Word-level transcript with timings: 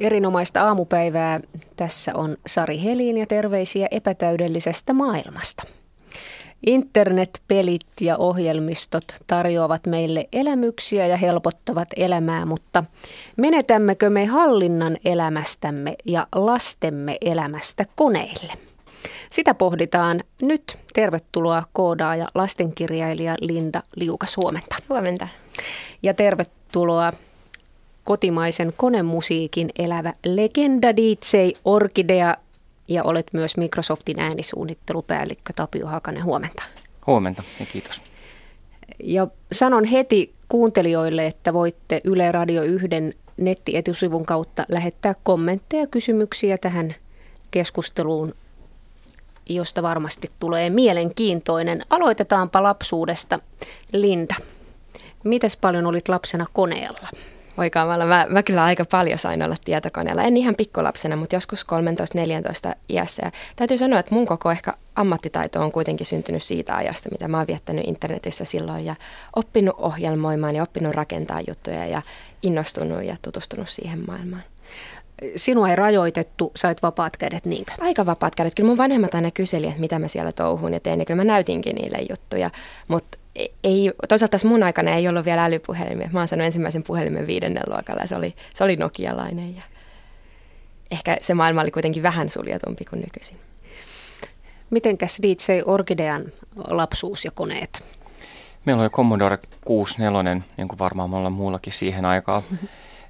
Erinomaista 0.00 0.62
aamupäivää. 0.62 1.40
Tässä 1.76 2.14
on 2.14 2.36
Sari 2.46 2.82
Helin 2.82 3.16
ja 3.16 3.26
terveisiä 3.26 3.88
epätäydellisestä 3.90 4.92
maailmasta. 4.92 5.62
Internet, 6.66 7.40
pelit 7.48 7.86
ja 8.00 8.16
ohjelmistot 8.16 9.04
tarjoavat 9.26 9.86
meille 9.86 10.28
elämyksiä 10.32 11.06
ja 11.06 11.16
helpottavat 11.16 11.88
elämää, 11.96 12.46
mutta 12.46 12.84
menetämmekö 13.36 14.10
me 14.10 14.26
hallinnan 14.26 14.96
elämästämme 15.04 15.94
ja 16.04 16.26
lastemme 16.34 17.16
elämästä 17.20 17.84
koneille? 17.96 18.52
Sitä 19.30 19.54
pohditaan 19.54 20.20
nyt. 20.42 20.78
Tervetuloa 20.92 21.62
koodaaja 21.72 22.28
lastenkirjailija 22.34 23.34
Linda 23.40 23.82
Liukas. 23.96 24.36
Huomenta. 24.36 24.76
Huomenta. 24.88 25.28
Ja 26.02 26.14
tervetuloa 26.14 27.12
kotimaisen 28.04 28.72
konemusiikin 28.76 29.70
elävä 29.78 30.14
legenda 30.24 30.96
DJ 30.96 31.36
Orkidea 31.64 32.36
ja 32.88 33.02
olet 33.04 33.26
myös 33.32 33.56
Microsoftin 33.56 34.20
äänisuunnittelupäällikkö 34.20 35.52
Tapio 35.56 35.86
Hakanen. 35.86 36.24
Huomenta. 36.24 36.62
Huomenta 37.06 37.42
ja 37.60 37.66
kiitos. 37.66 38.02
Ja 39.02 39.26
sanon 39.52 39.84
heti 39.84 40.34
kuuntelijoille, 40.48 41.26
että 41.26 41.52
voitte 41.52 42.00
Yle 42.04 42.32
Radio 42.32 42.62
1 42.62 42.88
nettietusivun 43.36 44.26
kautta 44.26 44.66
lähettää 44.68 45.14
kommentteja 45.22 45.82
ja 45.82 45.86
kysymyksiä 45.86 46.58
tähän 46.58 46.94
keskusteluun, 47.50 48.34
josta 49.48 49.82
varmasti 49.82 50.30
tulee 50.40 50.70
mielenkiintoinen. 50.70 51.84
Aloitetaanpa 51.90 52.62
lapsuudesta. 52.62 53.38
Linda, 53.92 54.34
mites 55.24 55.56
paljon 55.56 55.86
olit 55.86 56.08
lapsena 56.08 56.46
koneella? 56.52 57.08
Voikaamalla. 57.56 58.06
Mä, 58.06 58.26
mä 58.28 58.42
kyllä 58.42 58.64
aika 58.64 58.84
paljon 58.84 59.18
sain 59.18 59.42
olla 59.42 59.56
tietokoneella. 59.64 60.22
En 60.22 60.36
ihan 60.36 60.54
pikkulapsena, 60.54 61.16
mutta 61.16 61.36
joskus 61.36 61.66
13-14 62.70 62.74
iässä. 62.88 63.22
Ja 63.24 63.30
täytyy 63.56 63.78
sanoa, 63.78 63.98
että 63.98 64.14
mun 64.14 64.26
koko 64.26 64.50
ehkä 64.50 64.72
ammattitaito 64.96 65.62
on 65.62 65.72
kuitenkin 65.72 66.06
syntynyt 66.06 66.42
siitä 66.42 66.76
ajasta, 66.76 67.08
mitä 67.12 67.28
mä 67.28 67.36
oon 67.36 67.46
viettänyt 67.46 67.88
internetissä 67.88 68.44
silloin. 68.44 68.84
Ja 68.84 68.94
oppinut 69.36 69.74
ohjelmoimaan 69.78 70.56
ja 70.56 70.62
oppinut 70.62 70.94
rakentaa 70.94 71.40
juttuja 71.48 71.86
ja 71.86 72.02
innostunut 72.42 73.04
ja 73.04 73.16
tutustunut 73.22 73.68
siihen 73.68 74.04
maailmaan 74.06 74.42
sinua 75.36 75.70
ei 75.70 75.76
rajoitettu, 75.76 76.52
sait 76.56 76.82
vapaat 76.82 77.16
kädet, 77.16 77.44
niinkö? 77.44 77.72
Aika 77.80 78.06
vapaat 78.06 78.34
kädet. 78.34 78.54
Kyllä 78.54 78.66
mun 78.66 78.78
vanhemmat 78.78 79.14
aina 79.14 79.30
kyseli, 79.30 79.66
että 79.66 79.80
mitä 79.80 79.98
mä 79.98 80.08
siellä 80.08 80.32
touhuun 80.32 80.72
ja 80.72 80.80
tein, 80.80 81.00
ja 81.00 81.06
kyllä 81.06 81.20
mä 81.20 81.24
näytinkin 81.24 81.76
niille 81.76 81.98
juttuja. 82.10 82.50
Mutta 82.88 83.18
ei, 83.64 83.92
toisaalta 84.08 84.30
tässä 84.30 84.48
mun 84.48 84.62
aikana 84.62 84.90
ei 84.90 85.08
ollut 85.08 85.24
vielä 85.24 85.44
älypuhelimia. 85.44 86.10
Mä 86.12 86.18
oon 86.18 86.28
saanut 86.28 86.46
ensimmäisen 86.46 86.82
puhelimen 86.82 87.26
viidennen 87.26 87.62
luokalla 87.66 88.00
ja 88.00 88.08
se 88.08 88.16
oli, 88.16 88.34
se 88.54 88.64
oli 88.64 88.76
nokialainen 88.76 89.56
ja 89.56 89.62
ehkä 90.90 91.16
se 91.20 91.34
maailma 91.34 91.60
oli 91.60 91.70
kuitenkin 91.70 92.02
vähän 92.02 92.30
suljetumpi 92.30 92.84
kuin 92.84 93.00
nykyisin. 93.00 93.40
Mitenkäs 94.70 95.18
DJ 95.22 95.62
Orkidean 95.64 96.24
lapsuus 96.56 97.24
ja 97.24 97.30
koneet? 97.30 97.84
Meillä 98.64 98.82
oli 98.82 98.90
Commodore 98.90 99.38
64, 99.64 100.40
niin 100.56 100.68
kuin 100.68 100.78
varmaan 100.78 101.10
monella 101.10 101.30
muullakin 101.30 101.72
siihen 101.72 102.04
aikaan. 102.04 102.42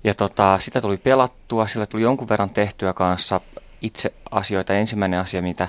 Ja 0.04 0.14
tota, 0.14 0.58
sitä 0.60 0.80
tuli 0.80 0.96
pelattua, 0.96 1.66
sillä 1.66 1.86
tuli 1.86 2.02
jonkun 2.02 2.28
verran 2.28 2.50
tehtyä 2.50 2.92
kanssa 2.92 3.41
itse 3.82 4.12
asioita. 4.30 4.74
Ensimmäinen 4.74 5.20
asia, 5.20 5.42
mitä 5.42 5.68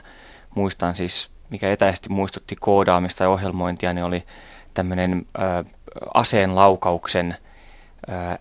muistan 0.55 0.95
siis 0.95 1.29
mikä 1.51 1.69
etäisesti 1.69 2.09
muistutti 2.09 2.55
koodaamista 2.59 3.23
ja 3.23 3.29
ohjelmointia, 3.29 3.93
niin 3.93 4.05
oli 4.05 4.23
tämmöinen 4.73 5.25
aseen 6.13 6.55
laukauksen 6.55 7.35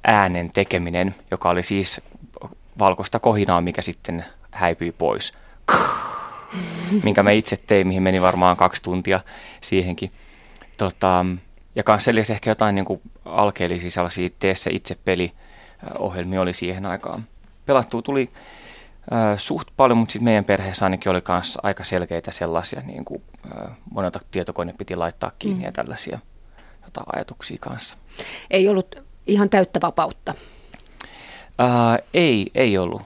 äänen 0.05 0.51
tekeminen, 0.53 1.15
joka 1.31 1.51
oli 1.51 1.63
siis 1.63 2.01
valkoista 2.79 3.19
kohinaa, 3.19 3.61
mikä 3.61 3.83
sitten 3.83 4.25
häipyi 4.51 4.93
pois. 4.93 5.33
Minkä 7.05 7.23
mä 7.23 7.31
itse 7.31 7.57
tein, 7.57 7.87
mihin 7.87 8.03
meni 8.03 8.23
varmaan 8.23 8.57
kaksi 8.57 8.83
tuntia 8.83 9.21
siihenkin. 9.61 10.13
Tota, 10.77 11.27
ja 11.75 11.83
kanssa 11.83 12.11
ehkä 12.33 12.51
jotain 12.51 12.75
niin 12.75 13.01
alkeellisia 13.25 13.91
sellaisia 13.91 14.29
tee 14.39 14.55
se 14.55 14.71
itse 14.71 14.97
peli 15.05 15.33
ohjelmia 15.99 16.41
oli 16.41 16.53
siihen 16.53 16.87
aikaan. 16.87 17.25
Pelattua 17.67 18.03
tuli 18.03 18.31
äh, 19.13 19.39
suht 19.39 19.69
paljon, 19.77 19.99
mutta 19.99 20.13
sitten 20.13 20.25
meidän 20.25 20.45
perheessä 20.45 20.87
ainakin 20.87 21.13
oli 21.13 21.23
myös 21.29 21.59
aika 21.63 21.85
selkeitä 21.85 22.31
sellaisia, 22.31 22.81
niin 22.81 23.05
kuin 23.05 23.23
äh, 23.47 23.77
monelta 23.91 24.21
tietokone 24.31 24.75
piti 24.79 24.97
laittaa 24.97 25.33
kiinni 25.39 25.61
mm. 25.61 25.65
ja 25.65 25.73
tällaisia 25.73 26.19
tota, 26.85 27.03
ajatuksia 27.13 27.57
kanssa. 27.61 27.97
Ei 28.51 28.69
ollut 28.69 29.03
ihan 29.27 29.51
täyttä 29.51 29.81
vapautta? 29.83 30.35
Äh, 31.61 31.99
ei, 32.15 32.51
ei 32.55 32.79
ollut. 32.79 33.03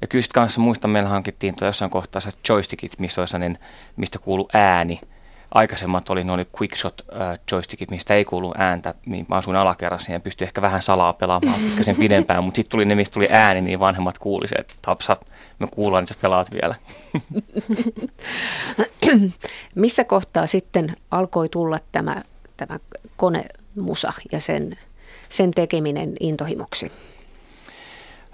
Ja 0.00 0.06
kyllä 0.06 0.24
kanssa 0.34 0.60
muistan, 0.60 0.90
meillä 0.90 1.08
hankittiin 1.08 1.54
jossain 1.60 1.90
kohtaa 1.90 2.20
se 2.20 2.30
joystickit, 2.48 2.98
missä 2.98 3.20
oli 3.20 3.28
sellainen, 3.28 3.58
mistä 3.96 4.18
kuuluu 4.18 4.48
ääni– 4.52 5.00
aikaisemmat 5.54 6.10
oli, 6.10 6.24
ne 6.24 6.32
oli 6.32 6.46
quickshot 6.60 7.00
uh, 7.00 7.16
joystickit, 7.52 7.90
mistä 7.90 8.14
ei 8.14 8.24
kuulu 8.24 8.54
ääntä, 8.58 8.94
niin 9.06 9.26
mä 9.28 9.36
asuin 9.36 9.56
alakerrassa 9.56 10.12
ja 10.12 10.20
pystyi 10.20 10.44
ehkä 10.46 10.62
vähän 10.62 10.82
salaa 10.82 11.12
pelaamaan 11.12 11.60
sen 11.82 11.96
pidempään, 11.96 12.44
mutta 12.44 12.56
sitten 12.56 12.70
tuli 12.70 12.84
ne, 12.84 12.94
mistä 12.94 13.14
tuli 13.14 13.28
ääni, 13.30 13.60
niin 13.60 13.80
vanhemmat 13.80 14.18
kuuli 14.18 14.48
se, 14.48 14.54
että 14.54 14.74
tapsat, 14.82 15.20
me 15.60 15.66
kuullaan, 15.66 16.02
että 16.02 16.14
sä 16.14 16.20
pelaat 16.22 16.48
vielä. 16.62 16.74
Missä 19.74 20.04
kohtaa 20.04 20.46
sitten 20.46 20.96
alkoi 21.10 21.48
tulla 21.48 21.78
tämä, 21.92 22.22
tämä 22.56 22.78
konemusa 23.16 24.12
ja 24.32 24.40
sen, 24.40 24.78
sen 25.28 25.50
tekeminen 25.50 26.12
intohimoksi? 26.20 26.92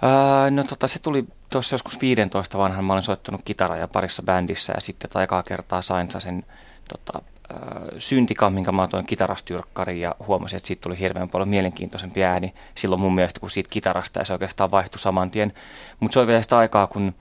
Öö, 0.03 0.51
no 0.51 0.65
tota, 0.65 0.89
se 0.89 0.99
tuli 0.99 1.25
tuossa 1.51 1.75
joskus 1.75 2.01
15 2.01 2.59
vanhan. 2.59 2.85
Mä 2.85 2.93
olen 2.93 3.03
soittanut 3.03 3.41
kitaraa 3.45 3.77
ja 3.77 3.89
parissa 3.89 4.23
bändissä 4.23 4.73
ja 4.77 4.81
sitten 4.81 5.11
aikaa 5.15 5.43
kertaa 5.43 5.83
sain 5.83 6.09
sen 6.19 6.45
tota, 6.89 7.23
syntika, 7.99 8.51
minkä 8.51 8.73
mä 8.73 8.89
toin 8.89 9.07
kitarastyrkkariin 9.07 10.01
ja 10.01 10.15
huomasin, 10.27 10.57
että 10.57 10.67
siitä 10.67 10.83
tuli 10.83 10.99
hirveän 10.99 11.29
paljon 11.29 11.49
mielenkiintoisempi 11.49 12.25
ääni 12.25 12.55
silloin 12.75 13.01
mun 13.01 13.15
mielestä 13.15 13.41
kuin 13.41 13.51
siitä 13.51 13.71
kitarasta 13.71 14.19
ja 14.19 14.25
se 14.25 14.33
oikeastaan 14.33 14.71
vaihtui 14.71 15.01
saman 15.01 15.31
tien. 15.31 15.53
Mutta 16.01 16.13
se 16.15 16.21
oli 16.21 16.27
vielä 16.27 16.43
sitä 16.43 16.59
aikaa, 16.59 16.87
kun 16.87 17.15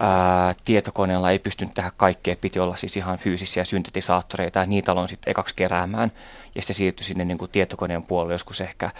ää, 0.00 0.54
tietokoneella 0.64 1.30
ei 1.30 1.38
pystynyt 1.38 1.74
tähän 1.74 1.92
kaikkea, 1.96 2.36
piti 2.36 2.58
olla 2.58 2.76
siis 2.76 2.96
ihan 2.96 3.18
fyysisiä 3.18 3.64
syntetisaattoreita 3.64 4.58
ja 4.58 4.66
niitä 4.66 4.92
aloin 4.92 5.08
sitten 5.08 5.30
ekaksi 5.30 5.54
keräämään 5.54 6.12
ja 6.54 6.62
sitten 6.62 6.76
siirtyi 6.76 7.04
sinne 7.04 7.24
niin 7.24 7.38
kuin 7.38 7.50
tietokoneen 7.50 8.02
puolelle 8.02 8.34
joskus 8.34 8.60
ehkä 8.60 8.90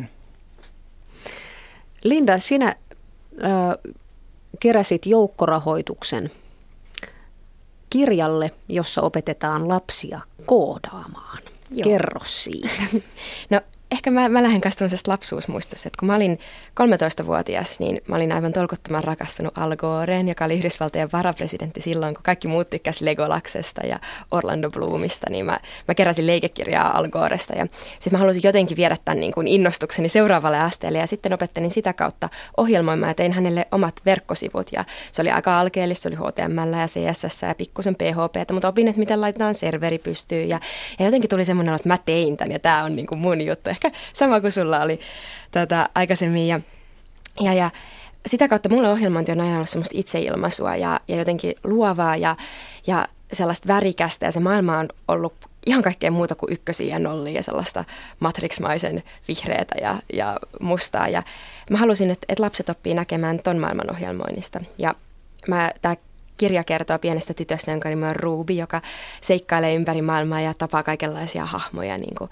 98-99. 0.00 0.04
Linda, 2.02 2.38
sinä 2.38 2.66
äh, 2.66 2.74
keräsit 4.60 5.06
joukkorahoituksen 5.06 6.30
kirjalle, 7.92 8.50
jossa 8.68 9.02
opetetaan 9.02 9.68
lapsia 9.68 10.20
koodaamaan. 10.46 11.38
Joo. 11.70 11.84
Kerro 11.84 12.20
siitä. 12.24 12.82
No 13.50 13.60
ehkä 13.92 14.10
mä, 14.10 14.28
mä 14.28 14.42
lähden 14.42 14.60
kanssa 14.60 14.84
lapsuusmuistossa, 15.06 15.86
että 15.86 15.98
kun 16.00 16.06
mä 16.06 16.14
olin 16.14 16.38
13-vuotias, 16.80 17.80
niin 17.80 18.00
mä 18.08 18.16
olin 18.16 18.32
aivan 18.32 18.52
tolkuttoman 18.52 19.04
rakastunut 19.04 19.58
Al 19.58 19.76
Goreen, 19.76 20.28
joka 20.28 20.44
oli 20.44 20.54
Yhdysvaltojen 20.54 21.08
varapresidentti 21.12 21.80
silloin, 21.80 22.14
kun 22.14 22.22
kaikki 22.22 22.48
muut 22.48 22.70
tykkäs 22.70 23.00
Legolaksesta 23.00 23.86
ja 23.86 24.00
Orlando 24.30 24.70
Bloomista, 24.70 25.30
niin 25.30 25.46
mä, 25.46 25.58
mä 25.88 25.94
keräsin 25.94 26.26
leikekirjaa 26.26 26.98
Al 26.98 27.08
Goresta 27.08 27.54
ja 27.54 27.66
sitten 27.92 28.12
mä 28.12 28.18
halusin 28.18 28.42
jotenkin 28.44 28.76
viedä 28.76 28.96
tämän 29.04 29.20
niin 29.20 29.32
kuin 29.32 29.48
innostukseni 29.48 30.08
seuraavalle 30.08 30.60
asteelle 30.60 30.98
ja 30.98 31.06
sitten 31.06 31.32
opettelin 31.32 31.70
sitä 31.70 31.92
kautta 31.92 32.28
ohjelmoimaan 32.56 33.10
ja 33.10 33.14
tein 33.14 33.32
hänelle 33.32 33.66
omat 33.72 33.94
verkkosivut. 34.06 34.70
Ja 34.72 34.84
se 35.12 35.22
oli 35.22 35.30
aika 35.30 35.60
alkeellista, 35.60 36.02
se 36.02 36.08
oli 36.08 36.16
HTML 36.16 36.72
ja 36.72 36.86
CSS 36.86 37.42
ja 37.42 37.54
pikkusen 37.54 37.94
PHP, 37.94 38.52
mutta 38.52 38.68
opin, 38.68 38.88
että 38.88 39.00
miten 39.00 39.20
laitetaan 39.20 39.54
serveri 39.54 39.98
pystyyn. 39.98 40.48
Ja, 40.48 40.60
ja 40.98 41.04
jotenkin 41.04 41.30
tuli 41.30 41.44
semmoinen, 41.44 41.74
että 41.74 41.88
mä 41.88 41.98
tein 42.04 42.36
tämän 42.36 42.52
ja 42.52 42.58
tämä 42.58 42.84
on 42.84 42.96
niin 42.96 43.06
kuin 43.06 43.18
mun 43.18 43.40
juttu 43.40 43.70
ehkä 43.84 43.98
sama 44.12 44.40
kuin 44.40 44.52
sulla 44.52 44.80
oli 44.80 45.00
tota, 45.50 45.88
aikaisemmin. 45.94 46.48
Ja, 46.48 46.60
ja, 47.40 47.54
ja 47.54 47.70
sitä 48.26 48.48
kautta 48.48 48.68
mulle 48.68 48.88
ohjelmointi 48.88 49.32
on 49.32 49.40
aina 49.40 49.54
ollut 49.54 49.68
semmoista 49.68 49.98
itseilmaisua 49.98 50.76
ja, 50.76 51.00
ja 51.08 51.16
jotenkin 51.16 51.54
luovaa 51.64 52.16
ja, 52.16 52.36
ja 52.86 53.06
sellaista 53.32 53.68
värikästä 53.68 54.26
ja 54.26 54.32
se 54.32 54.40
maailma 54.40 54.78
on 54.78 54.88
ollut 55.08 55.34
ihan 55.66 55.82
kaikkea 55.82 56.10
muuta 56.10 56.34
kuin 56.34 56.52
ykkösiä 56.52 56.94
ja 56.94 56.98
nollia 56.98 57.32
ja 57.32 57.42
sellaista 57.42 57.84
matrixmaisen 58.20 59.02
vihreätä 59.28 59.74
ja, 59.80 59.96
ja 60.12 60.38
mustaa. 60.60 61.08
Ja 61.08 61.22
mä 61.70 61.78
halusin, 61.78 62.10
että, 62.10 62.26
että 62.28 62.42
lapset 62.42 62.68
oppii 62.68 62.94
näkemään 62.94 63.38
ton 63.38 63.58
maailman 63.58 63.90
ohjelmoinnista. 63.90 64.60
Ja 64.78 64.94
tämä 65.82 65.96
kirja 66.42 66.64
kertoo 66.64 66.98
pienestä 66.98 67.34
tytöstä, 67.34 67.70
jonka 67.70 67.88
nimi 67.88 68.06
on 68.06 68.16
Ruby, 68.16 68.52
joka 68.52 68.80
seikkailee 69.20 69.74
ympäri 69.74 70.02
maailmaa 70.02 70.40
ja 70.40 70.54
tapaa 70.54 70.82
kaikenlaisia 70.82 71.44
hahmoja, 71.44 71.98
niin 71.98 72.14
kuin 72.14 72.30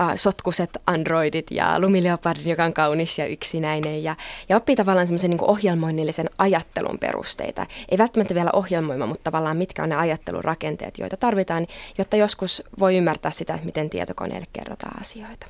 uh, 0.00 0.12
sotkuset 0.16 0.70
androidit 0.86 1.50
ja 1.50 1.80
lumileopardin, 1.80 2.50
joka 2.50 2.64
on 2.64 2.72
kaunis 2.72 3.18
ja 3.18 3.26
yksinäinen. 3.26 4.04
Ja, 4.04 4.16
ja 4.48 4.56
oppii 4.56 4.76
tavallaan 4.76 5.06
semmoisen 5.06 5.30
niin 5.30 5.44
ohjelmoinnillisen 5.44 6.30
ajattelun 6.38 6.98
perusteita. 6.98 7.66
Ei 7.88 7.98
välttämättä 7.98 8.34
vielä 8.34 8.50
ohjelmoima, 8.52 9.06
mutta 9.06 9.24
tavallaan 9.24 9.56
mitkä 9.56 9.82
on 9.82 9.88
ne 9.88 9.96
ajattelurakenteet, 9.96 10.98
joita 10.98 11.16
tarvitaan, 11.16 11.66
jotta 11.98 12.16
joskus 12.16 12.62
voi 12.78 12.96
ymmärtää 12.96 13.30
sitä, 13.30 13.54
että 13.54 13.66
miten 13.66 13.90
tietokoneelle 13.90 14.46
kerrotaan 14.52 15.00
asioita. 15.00 15.46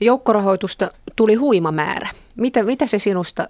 Joukkorahoitusta 0.00 0.90
tuli 1.16 1.34
huima 1.34 1.72
määrä. 1.72 2.08
Mitä, 2.36 2.62
mitä 2.62 2.86
se 2.86 2.98
sinusta 2.98 3.48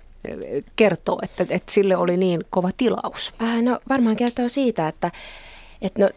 kertoo, 0.77 1.19
että, 1.23 1.47
että 1.49 1.73
sille 1.73 1.97
oli 1.97 2.17
niin 2.17 2.41
kova 2.51 2.71
tilaus? 2.77 3.33
Äh, 3.43 3.63
no 3.63 3.81
varmaan 3.89 4.17
kertoo 4.17 4.49
siitä, 4.49 4.89
että, 4.89 5.11
että 5.83 6.03
no, 6.03 6.09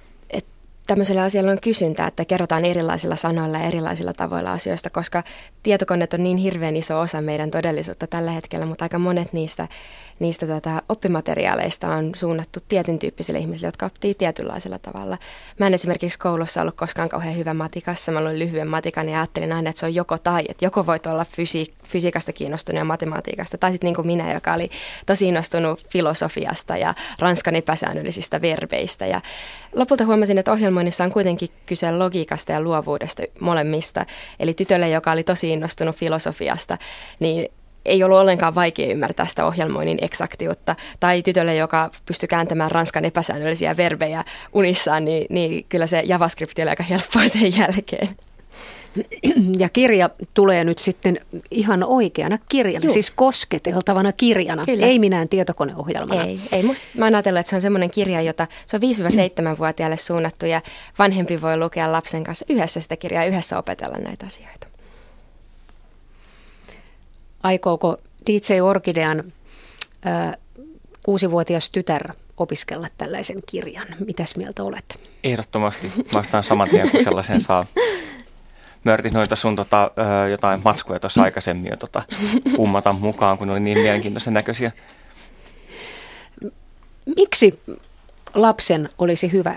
tämmöisellä 0.88 1.24
asialla 1.24 1.52
on 1.52 1.62
kysyntää, 1.62 2.08
että 2.08 2.26
kerrotaan 2.26 2.66
erilaisilla 2.66 3.16
sanoilla 3.16 3.58
ja 3.58 3.64
erilaisilla 3.64 4.14
tavoilla 4.14 4.52
asioista, 4.52 4.90
koska 4.90 5.24
tietokoneet 5.64 6.14
on 6.14 6.24
niin 6.24 6.38
hirveän 6.38 6.76
iso 6.76 7.00
osa 7.00 7.22
meidän 7.22 7.52
todellisuutta 7.52 8.08
tällä 8.08 8.32
hetkellä, 8.32 8.66
mutta 8.66 8.86
aika 8.86 9.00
monet 9.00 9.34
niistä 9.34 9.68
niistä 10.20 10.48
tota, 10.48 10.82
oppimateriaaleista 10.90 11.88
on 11.88 12.12
suunnattu 12.16 12.60
tietyn 12.68 13.00
tyyppisille 13.00 13.40
ihmisille, 13.40 13.68
jotka 13.68 13.86
oppii 13.86 14.14
tietynlaisella 14.14 14.80
tavalla. 14.80 15.18
Mä 15.60 15.68
en 15.68 15.74
esimerkiksi 15.74 16.20
koulussa 16.20 16.62
ollut 16.62 16.76
koskaan 16.76 17.10
kauhean 17.10 17.38
hyvä 17.38 17.54
matikassa. 17.54 18.12
Mä 18.12 18.20
olin 18.20 18.40
lyhyen 18.40 18.68
matikan 18.68 19.10
ja 19.10 19.18
ajattelin 19.18 19.54
aina, 19.54 19.70
että 19.70 19.80
se 19.80 19.86
on 19.86 19.96
joko 19.96 20.18
tai. 20.18 20.44
Että 20.50 20.66
joko 20.66 20.86
voit 20.86 21.06
olla 21.06 21.26
fysi- 21.26 21.74
fysiikasta 21.84 22.34
kiinnostunut 22.34 22.80
ja 22.80 22.86
matematiikasta, 22.86 23.58
tai 23.58 23.72
sitten 23.72 23.88
niin 23.88 23.96
kuin 23.96 24.08
minä, 24.08 24.34
joka 24.34 24.54
oli 24.54 24.70
tosi 25.06 25.28
innostunut 25.28 25.88
filosofiasta 25.90 26.78
ja 26.78 26.94
ranskan 27.20 27.56
epäsäännöllisistä 27.56 28.42
verbeistä. 28.42 29.06
Ja 29.06 29.22
lopulta 29.74 30.06
huomasin, 30.06 30.38
että 30.38 30.52
ohjelmoinnissa 30.76 31.04
on 31.04 31.12
kuitenkin 31.12 31.50
kyse 31.66 31.92
logiikasta 31.92 32.52
ja 32.52 32.62
luovuudesta 32.62 33.24
molemmista. 33.40 34.06
Eli 34.40 34.54
tytölle, 34.54 34.90
joka 34.90 35.12
oli 35.12 35.24
tosi 35.24 35.50
innostunut 35.50 35.96
filosofiasta, 35.96 36.78
niin 37.20 37.48
ei 37.86 38.04
ollut 38.04 38.18
ollenkaan 38.18 38.56
vaikea 38.56 38.92
ymmärtää 38.92 39.28
sitä 39.28 39.46
ohjelmoinnin 39.46 39.98
eksaktiutta. 40.02 40.76
Tai 41.00 41.22
tytölle, 41.22 41.56
joka 41.56 41.92
pystyi 42.06 42.28
kääntämään 42.28 42.72
ranskan 42.72 43.06
epäsäännöllisiä 43.06 43.78
verbejä 43.78 44.24
unissaan, 44.54 45.06
niin, 45.06 45.26
niin 45.30 45.66
kyllä 45.70 45.88
se 45.88 46.04
JavaScript 46.06 46.60
oli 46.60 46.70
aika 46.70 46.84
helppoa 46.84 47.28
sen 47.28 47.58
jälkeen. 47.58 48.10
Ja 49.60 49.70
kirja 49.70 50.10
tulee 50.34 50.64
nyt 50.64 50.80
sitten 50.80 51.20
ihan 51.52 51.84
oikeana 51.84 52.38
kirjana, 52.50 52.86
Juh. 52.86 52.94
siis 52.94 53.12
kosketeltavana 53.12 54.12
kirjana, 54.12 54.66
Kyllä. 54.66 54.86
ei 54.86 55.00
minään 55.00 55.30
tietokoneohjelmana. 55.30 56.24
Ei, 56.24 56.40
ei 56.52 56.64
musta, 56.64 56.86
mä 56.94 57.06
oon 57.06 57.16
ajatellut, 57.16 57.40
että 57.40 57.50
se 57.50 57.56
on 57.56 57.62
semmoinen 57.62 57.92
kirja, 57.92 58.22
jota 58.22 58.48
se 58.68 58.76
on 58.76 58.82
5-7-vuotiaille 59.54 59.98
suunnattu 60.08 60.46
ja 60.46 60.62
vanhempi 61.00 61.42
voi 61.42 61.58
lukea 61.58 61.92
lapsen 61.92 62.24
kanssa 62.24 62.46
yhdessä 62.50 62.80
sitä 62.80 62.98
kirjaa 62.98 63.24
ja 63.24 63.30
yhdessä 63.30 63.58
opetella 63.58 63.98
näitä 63.98 64.26
asioita. 64.26 64.68
Aikooko 67.44 67.98
DJ 68.28 68.62
Orkidean 68.62 69.24
kuusivuotias 71.04 71.70
tytär 71.70 72.14
opiskella 72.38 72.88
tällaisen 72.98 73.44
kirjan? 73.46 73.88
Mitäs 74.06 74.36
mieltä 74.36 74.64
olet? 74.64 75.00
Ehdottomasti. 75.24 75.92
Vastaan 76.14 76.44
saman 76.44 76.70
tien, 76.70 76.92
kun 76.92 77.04
sellaisen 77.04 77.42
saa. 77.42 77.66
Mörtit 78.86 79.14
noita 79.14 79.36
sun 79.36 79.56
tota, 79.56 79.92
jotain 80.32 80.62
matskuja 80.64 81.00
tuossa 81.00 81.24
aikaisemmin 81.24 81.70
jo 81.72 81.78
tota, 81.78 82.04
ummata 82.58 82.94
mukaan, 82.94 83.38
kun 83.38 83.50
oli 83.50 83.60
niin 83.60 83.78
mielenkiintoisen 83.78 84.34
näköisiä. 84.34 84.72
Miksi 87.16 87.60
lapsen 88.34 88.90
olisi 88.98 89.32
hyvä 89.32 89.56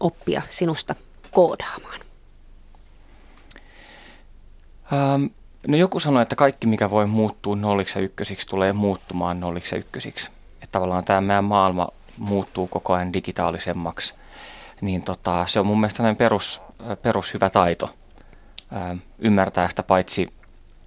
oppia 0.00 0.42
sinusta 0.50 0.94
koodaamaan? 1.30 2.00
Ähm, 4.92 5.24
No 5.68 5.76
joku 5.76 6.00
sanoi, 6.00 6.22
että 6.22 6.36
kaikki 6.36 6.66
mikä 6.66 6.90
voi 6.90 7.06
muuttua 7.06 7.56
nolliksi 7.56 7.98
ja 7.98 8.04
ykkösiksi 8.04 8.46
tulee 8.46 8.72
muuttumaan 8.72 9.40
nolliksi 9.40 9.74
ja 9.74 9.78
ykkösiksi. 9.78 10.30
Että 10.54 10.72
tavallaan 10.72 11.04
tämä 11.04 11.20
meidän 11.20 11.44
maailma 11.44 11.88
muuttuu 12.18 12.66
koko 12.66 12.92
ajan 12.92 13.12
digitaalisemmaksi. 13.12 14.14
Niin 14.80 15.02
tota, 15.02 15.46
se 15.46 15.60
on 15.60 15.66
mun 15.66 15.80
mielestä 15.80 16.02
näin 16.02 16.16
perus, 16.16 16.62
perus 17.02 17.34
hyvä 17.34 17.50
taito 17.50 17.90
ää, 18.72 18.96
ymmärtää 19.18 19.68
sitä 19.68 19.82
paitsi 19.82 20.26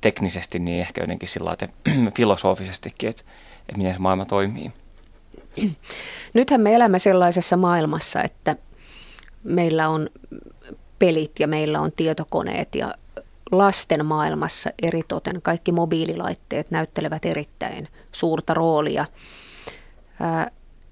teknisesti, 0.02 0.60
niin 0.60 0.82
ehkä 0.82 1.02
jotenkin 1.02 1.30
sillä 1.30 1.54
että 1.54 1.68
filosofisestikin, 2.18 3.10
että, 3.10 3.24
että 3.60 3.78
miten 3.78 3.94
se 3.94 4.00
maailma 4.00 4.26
toimii. 4.26 4.72
Nythän 6.34 6.62
me 6.62 6.76
elämme 6.76 7.00
sellaisessa 7.00 7.58
maailmassa, 7.58 8.24
että 8.24 8.56
meillä 9.44 9.90
on 9.90 10.10
pelit 11.00 11.32
ja 11.40 11.48
meillä 11.48 11.82
on 11.82 11.92
tietokoneet 11.92 12.76
ja 12.76 12.94
lasten 13.52 14.06
maailmassa 14.06 14.70
eritoten 14.82 15.42
kaikki 15.42 15.72
mobiililaitteet 15.72 16.72
näyttelevät 16.72 17.26
erittäin 17.26 17.88
suurta 18.12 18.54
roolia. 18.54 19.06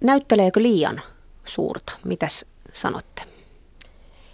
Näytteleekö 0.02 0.62
liian 0.62 1.02
suurta? 1.44 1.94
Mitäs 2.06 2.46
sanotte? 2.74 3.39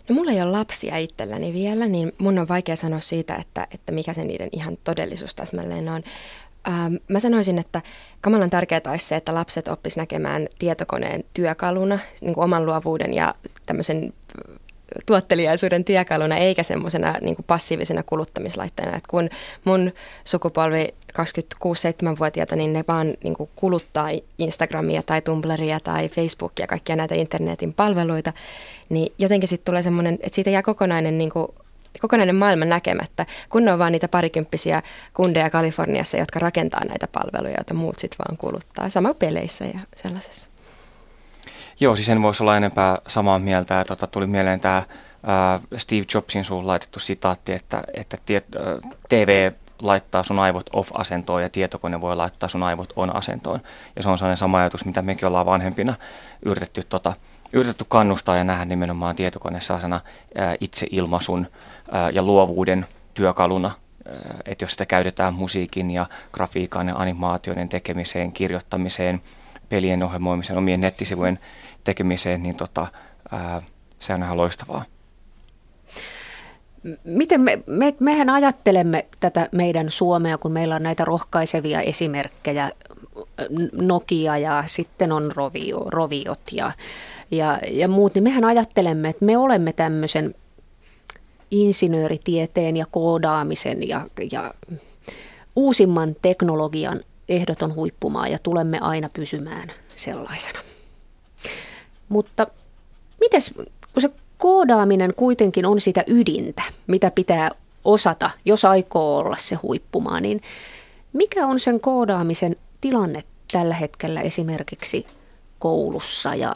No 0.10 0.16
mulla 0.16 0.32
ei 0.32 0.42
ole 0.42 0.52
lapsia 0.52 0.98
itselläni 0.98 1.54
vielä, 1.54 1.88
niin 1.88 2.12
mun 2.18 2.40
on 2.40 2.48
vaikea 2.48 2.76
sanoa 2.76 3.00
siitä, 3.00 3.36
että, 3.36 3.68
että 3.72 3.92
mikä 3.92 4.14
se 4.14 4.24
niiden 4.24 4.50
ihan 4.52 4.78
todellisuus 4.84 5.36
täsmälleen 5.36 5.90
on. 5.90 6.04
Ähm, 6.68 6.96
mä 7.08 7.20
sanoisin, 7.20 7.60
että 7.60 7.82
kamalan 8.22 8.50
tärkeää 8.50 8.82
olisi 8.90 9.08
se, 9.08 9.16
että 9.16 9.36
lapset 9.36 9.68
oppis 9.68 9.98
näkemään 9.98 10.48
tietokoneen 10.60 11.24
työkaluna, 11.34 12.00
niin 12.22 12.34
kuin 12.34 12.44
oman 12.44 12.66
luovuuden 12.66 13.14
ja 13.14 13.36
tämmöisen 13.66 14.14
tuotteliaisuuden 15.06 15.86
työkaluna 15.86 16.38
eikä 16.38 16.64
semmoisena 16.64 17.16
niin 17.22 17.36
passiivisena 17.48 18.04
kuluttamislaitteena. 18.04 18.98
Et 18.98 19.08
kun 19.08 19.30
mun 19.66 19.92
sukupolvi 20.26 20.88
26-7-vuotiaita, 21.14 22.56
niin 22.56 22.74
ne 22.74 22.84
vaan 22.88 23.14
niin 23.24 23.36
kuluttaa 23.56 24.10
Instagramia 24.38 25.04
tai 25.04 25.22
Tumblria 25.22 25.80
tai 25.80 26.10
Facebookia 26.10 26.68
kaikkia 26.68 26.96
näitä 26.96 27.16
internetin 27.16 27.74
palveluita, 27.74 28.34
niin 28.90 29.14
jotenkin 29.18 29.50
sitten 29.50 29.66
tulee 29.66 29.84
semmoinen, 29.84 30.14
että 30.14 30.36
siitä 30.36 30.50
jää 30.50 30.62
kokonainen 30.62 31.18
niin 31.18 31.30
kuin 31.30 31.48
kokonainen 32.02 32.36
maailma 32.36 32.66
näkemättä, 32.66 33.26
kun 33.50 33.66
ne 33.66 33.74
on 33.74 33.80
vaan 33.80 33.92
niitä 33.92 34.08
parikymppisiä 34.08 34.82
kundeja 35.14 35.50
Kaliforniassa, 35.50 36.18
jotka 36.18 36.40
rakentaa 36.40 36.86
näitä 36.86 37.08
palveluja, 37.08 37.56
joita 37.58 37.74
muut 37.74 38.00
sitten 38.00 38.18
vaan 38.18 38.38
kuluttaa. 38.38 38.90
Sama 38.90 39.14
peleissä 39.14 39.66
ja 39.66 39.80
sellaisessa. 39.96 40.55
Joo, 41.80 41.96
siis 41.96 42.10
en 42.10 42.22
voisi 42.22 42.44
olla 42.44 42.58
enempää 42.58 42.98
samaa 43.08 43.40
mieltä. 43.40 43.74
Ja, 43.74 43.86
tota, 43.86 44.08
tuli 44.08 44.28
mieleen 44.28 44.60
tämä 44.60 44.84
Steve 45.78 46.06
Jobsin 46.14 46.46
suun 46.46 46.68
laitettu 46.68 47.00
sitaatti, 47.00 47.54
että, 47.54 47.84
että 47.94 48.18
tiet, 48.26 48.46
äh, 48.56 48.92
TV 49.10 49.52
laittaa 49.82 50.24
sun 50.24 50.40
aivot 50.40 50.70
off-asentoon 50.74 51.42
ja 51.42 51.50
tietokone 51.50 52.02
voi 52.02 52.16
laittaa 52.16 52.50
sun 52.50 52.64
aivot 52.64 52.94
on-asentoon. 52.96 53.60
Ja 53.96 54.04
se 54.04 54.10
on 54.10 54.18
sellainen 54.18 54.38
sama 54.38 54.58
ajatus, 54.58 54.86
mitä 54.86 55.02
mekin 55.02 55.28
ollaan 55.28 55.46
vanhempina 55.46 55.96
yritetty, 56.46 56.84
tota, 56.90 57.14
yritetty 57.54 57.86
kannustaa 57.88 58.38
ja 58.38 58.44
nähdä 58.44 58.66
nimenomaan 58.66 59.16
tietokoneessa 59.16 59.80
itse 60.60 60.88
ilmaisun 60.92 61.48
ää, 61.92 62.10
ja 62.10 62.24
luovuuden 62.24 62.86
työkaluna. 63.14 63.72
Että 64.46 64.64
jos 64.64 64.72
sitä 64.72 64.86
käytetään 64.86 65.34
musiikin 65.34 65.92
ja 65.92 66.06
grafiikan 66.32 66.88
ja 66.88 66.96
animaatioiden 66.96 67.70
tekemiseen, 67.70 68.32
kirjoittamiseen, 68.32 69.22
pelien 69.70 70.04
ohjelmoimiseen, 70.04 70.60
omien 70.60 70.82
nettisivujen 70.82 71.40
tekemiseen, 71.84 72.44
niin 72.44 72.56
tota, 72.56 72.88
ää, 73.32 73.62
se 74.00 74.14
on 74.14 74.24
ihan 74.24 74.38
loistavaa. 74.38 74.84
Miten 77.04 77.42
me, 77.42 77.64
me, 77.68 77.96
mehän 78.00 78.30
ajattelemme 78.30 79.06
tätä 79.20 79.50
meidän 79.52 79.90
Suomea, 79.90 80.38
kun 80.38 80.52
meillä 80.52 80.76
on 80.76 80.84
näitä 80.84 81.06
rohkaisevia 81.06 81.82
esimerkkejä, 81.82 82.72
Nokia 83.74 84.38
ja 84.38 84.64
sitten 84.66 85.12
on 85.12 85.32
Rovio, 85.36 85.86
Roviot 85.86 86.40
ja, 86.52 86.72
ja, 87.32 87.60
ja 87.72 87.88
muut, 87.88 88.14
niin 88.16 88.24
mehän 88.24 88.44
ajattelemme, 88.44 89.10
että 89.10 89.26
me 89.26 89.38
olemme 89.38 89.74
tämmöisen 89.74 90.36
insinööritieteen 91.52 92.78
ja 92.78 92.86
koodaamisen 92.92 93.88
ja, 93.88 94.02
ja 94.32 94.54
uusimman 95.56 96.16
teknologian 96.22 97.02
ehdoton 97.30 97.76
huippumaa 97.76 98.28
ja 98.28 98.40
tulemme 98.40 98.80
aina 98.80 99.10
pysymään 99.14 99.72
sellaisena. 99.96 100.60
Mutta 102.10 102.48
mites, 103.22 103.54
kun 103.94 104.02
se 104.02 104.10
koodaaminen 104.38 105.14
kuitenkin 105.14 105.66
on 105.66 105.82
sitä 105.82 106.04
ydintä, 106.08 106.64
mitä 106.88 107.12
pitää 107.12 107.52
osata, 107.86 108.32
jos 108.46 108.66
aikoo 108.66 109.18
olla 109.18 109.38
se 109.40 109.56
huippumaa, 109.56 110.20
niin 110.20 110.42
mikä 111.14 111.48
on 111.48 111.60
sen 111.60 111.80
koodaamisen 111.80 112.56
tilanne 112.82 113.24
tällä 113.52 113.76
hetkellä 113.76 114.22
esimerkiksi 114.22 115.08
koulussa 115.60 116.36
ja 116.36 116.56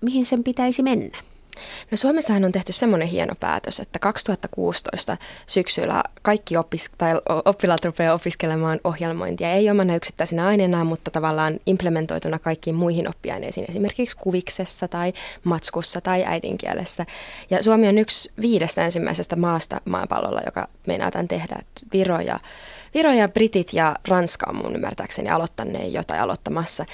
mihin 0.00 0.26
sen 0.26 0.44
pitäisi 0.44 0.82
mennä? 0.82 1.18
No 1.90 1.96
Suomessahan 1.96 2.44
on 2.44 2.52
tehty 2.52 2.72
semmoinen 2.72 3.08
hieno 3.08 3.34
päätös, 3.40 3.80
että 3.80 3.98
2016 3.98 5.16
syksyllä 5.46 6.02
kaikki 6.22 6.56
oppis- 6.56 6.90
tai 6.98 7.12
oppilaat 7.44 7.84
rupeaa 7.84 8.14
opiskelemaan 8.14 8.80
ohjelmointia. 8.84 9.52
Ei 9.52 9.70
omana 9.70 9.94
yksittäisenä 9.94 10.46
aineena, 10.46 10.84
mutta 10.84 11.10
tavallaan 11.10 11.60
implementoituna 11.66 12.38
kaikkiin 12.38 12.76
muihin 12.76 13.08
oppiaineisiin, 13.08 13.66
esimerkiksi 13.68 14.16
kuviksessa 14.16 14.88
tai 14.88 15.12
matskussa 15.44 16.00
tai 16.00 16.24
äidinkielessä. 16.24 17.06
Ja 17.50 17.62
Suomi 17.62 17.88
on 17.88 17.98
yksi 17.98 18.32
viidestä 18.40 18.84
ensimmäisestä 18.84 19.36
maasta 19.36 19.80
maapallolla, 19.84 20.40
joka 20.46 20.68
meinaa 20.86 21.10
tämän 21.10 21.28
tehdä. 21.28 21.56
Viro 21.92 22.20
ja 22.20 22.38
Viro 22.94 23.12
ja 23.12 23.28
Britit 23.28 23.72
ja 23.72 23.96
Ranska 24.08 24.46
on 24.50 24.56
mun 24.56 24.74
ymmärtääkseni 24.74 25.30
aloittaneen 25.30 25.92
jotain 25.92 26.20
aloittamassa. 26.20 26.84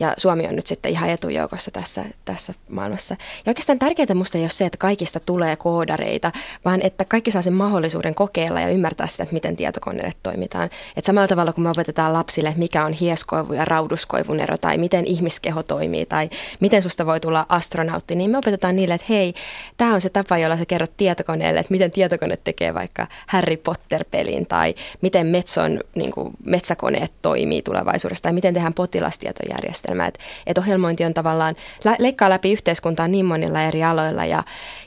Ja 0.00 0.14
Suomi 0.16 0.46
on 0.46 0.56
nyt 0.56 0.66
sitten 0.66 0.92
ihan 0.92 1.10
etujoukossa 1.10 1.70
tässä, 1.70 2.04
tässä 2.24 2.54
maailmassa. 2.68 3.16
Ja 3.46 3.50
oikeastaan 3.50 3.78
tärkeää 3.78 4.14
musta 4.14 4.38
ei 4.38 4.44
ole 4.44 4.50
se, 4.50 4.66
että 4.66 4.78
kaikista 4.78 5.20
tulee 5.20 5.56
koodareita, 5.56 6.32
vaan 6.64 6.82
että 6.82 7.04
kaikki 7.04 7.30
saa 7.30 7.42
sen 7.42 7.52
mahdollisuuden 7.52 8.14
kokeilla 8.14 8.60
ja 8.60 8.68
ymmärtää 8.68 9.06
sitä, 9.06 9.22
että 9.22 9.32
miten 9.32 9.56
tietokoneelle 9.56 10.12
toimitaan. 10.22 10.64
Että 10.96 11.06
samalla 11.06 11.28
tavalla 11.28 11.52
kun 11.52 11.64
me 11.64 11.70
opetetaan 11.70 12.12
lapsille, 12.12 12.54
mikä 12.56 12.84
on 12.84 12.92
hieskoivu 12.92 13.52
ja 13.52 13.64
rauduskoivun 13.64 14.40
ero 14.40 14.58
tai 14.58 14.78
miten 14.78 15.06
ihmiskeho 15.06 15.62
toimii 15.62 16.06
tai 16.06 16.30
miten 16.60 16.82
susta 16.82 17.06
voi 17.06 17.20
tulla 17.20 17.46
astronautti, 17.48 18.14
niin 18.14 18.30
me 18.30 18.38
opetetaan 18.38 18.76
niille, 18.76 18.94
että 18.94 19.06
hei, 19.08 19.34
tämä 19.76 19.94
on 19.94 20.00
se 20.00 20.10
tapa, 20.10 20.38
jolla 20.38 20.56
sä 20.56 20.66
kerrot 20.66 20.96
tietokoneelle, 20.96 21.60
että 21.60 21.72
miten 21.72 21.90
tietokone 21.90 22.36
tekee 22.36 22.74
vaikka 22.74 23.06
Harry 23.26 23.56
Potter-pelin 23.56 24.46
tai 24.46 24.74
miten 25.02 25.26
Metson 25.46 25.80
niin 25.94 26.12
kuin, 26.12 26.34
metsäkoneet 26.44 27.12
toimii 27.22 27.62
tulevaisuudessa 27.62 28.22
tai 28.22 28.32
miten 28.32 28.54
tehdään 28.54 28.74
potilastietojärjestelmä. 28.74 30.06
Että 30.06 30.20
et 30.46 30.58
ohjelmointi 30.58 31.04
on 31.04 31.14
tavallaan, 31.14 31.56
leikkaa 31.98 32.30
läpi 32.30 32.52
yhteiskuntaa 32.52 33.08
niin 33.08 33.26
monilla 33.26 33.62
eri 33.62 33.84
aloilla 33.84 34.24
ja, 34.24 34.42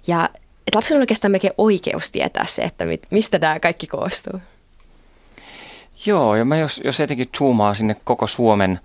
ja 0.07 0.29
että 0.67 0.77
lapsilla 0.77 0.97
on 0.97 1.01
oikeastaan 1.01 1.31
melkein 1.31 1.53
oikeus 1.57 2.11
tietää 2.11 2.45
se, 2.45 2.61
että 2.61 2.85
mit, 2.85 3.07
mistä 3.11 3.39
tämä 3.39 3.59
kaikki 3.59 3.87
koostuu. 3.87 4.39
Joo, 6.05 6.35
ja 6.35 6.45
mä 6.45 6.57
jos, 6.57 6.81
jos 6.83 6.99
jotenkin 6.99 7.29
zoomaa 7.37 7.73
sinne 7.73 7.95
koko 8.03 8.27
Suomen 8.27 8.79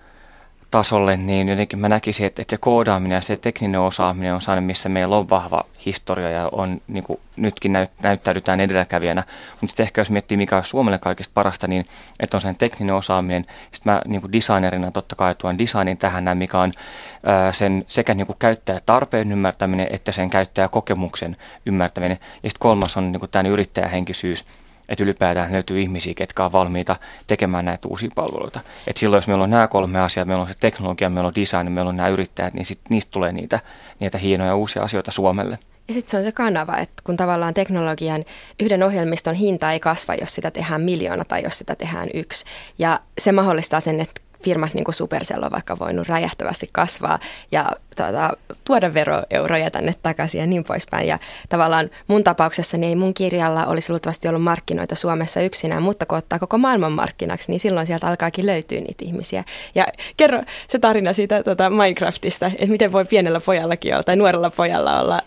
tasolle, 0.74 1.16
niin 1.16 1.48
jotenkin 1.48 1.78
mä 1.78 1.88
näkisin, 1.88 2.26
että, 2.26 2.42
että 2.42 2.56
se 2.56 2.58
koodaaminen 2.60 3.16
ja 3.16 3.20
se 3.20 3.36
tekninen 3.36 3.80
osaaminen 3.80 4.34
on 4.34 4.40
sellainen, 4.40 4.64
missä 4.64 4.88
meillä 4.88 5.16
on 5.16 5.30
vahva 5.30 5.64
historia 5.86 6.28
ja 6.28 6.48
on 6.52 6.80
niin 6.88 7.04
kuin 7.04 7.20
nytkin 7.36 7.72
näyt, 7.72 7.90
näyttäydytään 8.02 8.60
edelläkävijänä. 8.60 9.22
Mutta 9.50 9.66
sitten 9.66 9.84
ehkä 9.84 10.00
jos 10.00 10.10
miettii, 10.10 10.36
mikä 10.36 10.56
on 10.56 10.64
Suomelle 10.64 10.98
kaikista 10.98 11.32
parasta, 11.34 11.66
niin 11.66 11.86
että 12.20 12.36
on 12.36 12.40
sen 12.40 12.56
tekninen 12.56 12.94
osaaminen. 12.94 13.44
Sitten 13.72 13.92
mä 13.92 14.02
niin 14.06 14.20
kuin 14.20 14.32
designerina 14.32 14.90
totta 14.90 15.16
kai 15.16 15.34
tuon 15.34 15.58
designin 15.58 15.98
tähän 15.98 16.24
näin, 16.24 16.38
mikä 16.38 16.58
on 16.58 16.72
ää, 17.26 17.52
sen 17.52 17.84
sekä 17.88 18.14
niin 18.14 18.26
kuin 18.26 18.36
käyttäjätarpeen 18.38 19.32
ymmärtäminen 19.32 19.88
että 19.90 20.12
sen 20.12 20.30
käyttäjäkokemuksen 20.30 21.36
ymmärtäminen. 21.66 22.18
Ja 22.42 22.50
sitten 22.50 22.60
kolmas 22.60 22.96
on 22.96 23.12
niin 23.12 23.20
kuin 23.20 23.30
tämän 23.30 23.46
yrittäjähenkisyys 23.46 24.44
että 24.88 25.04
ylipäätään 25.04 25.52
löytyy 25.52 25.80
ihmisiä, 25.80 26.14
ketkä 26.14 26.44
on 26.44 26.52
valmiita 26.52 26.96
tekemään 27.26 27.64
näitä 27.64 27.88
uusia 27.88 28.10
palveluita. 28.14 28.60
Et 28.86 28.96
silloin, 28.96 29.18
jos 29.18 29.28
meillä 29.28 29.44
on 29.44 29.50
nämä 29.50 29.68
kolme 29.68 30.00
asiaa, 30.00 30.24
meillä 30.26 30.42
on 30.42 30.48
se 30.48 30.54
teknologia, 30.60 31.10
meillä 31.10 31.28
on 31.28 31.34
design, 31.34 31.72
meillä 31.72 31.88
on 31.88 31.96
nämä 31.96 32.08
yrittäjät, 32.08 32.54
niin 32.54 32.64
sit 32.64 32.80
niistä 32.88 33.10
tulee 33.10 33.32
niitä, 33.32 33.60
niitä 34.00 34.18
hienoja 34.18 34.56
uusia 34.56 34.82
asioita 34.82 35.10
Suomelle. 35.10 35.58
Ja 35.88 35.94
sitten 35.94 36.10
se 36.10 36.16
on 36.16 36.24
se 36.24 36.32
kanava, 36.32 36.76
että 36.76 37.02
kun 37.04 37.16
tavallaan 37.16 37.54
teknologian 37.54 38.24
yhden 38.60 38.82
ohjelmiston 38.82 39.34
hinta 39.34 39.72
ei 39.72 39.80
kasva, 39.80 40.14
jos 40.14 40.34
sitä 40.34 40.50
tehdään 40.50 40.80
miljoona 40.80 41.24
tai 41.24 41.42
jos 41.42 41.58
sitä 41.58 41.74
tehdään 41.74 42.08
yksi. 42.14 42.44
Ja 42.78 43.00
se 43.18 43.32
mahdollistaa 43.32 43.80
sen, 43.80 44.00
että 44.00 44.20
firmat 44.44 44.74
niin 44.74 44.84
kuin 44.84 44.94
Supercell 44.94 45.42
on 45.42 45.50
vaikka 45.50 45.78
voinut 45.78 46.08
räjähtävästi 46.08 46.68
kasvaa 46.72 47.18
ja 47.52 47.70
tuota, 47.96 48.30
tuoda 48.64 48.94
veroeuroja 48.94 49.70
tänne 49.70 49.94
takaisin 50.02 50.40
ja 50.40 50.46
niin 50.46 50.64
poispäin. 50.64 51.08
Ja 51.08 51.18
tavallaan 51.48 51.90
mun 52.06 52.24
tapauksessa 52.24 52.76
niin 52.76 52.88
ei 52.88 52.96
mun 52.96 53.14
kirjalla 53.14 53.66
olisi 53.66 53.92
luultavasti 53.92 54.28
ollut 54.28 54.42
markkinoita 54.42 54.94
Suomessa 54.94 55.40
yksinään, 55.40 55.82
mutta 55.82 56.06
kun 56.06 56.18
ottaa 56.18 56.38
koko 56.38 56.58
maailman 56.58 56.92
markkinaksi, 56.92 57.52
niin 57.52 57.60
silloin 57.60 57.86
sieltä 57.86 58.06
alkaakin 58.06 58.46
löytyä 58.46 58.80
niitä 58.80 59.04
ihmisiä. 59.04 59.44
Ja 59.74 59.86
kerro 60.16 60.42
se 60.68 60.78
tarina 60.78 61.12
siitä 61.12 61.42
tuota 61.42 61.70
Minecraftista, 61.70 62.46
että 62.46 62.66
miten 62.66 62.92
voi 62.92 63.04
pienellä 63.04 63.40
pojallakin 63.40 63.94
olla 63.94 64.02
tai 64.02 64.16
nuorella 64.16 64.50
pojalla 64.50 65.00
olla 65.00 65.20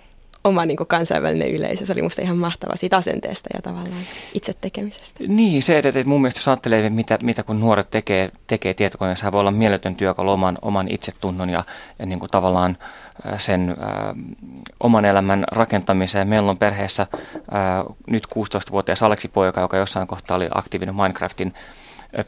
oma 0.48 0.66
niin 0.66 0.78
kuin 0.78 0.88
kansainvälinen 0.88 1.52
yleisö. 1.52 1.86
Se 1.86 1.94
oli 1.94 2.02
musta 2.02 2.22
ihan 2.22 2.38
mahtava 2.38 2.76
siitä 2.76 2.98
asenteesta 2.98 3.50
ja 3.54 3.62
tavallaan 3.62 4.02
itse 4.34 4.54
tekemisestä. 4.62 5.24
Niin, 5.28 5.64
se, 5.64 5.78
että, 5.78 5.90
että 5.90 6.04
mun 6.06 6.22
mielestä 6.22 6.40
jos 6.40 6.48
ajattelee, 6.48 6.90
mitä, 6.90 7.20
mitä 7.24 7.44
kun 7.44 7.60
nuoret 7.60 7.90
tekee, 7.90 8.32
tekee 8.48 8.74
tietokoneessa, 8.74 9.32
voi 9.32 9.40
olla 9.40 9.52
mieletön 9.52 9.96
työkalu 9.96 10.32
oman, 10.32 10.58
oman 10.62 10.88
itsetunnon 10.88 11.50
ja, 11.50 11.64
ja 12.00 12.06
niin 12.06 12.20
kuin 12.20 12.30
tavallaan 12.30 12.78
sen 13.38 13.70
äh, 13.70 14.16
oman 14.80 15.06
elämän 15.06 15.44
rakentamiseen. 15.52 16.28
Meillä 16.28 16.50
on 16.50 16.58
perheessä 16.58 17.08
äh, 17.12 17.96
nyt 18.08 18.24
16-vuotias 18.26 19.04
Aleksi 19.04 19.28
poika, 19.28 19.62
joka 19.62 19.78
jossain 19.78 20.08
kohtaa 20.08 20.38
oli 20.38 20.48
aktiivinen 20.54 20.96
Minecraftin 20.96 21.54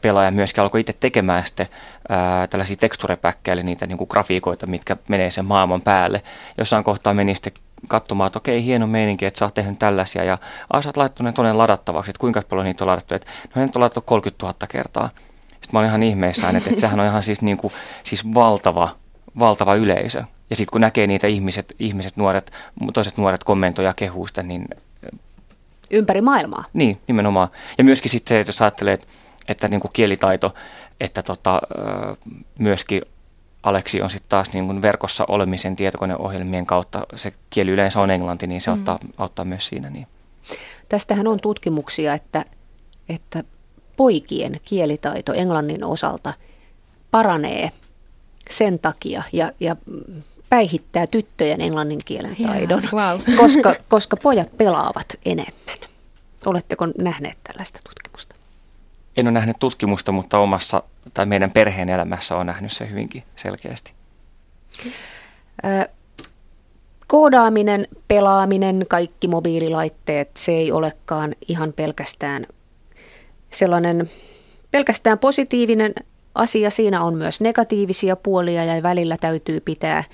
pelaaja 0.02 0.30
myöskin 0.30 0.62
alkoi 0.62 0.80
itse 0.80 0.92
tekemään 0.92 1.46
sitten 1.46 1.68
ää, 2.08 2.46
tällaisia 2.46 2.76
teksturepäkkejä, 2.76 3.52
eli 3.52 3.62
niitä 3.62 3.86
niin 3.86 3.98
kuin 3.98 4.08
grafiikoita, 4.10 4.66
mitkä 4.66 4.96
menee 5.08 5.30
sen 5.30 5.44
maailman 5.44 5.82
päälle. 5.82 6.22
Jossain 6.58 6.84
kohtaa 6.84 7.14
meni 7.14 7.34
sitten 7.34 7.52
katsomaan, 7.88 8.26
että 8.26 8.38
okei, 8.38 8.64
hieno 8.64 8.86
meininki, 8.86 9.26
että 9.26 9.38
sä 9.38 9.44
oot 9.44 9.54
tehnyt 9.54 9.78
tällaisia 9.78 10.24
ja 10.24 10.38
sä 10.80 10.88
oot 10.88 10.96
laittanut 10.96 11.32
ne 11.32 11.34
tuonne 11.34 11.52
ladattavaksi, 11.52 12.10
että 12.10 12.20
kuinka 12.20 12.42
paljon 12.48 12.64
niitä 12.64 12.84
on 12.84 12.88
ladattu, 12.88 13.14
että 13.14 13.30
no 13.54 13.62
ne 13.62 13.62
on 13.62 13.82
ladattu 13.82 14.00
30 14.00 14.46
000 14.46 14.54
kertaa. 14.68 15.10
Sitten 15.50 15.70
mä 15.72 15.78
olin 15.78 15.88
ihan 15.88 16.02
ihmeissään, 16.02 16.56
että, 16.56 16.70
että 16.70 16.80
sehän 16.80 17.00
on 17.00 17.06
ihan 17.06 17.22
siis, 17.22 17.42
niin 17.42 17.56
kuin, 17.56 17.72
siis 18.02 18.34
valtava, 18.34 18.88
valtava 19.38 19.74
yleisö. 19.74 20.24
Ja 20.50 20.56
sitten 20.56 20.72
kun 20.72 20.80
näkee 20.80 21.06
niitä 21.06 21.26
ihmiset, 21.26 21.74
ihmiset 21.78 22.16
nuoret, 22.16 22.52
toiset 22.92 23.16
nuoret 23.16 23.44
kommentoja 23.44 23.94
kehuista, 23.94 24.42
niin... 24.42 24.68
Ympäri 25.90 26.20
maailmaa. 26.20 26.64
Niin, 26.72 27.00
nimenomaan. 27.08 27.48
Ja 27.78 27.84
myöskin 27.84 28.10
sitten 28.10 28.34
se, 28.34 28.40
että 28.40 28.48
jos 28.48 28.62
ajattelee, 28.62 28.94
että, 28.94 29.06
että 29.48 29.68
niin 29.68 29.80
kuin 29.80 29.90
kielitaito, 29.92 30.54
että 31.00 31.22
tota, 31.22 31.60
myöskin 32.58 33.02
Aleksi 33.62 34.02
on 34.02 34.10
sitten 34.10 34.28
taas 34.28 34.52
niin 34.52 34.66
kuin 34.66 34.82
verkossa 34.82 35.24
olemisen 35.28 35.76
tietokoneohjelmien 35.76 36.66
kautta, 36.66 37.06
se 37.14 37.32
kieli 37.50 37.70
yleensä 37.70 38.00
on 38.00 38.10
englanti, 38.10 38.46
niin 38.46 38.60
se 38.60 38.70
mm. 38.70 38.76
auttaa, 38.76 38.98
auttaa 39.18 39.44
myös 39.44 39.66
siinä. 39.66 39.90
Niin. 39.90 40.06
Tästähän 40.88 41.26
on 41.26 41.40
tutkimuksia, 41.40 42.14
että, 42.14 42.44
että 43.08 43.44
poikien 43.96 44.60
kielitaito 44.64 45.32
englannin 45.32 45.84
osalta 45.84 46.32
paranee 47.10 47.70
sen 48.50 48.78
takia 48.78 49.22
ja, 49.32 49.52
ja 49.60 49.76
päihittää 50.48 51.06
tyttöjen 51.06 51.60
englannin 51.60 52.00
kielen 52.04 52.36
taidon, 52.46 52.82
yeah, 52.82 52.92
wow. 52.92 53.36
koska, 53.40 53.74
koska 53.88 54.16
pojat 54.22 54.56
pelaavat 54.56 55.06
enemmän. 55.24 55.78
Oletteko 56.46 56.86
nähneet 56.98 57.38
tällaista 57.44 57.80
tutkimusta? 57.88 58.34
En 59.16 59.26
ole 59.26 59.32
nähnyt 59.32 59.56
tutkimusta, 59.60 60.12
mutta 60.12 60.38
omassa 60.38 60.82
tai 61.14 61.26
meidän 61.26 61.50
perheen 61.50 61.88
elämässä 61.88 62.36
on 62.36 62.46
nähnyt 62.46 62.72
se 62.72 62.90
hyvinkin 62.90 63.22
selkeästi. 63.36 63.92
koodaaminen, 67.06 67.88
pelaaminen, 68.08 68.86
kaikki 68.88 69.28
mobiililaitteet, 69.28 70.30
se 70.36 70.52
ei 70.52 70.72
olekaan 70.72 71.34
ihan 71.48 71.72
pelkästään 71.72 72.46
sellainen 73.50 74.10
pelkästään 74.70 75.18
positiivinen 75.18 75.94
asia. 76.34 76.70
Siinä 76.70 77.02
on 77.02 77.16
myös 77.16 77.40
negatiivisia 77.40 78.16
puolia 78.16 78.64
ja 78.64 78.82
välillä 78.82 79.16
täytyy 79.20 79.60
pitää 79.60 80.04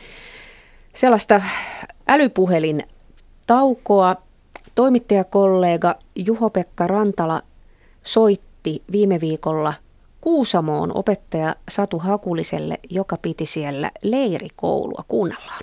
sellaista 0.95 1.43
älypuhelin 2.09 2.83
taukoa. 3.47 4.17
Toimittajakollega 4.75 5.95
Juho-Pekka 6.15 6.87
Rantala 6.87 7.43
soitti 8.05 8.83
viime 8.93 9.21
viikolla– 9.21 9.75
Kuusamoon 10.26 10.92
opettaja 10.95 11.54
Satu 11.68 11.99
Hakuliselle, 11.99 12.78
joka 12.90 13.16
piti 13.23 13.47
siellä 13.47 13.90
leirikoulua. 14.02 15.04
Kuunnellaan. 15.09 15.61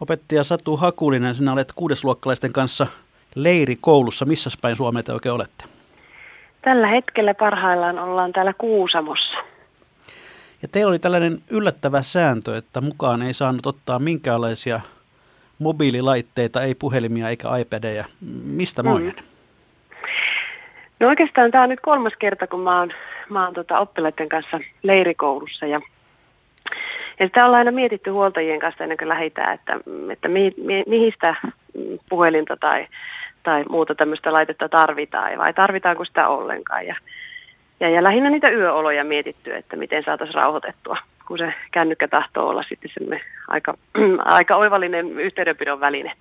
Opettaja 0.00 0.44
Satu 0.44 0.76
Hakulinen, 0.76 1.34
sinä 1.34 1.52
olet 1.52 1.72
kuudesluokkalaisten 1.76 2.52
kanssa 2.52 2.86
leirikoulussa. 3.34 4.24
Missä 4.24 4.50
päin 4.62 4.76
Suomea 4.76 5.02
te 5.02 5.12
oikein 5.12 5.32
olette? 5.32 5.64
Tällä 6.62 6.86
hetkellä 6.86 7.34
parhaillaan 7.34 7.98
ollaan 7.98 8.32
täällä 8.32 8.52
Kuusamossa. 8.52 9.38
Ja 10.62 10.68
teillä 10.68 10.90
oli 10.90 10.98
tällainen 10.98 11.38
yllättävä 11.50 12.02
sääntö, 12.02 12.56
että 12.56 12.80
mukaan 12.80 13.22
ei 13.22 13.34
saanut 13.34 13.66
ottaa 13.66 13.98
minkäänlaisia 13.98 14.80
mobiililaitteita, 15.58 16.62
ei 16.62 16.74
puhelimia 16.74 17.28
eikä 17.28 17.56
iPadeja. 17.56 18.04
Mistä 18.44 18.82
moinen? 18.82 19.14
Mm. 19.16 19.31
No 21.02 21.08
oikeastaan 21.08 21.50
tämä 21.50 21.64
on 21.64 21.70
nyt 21.70 21.80
kolmas 21.80 22.12
kerta, 22.18 22.46
kun 22.46 22.60
mä 22.60 22.78
oon, 22.78 22.92
mä 23.28 23.44
oon 23.44 23.54
tota 23.54 23.78
oppilaiden 23.78 24.28
kanssa 24.28 24.60
leirikoulussa 24.82 25.66
ja 25.66 25.80
ja 27.20 27.26
sitä 27.26 27.46
ollaan 27.46 27.58
aina 27.58 27.70
mietitty 27.70 28.10
huoltajien 28.10 28.60
kanssa 28.60 28.84
ennen 28.84 28.98
kuin 28.98 29.08
lähdetään, 29.08 29.54
että, 29.54 29.80
että 30.12 30.28
mi, 30.28 30.52
mi, 30.56 30.84
mihin 30.86 31.12
sitä 31.12 31.34
puhelinta 32.08 32.56
tai, 32.56 32.86
tai 33.42 33.64
muuta 33.68 33.94
tämmöistä 33.94 34.32
laitetta 34.32 34.68
tarvitaan 34.68 35.38
vai 35.38 35.54
tarvitaanko 35.54 36.04
sitä 36.04 36.28
ollenkaan. 36.28 36.86
Ja, 36.86 36.96
ja, 37.80 37.90
ja 37.90 38.02
lähinnä 38.02 38.30
niitä 38.30 38.50
yöoloja 38.50 39.04
mietitty, 39.04 39.54
että 39.54 39.76
miten 39.76 40.04
saataisiin 40.04 40.42
rauhoitettua, 40.42 40.96
kun 41.26 41.38
se 41.38 41.54
kännykkä 41.70 42.08
tahtoo 42.08 42.48
olla 42.48 42.62
sitten 42.68 42.90
semmoinen 42.94 43.26
aika, 43.48 43.74
aika 44.24 44.56
oivallinen 44.56 45.20
yhteydenpidon 45.20 45.80
väline 45.80 46.12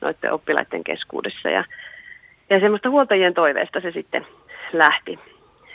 noiden 0.00 0.32
oppilaiden 0.32 0.84
keskuudessa. 0.84 1.50
Ja, 1.50 1.64
ja 2.52 2.60
semmoista 2.60 2.90
huoltajien 2.90 3.34
toiveesta 3.34 3.80
se 3.80 3.90
sitten 3.90 4.26
lähti, 4.72 5.18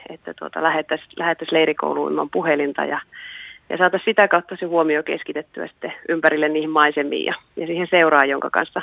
että 0.09 0.33
tuota, 0.33 0.63
lähettäisiin 0.63 1.09
lähettäisi 1.15 1.53
leirikouluun 1.53 2.11
ilman 2.11 2.29
puhelinta 2.29 2.85
ja, 2.85 3.01
ja 3.69 3.77
saataisiin 3.77 4.05
sitä 4.05 4.27
kautta 4.27 4.55
se 4.59 4.65
huomio 4.65 5.03
keskitettyä 5.03 5.67
sitten 5.67 5.93
ympärille 6.09 6.49
niihin 6.49 6.69
maisemiin 6.69 7.25
ja, 7.25 7.35
ja 7.55 7.67
siihen 7.67 7.87
seuraa, 7.89 8.25
jonka 8.25 8.49
kanssa, 8.49 8.81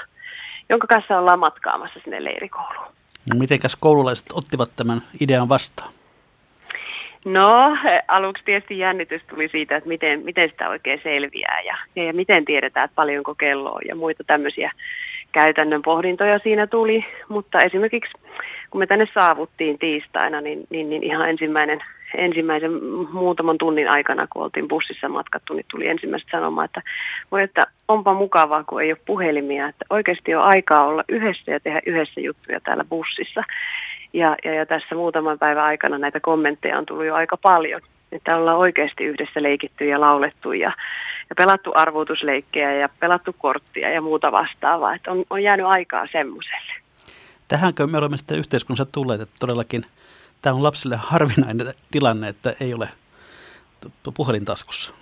jonka 0.68 0.86
kanssa 0.86 1.18
ollaan 1.18 1.38
matkaamassa 1.38 2.00
sinne 2.04 2.24
leirikouluun. 2.24 2.86
No 3.32 3.38
mitenkäs 3.38 3.76
koululaiset 3.76 4.26
ottivat 4.32 4.70
tämän 4.76 5.00
idean 5.20 5.48
vastaan? 5.48 5.92
No, 7.24 7.76
aluksi 8.08 8.44
tietysti 8.44 8.78
jännitys 8.78 9.22
tuli 9.28 9.48
siitä, 9.48 9.76
että 9.76 9.88
miten, 9.88 10.24
miten 10.24 10.50
sitä 10.50 10.68
oikein 10.68 11.00
selviää 11.02 11.60
ja, 11.60 11.76
ja, 11.96 12.04
ja 12.04 12.12
miten 12.12 12.44
tiedetään, 12.44 12.84
että 12.84 12.94
paljonko 12.94 13.34
kello 13.34 13.72
on 13.72 13.82
ja 13.88 13.94
muita 13.94 14.24
tämmöisiä 14.24 14.72
käytännön 15.34 15.82
pohdintoja 15.82 16.38
siinä 16.38 16.66
tuli. 16.66 17.04
Mutta 17.28 17.58
esimerkiksi 17.58 18.12
kun 18.70 18.78
me 18.78 18.86
tänne 18.86 19.06
saavuttiin 19.14 19.78
tiistaina, 19.78 20.40
niin, 20.40 20.66
niin, 20.70 20.90
niin 20.90 21.02
ihan 21.02 21.30
ensimmäinen, 21.30 21.80
ensimmäisen 22.16 22.72
muutaman 23.12 23.58
tunnin 23.58 23.90
aikana, 23.90 24.26
kun 24.26 24.42
oltiin 24.42 24.68
bussissa 24.68 25.08
matkattu, 25.08 25.54
niin 25.54 25.66
tuli 25.70 25.88
ensimmäistä 25.88 26.28
sanomaan, 26.30 26.64
että 26.64 26.82
voi, 27.30 27.42
että 27.42 27.66
onpa 27.88 28.14
mukavaa, 28.14 28.64
kun 28.64 28.82
ei 28.82 28.92
ole 28.92 28.98
puhelimia, 29.06 29.68
että 29.68 29.84
oikeasti 29.90 30.34
on 30.34 30.42
aikaa 30.42 30.86
olla 30.86 31.04
yhdessä 31.08 31.52
ja 31.52 31.60
tehdä 31.60 31.80
yhdessä 31.86 32.20
juttuja 32.20 32.60
täällä 32.60 32.84
bussissa. 32.84 33.42
Ja, 34.12 34.36
ja, 34.44 34.54
ja 34.54 34.66
tässä 34.66 34.94
muutaman 34.94 35.38
päivän 35.38 35.64
aikana 35.64 35.98
näitä 35.98 36.20
kommentteja 36.20 36.78
on 36.78 36.86
tullut 36.86 37.06
jo 37.06 37.14
aika 37.14 37.36
paljon, 37.36 37.80
että 38.14 38.37
ollaan 38.37 38.59
oikeasti 38.59 39.04
yhdessä 39.04 39.42
leikitty 39.42 39.85
ja 39.85 40.00
laulettu 40.00 40.52
ja, 40.52 40.73
ja 41.30 41.35
pelattu 41.37 41.73
arvuutusleikkejä 41.75 42.73
ja 42.73 42.88
pelattu 43.00 43.35
korttia 43.38 43.90
ja 43.90 44.00
muuta 44.00 44.33
vastaavaa, 44.33 44.94
että 44.94 45.11
on, 45.11 45.25
on 45.30 45.42
jäänyt 45.42 45.66
aikaa 45.66 46.06
semmoiselle. 46.12 46.73
Tähänkö 47.49 47.87
me 47.87 47.99
olemme 47.99 48.16
sitten 48.16 48.38
yhteiskunnassa 48.38 48.92
tulleet, 48.92 49.21
että 49.21 49.35
todellakin 49.40 49.83
tämä 50.42 50.56
on 50.56 50.62
lapsille 50.62 50.97
harvinainen 50.97 51.66
tilanne, 51.90 52.28
että 52.28 52.52
ei 52.61 52.75
ole 52.75 52.88
puhelin 54.16 54.44
taskussa? 54.44 54.94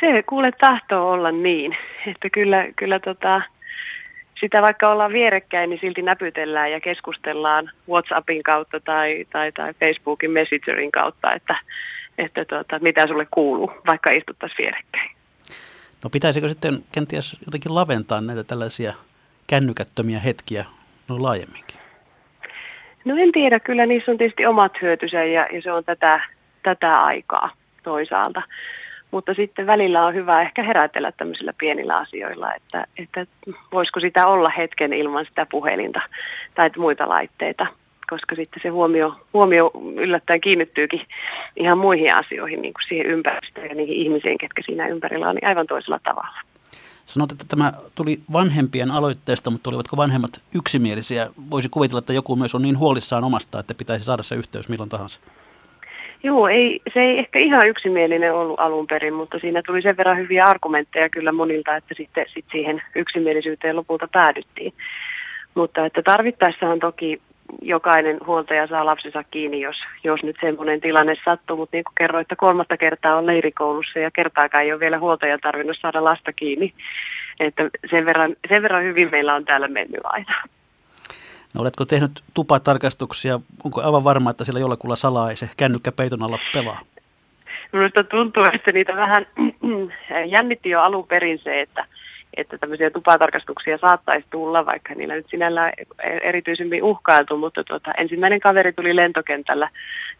Se 0.00 0.22
kuule 0.22 0.52
tahtoo 0.60 1.10
olla 1.10 1.30
niin, 1.30 1.76
että 2.06 2.30
kyllä, 2.30 2.66
kyllä 2.76 3.00
tota, 3.00 3.42
sitä 4.40 4.62
vaikka 4.62 4.88
ollaan 4.88 5.12
vierekkäin, 5.12 5.70
niin 5.70 5.80
silti 5.80 6.02
näpytellään 6.02 6.72
ja 6.72 6.80
keskustellaan 6.80 7.70
WhatsAppin 7.88 8.42
kautta 8.42 8.80
tai, 8.80 9.26
tai, 9.32 9.52
tai 9.52 9.74
Facebookin 9.74 10.30
Messengerin 10.30 10.92
kautta, 10.92 11.32
että, 11.32 11.58
että 12.18 12.44
tuota, 12.44 12.78
mitä 12.78 13.06
sulle 13.06 13.26
kuuluu, 13.30 13.72
vaikka 13.90 14.12
istuttaisiin 14.12 14.58
vierekkäin. 14.58 15.10
No 16.04 16.10
pitäisikö 16.10 16.48
sitten 16.48 16.74
kenties 16.92 17.36
jotenkin 17.46 17.74
laventaa 17.74 18.20
näitä 18.20 18.44
tällaisia 18.44 18.92
kännykättömiä 19.46 20.18
hetkiä 20.18 20.64
no 21.08 21.22
laajemminkin? 21.22 21.76
No 23.04 23.16
en 23.18 23.32
tiedä, 23.32 23.60
kyllä 23.60 23.86
niissä 23.86 24.10
on 24.10 24.18
tietysti 24.18 24.46
omat 24.46 24.72
hyötynsä 24.82 25.24
ja, 25.24 25.46
ja 25.52 25.62
se 25.62 25.72
on 25.72 25.84
tätä, 25.84 26.20
tätä 26.62 27.02
aikaa 27.02 27.50
toisaalta. 27.82 28.42
Mutta 29.10 29.34
sitten 29.34 29.66
välillä 29.66 30.06
on 30.06 30.14
hyvä 30.14 30.42
ehkä 30.42 30.62
herätellä 30.62 31.12
tämmöisillä 31.12 31.52
pienillä 31.58 31.96
asioilla, 31.96 32.54
että, 32.54 32.86
että 32.98 33.26
voisiko 33.72 34.00
sitä 34.00 34.26
olla 34.26 34.48
hetken 34.56 34.92
ilman 34.92 35.24
sitä 35.24 35.46
puhelinta 35.50 36.00
tai 36.54 36.70
muita 36.76 37.08
laitteita, 37.08 37.66
koska 38.10 38.36
sitten 38.36 38.62
se 38.62 38.68
huomio, 38.68 39.14
huomio 39.32 39.70
yllättäen 39.96 40.40
kiinnittyykin 40.40 41.00
ihan 41.56 41.78
muihin 41.78 42.16
asioihin, 42.16 42.62
niin 42.62 42.74
kuin 42.74 42.88
siihen 42.88 43.06
ympäristöön 43.06 43.68
ja 43.68 43.74
niihin 43.74 43.96
ihmisiin, 43.96 44.38
ketkä 44.38 44.62
siinä 44.66 44.88
ympärillä 44.88 45.28
on, 45.28 45.34
niin 45.34 45.48
aivan 45.48 45.66
toisella 45.66 46.00
tavalla. 46.04 46.38
Sanoit, 47.06 47.32
että 47.32 47.44
tämä 47.48 47.72
tuli 47.94 48.18
vanhempien 48.32 48.90
aloitteesta, 48.90 49.50
mutta 49.50 49.70
olivatko 49.70 49.96
vanhemmat 49.96 50.30
yksimielisiä? 50.54 51.26
Voisi 51.50 51.68
kuvitella, 51.68 51.98
että 51.98 52.12
joku 52.12 52.36
myös 52.36 52.54
on 52.54 52.62
niin 52.62 52.78
huolissaan 52.78 53.24
omasta, 53.24 53.60
että 53.60 53.74
pitäisi 53.74 54.04
saada 54.04 54.22
se 54.22 54.34
yhteys 54.34 54.68
milloin 54.68 54.90
tahansa. 54.90 55.20
Joo, 56.22 56.48
ei, 56.48 56.80
se 56.94 57.00
ei 57.00 57.18
ehkä 57.18 57.38
ihan 57.38 57.66
yksimielinen 57.66 58.34
ollut 58.34 58.60
alun 58.60 58.86
perin, 58.86 59.14
mutta 59.14 59.38
siinä 59.38 59.62
tuli 59.66 59.82
sen 59.82 59.96
verran 59.96 60.18
hyviä 60.18 60.44
argumentteja 60.44 61.08
kyllä 61.08 61.32
monilta, 61.32 61.76
että 61.76 61.94
sitten 61.96 62.26
sit 62.34 62.44
siihen 62.52 62.82
yksimielisyyteen 62.94 63.76
lopulta 63.76 64.08
päädyttiin. 64.12 64.72
Mutta 65.54 65.86
että 65.86 66.02
tarvittaessahan 66.02 66.78
toki 66.78 67.20
jokainen 67.62 68.18
huoltaja 68.26 68.66
saa 68.66 68.86
lapsensa 68.86 69.24
kiinni, 69.24 69.60
jos, 69.60 69.76
jos 70.04 70.22
nyt 70.22 70.36
semmoinen 70.40 70.80
tilanne 70.80 71.14
sattuu. 71.24 71.56
Mutta 71.56 71.76
niin 71.76 71.84
kuin 71.84 71.94
kerroin, 71.98 72.22
että 72.22 72.36
kolmatta 72.36 72.76
kertaa 72.76 73.16
on 73.16 73.26
leirikoulussa 73.26 73.98
ja 73.98 74.10
kertaakaan 74.10 74.64
ei 74.64 74.72
ole 74.72 74.80
vielä 74.80 74.98
huoltaja 74.98 75.38
tarvinnut 75.38 75.76
saada 75.80 76.04
lasta 76.04 76.32
kiinni. 76.32 76.72
Että 77.40 77.70
sen 77.90 78.06
verran, 78.06 78.36
sen 78.48 78.62
verran 78.62 78.84
hyvin 78.84 79.10
meillä 79.10 79.34
on 79.34 79.44
täällä 79.44 79.68
mennyt 79.68 80.00
aina. 80.04 80.42
No, 81.54 81.60
oletko 81.60 81.84
tehnyt 81.84 82.22
tupatarkastuksia? 82.34 83.40
Onko 83.64 83.82
aivan 83.82 84.04
varma, 84.04 84.30
että 84.30 84.44
siellä 84.44 84.60
jollakulla 84.60 84.96
salaa 84.96 85.30
ei 85.30 85.36
se 85.36 85.48
kännykkä 85.56 85.92
peiton 85.92 86.22
alla 86.22 86.38
pelaa? 86.54 86.80
Minusta 87.72 88.04
tuntuu, 88.04 88.44
että 88.52 88.72
niitä 88.72 88.96
vähän 88.96 89.26
jännitti 90.36 90.70
jo 90.70 90.80
alun 90.80 91.06
perin 91.06 91.38
se, 91.38 91.60
että, 91.60 91.84
että 92.36 92.58
tämmöisiä 92.58 92.90
tupatarkastuksia 92.90 93.78
saattaisi 93.78 94.26
tulla, 94.30 94.66
vaikka 94.66 94.94
niillä 94.94 95.14
nyt 95.14 95.26
sinällä 95.30 95.72
erityisemmin 96.22 96.82
uhkailtu, 96.82 97.36
mutta 97.36 97.64
tuota, 97.64 97.92
ensimmäinen 97.98 98.40
kaveri 98.40 98.72
tuli 98.72 98.96
lentokentällä 98.96 99.68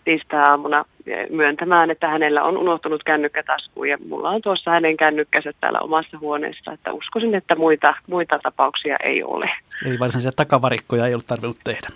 tiistai-aamuna 0.04 0.84
myöntämään, 1.30 1.90
että 1.90 2.08
hänellä 2.08 2.42
on 2.42 2.56
unohtunut 2.56 3.02
kännykkä 3.04 3.42
taskuun 3.42 3.88
ja 3.88 3.98
mulla 4.08 4.30
on 4.30 4.42
tuossa 4.42 4.70
hänen 4.70 4.96
kännykkänsä 4.96 5.52
täällä 5.60 5.78
omassa 5.80 6.18
huoneessa, 6.18 6.72
että 6.72 6.92
uskoisin, 6.92 7.34
että 7.34 7.54
muita, 7.54 7.94
muita 8.06 8.38
tapauksia 8.42 8.96
ei 9.02 9.22
ole. 9.22 9.50
Eli 9.86 9.98
varsinaisia 9.98 10.32
takavarikkoja 10.32 11.06
ei 11.06 11.14
ole 11.14 11.22
tarvinnut 11.26 11.58
tehdä? 11.64 11.88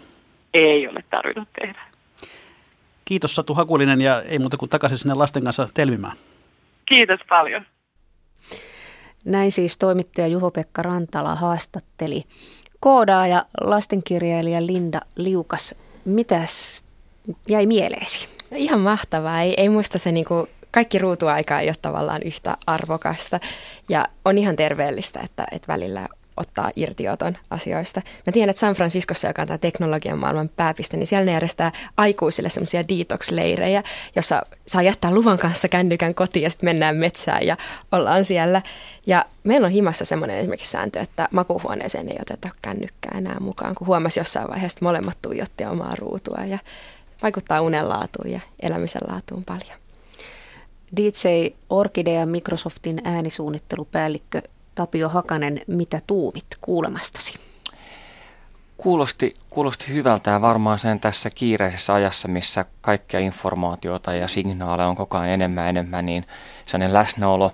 Ei 0.54 0.88
ole 0.88 1.04
tarvinnut 1.10 1.48
tehdä. 1.60 1.80
Kiitos 3.04 3.34
Satu 3.34 3.54
Hakulinen 3.54 4.00
ja 4.00 4.22
ei 4.22 4.38
muuta 4.38 4.56
kuin 4.56 4.68
takaisin 4.68 4.98
sinne 4.98 5.14
lasten 5.14 5.44
kanssa 5.44 5.68
telmimään. 5.74 6.16
Kiitos 6.86 7.20
paljon. 7.28 7.66
Näin 9.24 9.52
siis 9.52 9.76
toimittaja 9.76 10.26
Juho-Pekka 10.26 10.82
Rantala 10.82 11.34
haastatteli 11.34 12.24
koodaaja 12.80 13.46
lastenkirjailija 13.60 14.66
Linda 14.66 15.00
Liukas. 15.16 15.74
Mitäs 16.04 16.84
jäi 17.48 17.66
mieleesi? 17.66 18.28
No 18.50 18.56
ihan 18.56 18.80
mahtavaa. 18.80 19.40
Ei, 19.40 19.54
ei 19.56 19.68
muista 19.68 19.98
se 19.98 20.12
niinku, 20.12 20.48
kaikki 20.70 20.98
ruutuaika 20.98 21.60
ei 21.60 21.68
ole 21.68 21.76
tavallaan 21.82 22.22
yhtä 22.22 22.56
arvokasta. 22.66 23.40
Ja 23.88 24.06
on 24.24 24.38
ihan 24.38 24.56
terveellistä, 24.56 25.20
että, 25.24 25.46
että 25.52 25.72
välillä 25.72 26.08
ottaa 26.40 26.70
irtioton 26.76 27.36
asioista. 27.50 28.02
Mä 28.26 28.32
tiedän, 28.32 28.50
että 28.50 28.60
San 28.60 28.74
Franciscossa, 28.74 29.26
joka 29.26 29.42
on 29.42 29.48
tämä 29.48 29.58
teknologian 29.58 30.18
maailman 30.18 30.48
pääpiste, 30.48 30.96
niin 30.96 31.06
siellä 31.06 31.24
ne 31.24 31.32
järjestää 31.32 31.72
aikuisille 31.96 32.48
semmoisia 32.48 32.82
detox-leirejä, 32.88 33.82
jossa 34.16 34.42
saa 34.66 34.82
jättää 34.82 35.14
luvan 35.14 35.38
kanssa 35.38 35.68
kännykän 35.68 36.14
kotiin 36.14 36.42
ja 36.42 36.50
sitten 36.50 36.66
mennään 36.68 36.96
metsään 36.96 37.46
ja 37.46 37.56
ollaan 37.92 38.24
siellä. 38.24 38.62
Ja 39.06 39.24
meillä 39.44 39.64
on 39.64 39.72
himassa 39.72 40.04
semmoinen 40.04 40.38
esimerkiksi 40.38 40.70
sääntö, 40.70 41.00
että 41.00 41.28
makuuhuoneeseen 41.30 42.08
ei 42.08 42.18
oteta 42.20 42.48
kännykkää 42.62 43.18
enää 43.18 43.40
mukaan, 43.40 43.74
kun 43.74 43.86
huomasi 43.86 44.20
jossain 44.20 44.48
vaiheessa, 44.48 44.76
että 44.76 44.84
molemmat 44.84 45.18
tuijotti 45.22 45.64
omaa 45.64 45.94
ruutua 45.98 46.44
ja 46.44 46.58
vaikuttaa 47.22 47.60
unenlaatuun 47.60 48.30
ja 48.30 48.40
elämisen 48.62 49.02
laatuun 49.08 49.44
paljon. 49.44 49.80
DJ 50.96 51.46
Orkidea 51.70 52.26
Microsoftin 52.26 53.00
äänisuunnittelupäällikkö 53.04 54.42
Tapio 54.74 55.08
Hakanen, 55.08 55.60
mitä 55.66 56.00
tuumit 56.06 56.46
kuulemastasi? 56.60 57.38
Kuulosti, 58.76 59.34
kuulosti 59.50 59.88
hyvältä 59.88 60.30
ja 60.30 60.40
varmaan 60.40 60.78
sen 60.78 61.00
tässä 61.00 61.30
kiireisessä 61.30 61.94
ajassa, 61.94 62.28
missä 62.28 62.64
kaikkea 62.80 63.20
informaatiota 63.20 64.14
ja 64.14 64.28
signaaleja 64.28 64.88
on 64.88 64.96
koko 64.96 65.18
ajan 65.18 65.30
enemmän 65.30 65.68
enemmän, 65.68 66.06
niin 66.06 66.24
sellainen 66.66 66.94
läsnäolo, 66.94 67.52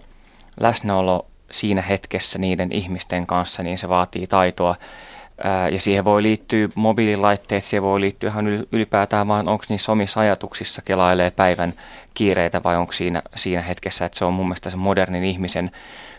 läsnäolo 0.61 1.27
siinä 1.51 1.83
hetkessä 1.83 2.39
niiden 2.39 2.73
ihmisten 2.73 3.27
kanssa, 3.27 3.63
niin 3.63 3.79
se 3.79 3.89
vaatii 3.89 4.27
taitoa. 4.27 4.77
Ja 5.73 5.81
siihen 5.81 6.05
voi 6.05 6.23
liittyä 6.23 6.69
mobiililaitteet, 6.75 7.65
siihen 7.65 7.83
voi 7.83 8.01
liittyä 8.01 8.31
ihan 8.31 8.47
ylipäätään 8.73 9.29
vaan, 9.29 9.49
onko 9.49 9.65
niissä 9.69 9.93
omissa 9.93 10.21
ajatuksissa 10.21 10.83
kelailee 10.83 11.31
päivän 11.31 11.75
kiireitä 12.15 12.63
vai 12.63 12.77
onko 12.77 12.93
siinä, 12.93 13.23
siinä 13.35 13.63
hetkessä, 13.63 14.05
että 14.05 14.19
se 14.19 14.25
on 14.25 14.33
mun 14.33 14.47
mielestä 14.47 14.71
se 14.71 14.77
modernin 14.77 15.25
ihmisen 15.25 15.71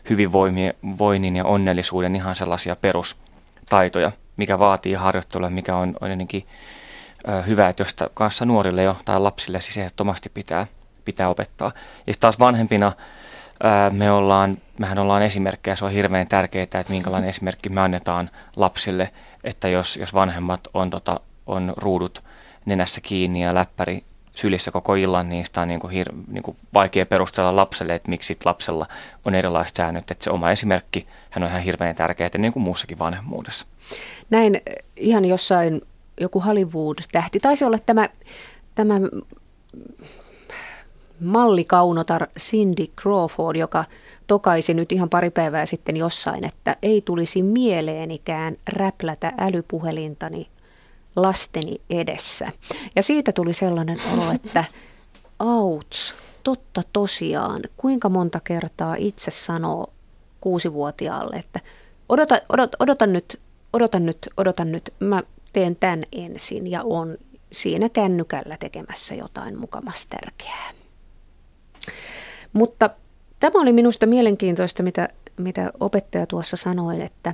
hyvinvoinnin 0.10 1.36
ja 1.36 1.46
onnellisuuden 1.46 2.16
ihan 2.16 2.36
sellaisia 2.36 2.76
perustaitoja, 2.76 4.12
mikä 4.38 4.60
vaatii 4.60 4.94
harjoittelua, 4.94 5.50
mikä 5.50 5.76
on, 5.76 5.98
ennenkin 6.12 6.48
hyvä, 7.48 7.68
että 7.68 7.82
josta 7.82 8.10
kanssa 8.14 8.46
nuorille 8.46 8.84
jo 8.84 8.98
tai 9.06 9.20
lapsille 9.20 9.62
siis 9.62 9.78
ehdottomasti 9.78 10.30
pitää, 10.30 10.68
pitää 11.06 11.30
opettaa. 11.30 11.72
Ja 12.08 12.14
taas 12.20 12.40
vanhempina 12.40 12.92
me 13.92 14.12
ollaan, 14.12 14.58
mehän 14.80 15.00
ollaan 15.00 15.22
esimerkkejä, 15.22 15.76
se 15.76 15.86
on 15.86 15.92
hirveän 15.92 16.28
tärkeää, 16.28 16.64
että 16.64 16.86
minkälainen 16.90 17.30
esimerkki 17.30 17.70
me 17.70 17.82
annetaan 17.82 18.30
lapsille, 18.56 19.10
että 19.44 19.68
jos, 19.68 19.98
jos 19.98 20.14
vanhemmat 20.14 20.68
on, 20.74 20.90
tota, 20.90 21.20
on 21.48 21.74
ruudut 21.78 22.24
nenässä 22.66 23.02
kiinni 23.02 23.44
ja 23.44 23.56
läppäri 23.56 24.04
sylissä 24.38 24.72
koko 24.72 24.96
illan, 24.96 25.30
niin 25.30 25.46
sitä 25.46 25.62
on 25.62 25.68
niin 25.68 25.80
kuin 25.80 25.92
hir, 25.92 26.08
niin 26.28 26.44
kuin 26.44 26.58
vaikea 26.74 27.06
perustella 27.06 27.56
lapselle, 27.56 27.96
että 27.96 28.10
miksi 28.10 28.38
lapsella 28.46 28.86
on 29.26 29.36
erilaiset 29.36 29.76
säännöt. 29.76 30.12
Että 30.12 30.24
se 30.24 30.30
oma 30.32 30.52
esimerkki, 30.52 31.08
hän 31.30 31.44
on 31.44 31.50
ihan 31.50 31.62
hirveän 31.62 31.96
tärkeä, 31.96 32.30
niin 32.38 32.54
kuin 32.54 32.64
muussakin 32.64 33.00
vanhemmuudessa. 33.00 33.66
Näin 34.30 34.62
ihan 34.96 35.26
jossain 35.26 35.82
joku 36.22 36.40
Hollywood-tähti, 36.40 37.40
taisi 37.40 37.66
olla 37.66 37.78
tämä, 37.86 38.10
tämä 38.76 39.00
mallikaunotar 41.20 42.28
Cindy 42.40 42.88
Crawford, 43.02 43.56
joka 43.56 43.86
tokaisi 44.28 44.74
nyt 44.74 44.92
ihan 44.92 45.10
pari 45.10 45.30
päivää 45.30 45.66
sitten 45.66 45.98
jossain, 45.98 46.44
että 46.44 46.76
ei 46.82 47.02
tulisi 47.02 47.44
mieleenikään 47.44 48.58
räplätä 48.68 49.34
älypuhelintani 49.38 50.48
lasteni 51.18 51.82
edessä. 51.90 52.52
Ja 52.96 53.04
siitä 53.04 53.32
tuli 53.32 53.54
sellainen 53.54 54.00
olo, 54.14 54.32
että 54.44 54.64
Auts, 55.40 56.16
totta 56.44 56.82
tosiaan. 56.94 57.62
Kuinka 57.78 58.10
monta 58.10 58.40
kertaa 58.40 58.96
itse 58.96 59.32
sanoo 59.32 59.94
kuusivuotiaalle, 60.42 61.36
että 61.36 61.60
odota, 62.10 62.42
odot, 62.50 62.72
odotan 62.80 63.14
nyt, 63.14 63.40
odotan 63.74 64.06
nyt, 64.06 64.18
odotan 64.38 64.72
nyt, 64.72 64.94
mä 65.00 65.24
teen 65.54 65.76
tämän 65.76 66.04
ensin 66.12 66.72
ja 66.72 66.84
on 66.84 67.18
siinä 67.52 67.90
kännykällä 67.90 68.58
tekemässä 68.60 69.16
jotain 69.16 69.60
mukamas 69.60 70.08
tärkeää. 70.08 70.72
Mutta 72.54 72.90
tämä 73.40 73.62
oli 73.62 73.74
minusta 73.74 74.06
mielenkiintoista, 74.06 74.84
mitä, 74.84 75.10
mitä 75.38 75.72
opettaja 75.80 76.28
tuossa 76.28 76.58
sanoi, 76.58 77.02
että 77.02 77.34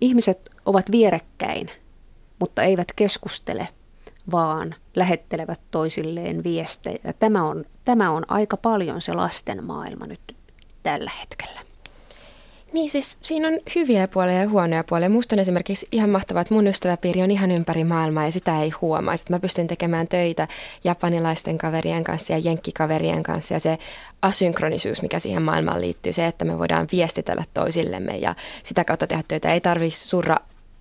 ihmiset 0.00 0.50
ovat 0.66 0.90
vierekkäin, 0.90 1.70
mutta 2.38 2.62
eivät 2.62 2.92
keskustele, 2.96 3.68
vaan 4.30 4.74
lähettelevät 4.94 5.60
toisilleen 5.70 6.44
viestejä. 6.44 7.12
Tämä 7.18 7.44
on, 7.44 7.64
tämä 7.84 8.10
on 8.10 8.30
aika 8.30 8.56
paljon 8.56 9.00
se 9.00 9.12
lasten 9.12 9.64
maailma 9.64 10.06
nyt 10.06 10.36
tällä 10.82 11.10
hetkellä. 11.20 11.66
Niin 12.72 12.90
siis 12.90 13.18
siinä 13.22 13.48
on 13.48 13.58
hyviä 13.74 14.08
puolia 14.08 14.40
ja 14.40 14.48
huonoja 14.48 14.84
puolia. 14.84 15.08
Musta 15.08 15.34
on 15.34 15.40
esimerkiksi 15.40 15.86
ihan 15.92 16.10
mahtavaa, 16.10 16.40
että 16.40 16.54
mun 16.54 16.66
ystäväpiiri 16.66 17.22
on 17.22 17.30
ihan 17.30 17.50
ympäri 17.50 17.84
maailmaa 17.84 18.24
ja 18.24 18.32
sitä 18.32 18.60
ei 18.60 18.70
huomaa. 18.70 19.16
Sitten 19.16 19.34
mä 19.34 19.40
pystyn 19.40 19.66
tekemään 19.66 20.08
töitä 20.08 20.48
japanilaisten 20.84 21.58
kaverien 21.58 22.04
kanssa 22.04 22.32
ja 22.32 22.38
jenkkikaverien 22.38 23.22
kanssa 23.22 23.54
ja 23.54 23.60
se 23.60 23.78
asynkronisuus, 24.22 25.02
mikä 25.02 25.18
siihen 25.18 25.42
maailmaan 25.42 25.80
liittyy, 25.80 26.12
se, 26.12 26.26
että 26.26 26.44
me 26.44 26.58
voidaan 26.58 26.86
viestitellä 26.92 27.44
toisillemme 27.54 28.16
ja 28.16 28.34
sitä 28.62 28.84
kautta 28.84 29.06
tehdä 29.06 29.22
töitä. 29.28 29.52
Ei 29.52 29.60
tarvitse 29.60 30.08
surra 30.08 30.36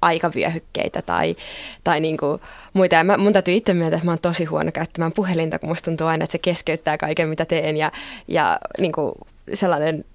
aikavyöhykkeitä 0.06 1.02
tai, 1.02 1.36
tai 1.84 2.00
niin 2.00 2.18
kuin 2.18 2.42
muita. 2.74 2.96
Ja 2.96 3.04
mä, 3.04 3.18
mun 3.18 3.34
täytyy 3.34 3.54
itse 3.54 3.74
myöntää, 3.74 3.98
että 3.98 4.06
mä 4.06 4.12
oon 4.12 4.20
tosi 4.20 4.46
huono 4.46 4.72
käyttämään 4.72 5.12
puhelinta, 5.12 5.60
kun 5.60 5.70
musta 5.70 5.86
tuntuu 5.86 6.08
aina, 6.08 6.24
että 6.24 6.32
se 6.32 6.38
keskeyttää 6.38 6.98
kaiken, 6.98 7.30
mitä 7.30 7.46
teen 7.46 7.78
ja, 7.78 7.92
ja 8.28 8.60
niin 8.80 8.92
kuin 8.92 9.12
sellainen 9.54 10.06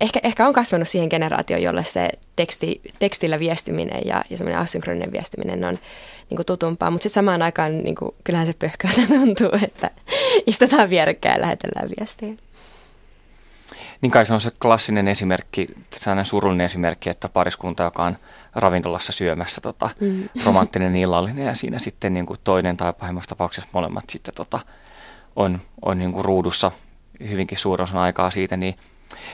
ehkä, 0.00 0.20
ehkä 0.22 0.46
on 0.46 0.52
kasvanut 0.52 0.88
siihen 0.88 1.08
generaatioon, 1.10 1.62
jolle 1.62 1.84
se 1.84 2.08
teksti, 2.36 2.80
tekstillä 2.98 3.38
viestiminen 3.38 4.02
ja, 4.04 4.24
ja 4.30 4.36
semmoinen 4.36 4.60
asynkroninen 4.60 5.12
viestiminen 5.12 5.64
on 5.64 5.78
niin 6.30 6.36
kuin 6.36 6.46
tutumpaa, 6.46 6.90
mutta 6.90 7.02
sitten 7.02 7.14
samaan 7.14 7.42
aikaan 7.42 7.78
niin 7.78 7.94
kuin, 7.94 8.14
kyllähän 8.24 8.46
se 8.46 8.52
pöhköltä 8.58 9.00
tuntuu, 9.14 9.50
että 9.64 9.90
istutaan 10.46 10.90
vierekkäin 10.90 11.34
ja 11.34 11.40
lähetellään 11.40 11.90
viestiä. 11.98 12.49
Niin 14.00 14.12
kai 14.12 14.26
se 14.26 14.34
on 14.34 14.40
se 14.40 14.50
klassinen 14.62 15.08
esimerkki, 15.08 15.68
sellainen 15.94 16.24
surullinen 16.24 16.64
esimerkki, 16.64 17.10
että 17.10 17.28
pariskunta, 17.28 17.82
joka 17.82 18.04
on 18.04 18.16
ravintolassa 18.54 19.12
syömässä 19.12 19.60
tota, 19.60 19.90
mm. 20.00 20.28
romanttinen 20.44 20.96
illallinen 20.96 21.46
ja 21.46 21.54
siinä 21.54 21.78
sitten 21.78 22.14
niin 22.14 22.26
kuin 22.26 22.38
toinen 22.44 22.76
tai 22.76 22.92
pahimmassa 22.92 23.28
tapauksessa 23.28 23.70
molemmat 23.72 24.10
sitten 24.10 24.34
tota, 24.34 24.60
on, 25.36 25.60
on 25.82 25.98
niin 25.98 26.12
kuin 26.12 26.24
ruudussa 26.24 26.72
hyvinkin 27.28 27.58
suurin 27.58 27.82
osan 27.82 28.00
aikaa 28.00 28.30
siitä, 28.30 28.56
niin 28.56 28.74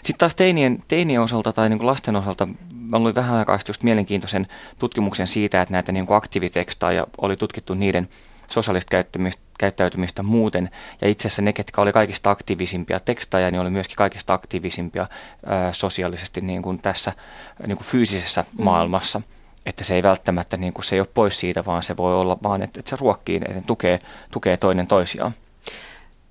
sitten 0.02 0.18
taas 0.18 0.35
teinien, 0.35 0.83
teinien 0.88 1.20
osalta 1.20 1.52
tai 1.52 1.68
niin 1.68 1.79
kuin 1.79 1.87
lasten 1.87 2.16
osalta 2.16 2.48
mä 2.72 2.98
luin 2.98 3.14
vähän 3.14 3.37
aikaa 3.37 3.59
just 3.68 3.83
mielenkiintoisen 3.83 4.46
tutkimuksen 4.79 5.26
siitä, 5.26 5.62
että 5.62 5.72
näitä 5.72 5.92
niin 5.92 6.07
kuin 6.07 6.16
aktiivitekstaajia 6.16 7.07
oli 7.18 7.37
tutkittu 7.37 7.74
niiden 7.74 8.09
sosiaalista 8.51 8.91
käyttäytymistä, 8.91 9.43
käyttäytymistä 9.59 10.23
muuten. 10.23 10.71
Ja 11.01 11.09
itse 11.09 11.29
asiassa 11.29 11.43
ne, 11.43 11.53
ketkä 11.53 11.81
oli 11.81 11.93
kaikista 11.93 12.31
aktiivisimpia 12.31 13.01
tekstaajia, 13.01 13.51
niin 13.51 13.61
oli 13.61 13.71
myöskin 13.71 13.97
kaikista 13.97 14.35
aktiivisimpia 14.35 15.07
ää, 15.47 15.73
sosiaalisesti 15.73 16.41
niin 16.41 16.63
kuin 16.63 16.79
tässä 16.79 17.13
niin 17.67 17.77
kuin 17.77 17.87
fyysisessä 17.87 18.45
mm. 18.59 18.65
maailmassa. 18.65 19.23
Että 19.67 19.85
se 19.85 19.95
ei 19.95 20.03
välttämättä, 20.03 20.57
niin 20.57 20.73
kuin, 20.73 20.85
se 20.85 20.97
ei 20.97 21.01
ole 21.01 21.09
pois 21.15 21.41
siitä, 21.41 21.65
vaan 21.65 21.83
se 21.83 21.97
voi 21.97 22.15
olla 22.15 22.39
vaan, 22.43 22.63
että, 22.63 22.81
että 22.81 22.91
se 22.91 22.97
ruokkii, 23.01 23.37
että 23.37 23.63
tukee, 23.67 23.99
tukee 24.33 24.57
toinen 24.57 24.87
toisiaan. 24.87 25.33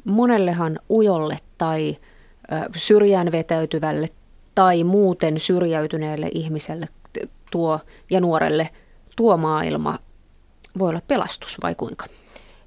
Monellehan 0.05 0.79
ujolle 0.89 1.37
tai 1.57 1.97
syrjään 2.75 3.31
vetäytyvälle 3.31 4.07
tai 4.55 4.83
muuten 4.83 5.39
syrjäytyneelle 5.39 6.29
ihmiselle 6.33 6.87
tuo 7.51 7.79
ja 8.09 8.21
nuorelle 8.21 8.69
tuo 9.15 9.37
maailma 9.37 9.99
voi 10.79 10.89
olla 10.89 11.01
pelastus 11.07 11.57
vai 11.63 11.75
kuinka? 11.75 12.05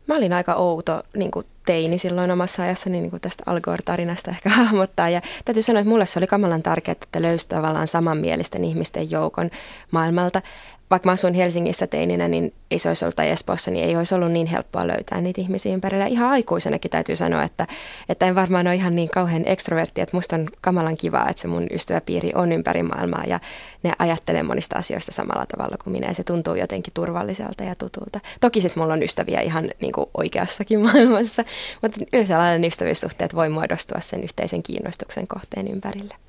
Mä 0.07 0.15
olin 0.15 0.33
aika 0.33 0.55
outo 0.55 1.03
niin 1.17 1.31
kuin 1.31 1.47
teini 1.67 1.99
silloin 1.99 2.31
omassa 2.31 2.63
ajassani 2.63 3.01
niin 3.01 3.11
kuin 3.11 3.21
tästä 3.21 3.43
Al 3.47 3.61
tarinasta 3.85 4.31
ehkä 4.31 4.49
hahmottaa. 4.59 5.09
Ja 5.09 5.21
täytyy 5.45 5.63
sanoa, 5.63 5.81
että 5.81 5.91
mulle 5.91 6.07
se 6.07 6.19
oli 6.19 6.27
kamalan 6.27 6.63
tärkeää, 6.63 6.93
että 6.93 7.23
löysi 7.23 7.49
tavallaan 7.49 7.87
samanmielisten 7.87 8.65
ihmisten 8.65 9.11
joukon 9.11 9.51
maailmalta 9.91 10.43
vaikka 10.91 11.09
mä 11.09 11.13
asuin 11.13 11.35
Helsingissä 11.35 11.87
teininä, 11.87 12.29
niin 12.29 12.55
ei 12.71 12.79
se 12.79 12.89
olisi 12.89 13.05
ollut, 13.05 13.17
tai 13.17 13.29
Espoossa, 13.29 13.71
niin 13.71 13.85
ei 13.85 13.97
olisi 13.97 14.15
ollut 14.15 14.33
niin 14.33 14.47
helppoa 14.47 14.87
löytää 14.87 15.21
niitä 15.21 15.41
ihmisiä 15.41 15.75
ympärillä. 15.75 16.07
Ihan 16.07 16.31
aikuisenakin 16.31 16.91
täytyy 16.91 17.17
sanoa, 17.17 17.43
että, 17.43 17.67
että 18.09 18.27
en 18.27 18.35
varmaan 18.35 18.67
ole 18.67 18.75
ihan 18.75 18.97
niin 18.97 19.11
kauhean 19.11 19.43
ekstrovertti, 19.47 20.01
että 20.01 20.17
musta 20.17 20.37
on 20.37 20.49
kamalan 20.61 20.97
kivaa, 20.97 21.29
että 21.29 21.43
se 21.43 21.49
mun 21.49 21.67
ystäväpiiri 21.71 22.33
on 22.35 22.53
ympäri 22.53 22.83
maailmaa 22.83 23.25
ja 23.27 23.41
ne 23.83 23.93
ajattelee 23.99 24.43
monista 24.43 24.79
asioista 24.79 25.13
samalla 25.13 25.47
tavalla 25.47 25.77
kuin 25.85 25.93
minä 25.93 26.07
ja 26.07 26.15
se 26.15 26.25
tuntuu 26.25 26.55
jotenkin 26.55 26.95
turvalliselta 26.95 27.65
ja 27.65 27.75
tutulta. 27.75 28.21
Toki 28.41 28.61
sitten 28.61 28.83
mulla 28.83 28.93
on 28.93 29.03
ystäviä 29.03 29.41
ihan 29.41 29.71
niin 29.81 29.93
kuin 29.93 30.07
oikeassakin 30.15 30.81
maailmassa, 30.87 31.45
mutta 31.83 32.01
yhtä 32.13 32.39
ystävyyssuhteet 32.67 33.35
voi 33.35 33.49
muodostua 33.49 34.01
sen 34.01 34.25
yhteisen 34.25 34.63
kiinnostuksen 34.63 35.27
kohteen 35.27 35.69
ympärille. 35.69 36.28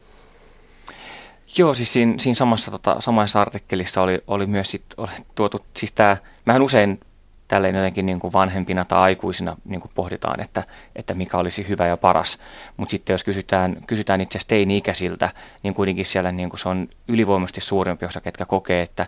Joo, 1.58 1.74
siis 1.74 1.94
siinä, 1.94 2.14
siinä 2.20 2.36
samassa, 2.36 2.72
tota, 2.72 3.02
samassa 3.02 3.42
artikkelissa 3.42 4.02
oli, 4.02 4.24
oli 4.28 4.46
myös 4.46 4.72
sit, 4.72 4.84
oli 4.98 5.10
tuotu, 5.36 5.66
siis 5.78 5.92
tämä, 5.92 6.18
mähän 6.46 6.62
usein 6.62 7.00
tälleen 7.48 7.76
jotenkin 7.76 8.06
niin 8.06 8.20
kuin 8.20 8.34
vanhempina 8.34 8.86
tai 8.86 9.00
aikuisina 9.00 9.56
niin 9.66 9.82
kuin 9.82 9.92
pohditaan, 9.96 10.42
että, 10.42 10.64
että 10.96 11.14
mikä 11.14 11.38
olisi 11.38 11.68
hyvä 11.68 11.88
ja 11.88 11.98
paras. 11.98 12.38
Mutta 12.78 12.92
sitten 12.92 13.14
jos 13.14 13.24
kysytään, 13.24 13.78
kysytään 13.88 14.22
itse 14.22 14.38
asiassa 14.38 14.50
teini-ikäisiltä, 14.50 15.30
niin 15.64 15.74
kuitenkin 15.74 16.06
siellä 16.06 16.32
niin 16.32 16.50
kuin 16.50 16.60
se 16.60 16.70
on 16.70 16.88
ylivoimaisesti 17.08 17.62
suurempi 17.62 18.06
osa, 18.06 18.22
ketkä 18.22 18.46
kokee, 18.46 18.82
että, 18.82 19.08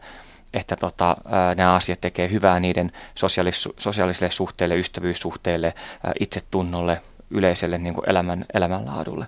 että 0.53 0.75
tota, 0.75 1.17
nämä 1.57 1.73
asiat 1.73 2.01
tekee 2.01 2.31
hyvää 2.31 2.59
niiden 2.59 2.91
sosiaalis, 3.15 3.69
sosiaalisille 3.77 4.31
suhteille, 4.31 4.75
ystävyyssuhteille, 4.75 5.73
itsetunnolle, 6.19 7.01
yleiselle 7.29 7.77
niin 7.77 7.93
kuin 7.93 8.09
elämän, 8.09 8.45
elämänlaadulle. 8.53 9.27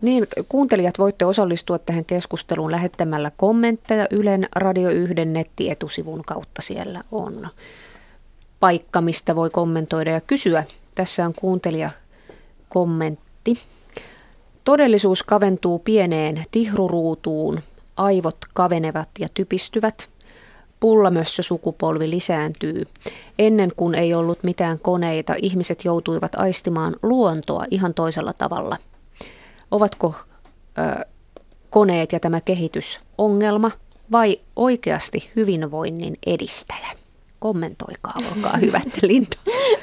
Niin, 0.00 0.26
kuuntelijat 0.48 0.98
voitte 0.98 1.24
osallistua 1.24 1.78
tähän 1.78 2.04
keskusteluun 2.04 2.70
lähettämällä 2.70 3.30
kommentteja 3.36 4.06
Ylen 4.10 4.48
Radio 4.56 4.90
1 4.90 5.24
nettietusivun 5.24 6.22
kautta. 6.26 6.62
Siellä 6.62 7.00
on 7.12 7.48
paikka, 8.60 9.00
mistä 9.00 9.36
voi 9.36 9.50
kommentoida 9.50 10.10
ja 10.10 10.20
kysyä. 10.20 10.64
Tässä 10.94 11.26
on 11.26 11.34
kuuntelija 11.34 11.90
kommentti. 12.68 13.54
Todellisuus 14.64 15.22
kaventuu 15.22 15.78
pieneen 15.78 16.44
tihruruutuun, 16.50 17.60
aivot 17.96 18.36
kavenevat 18.54 19.08
ja 19.18 19.28
typistyvät. 19.34 20.08
Pullamössö 20.80 21.42
sukupolvi 21.42 22.10
lisääntyy. 22.10 22.86
Ennen 23.38 23.72
kuin 23.76 23.94
ei 23.94 24.14
ollut 24.14 24.38
mitään 24.42 24.78
koneita, 24.78 25.34
ihmiset 25.42 25.84
joutuivat 25.84 26.34
aistimaan 26.34 26.96
luontoa 27.02 27.64
ihan 27.70 27.94
toisella 27.94 28.32
tavalla– 28.32 28.78
Ovatko 29.70 30.14
ö, 30.78 31.04
koneet 31.70 32.12
ja 32.12 32.20
tämä 32.20 32.40
kehitys 32.40 33.00
ongelma 33.18 33.70
vai 34.12 34.40
oikeasti 34.56 35.30
hyvinvoinnin 35.36 36.16
edistäjä? 36.26 37.03
Kommentoikaa, 37.44 38.14
olkaa 38.36 38.56
hyvät, 38.56 39.02
Linda. 39.02 39.36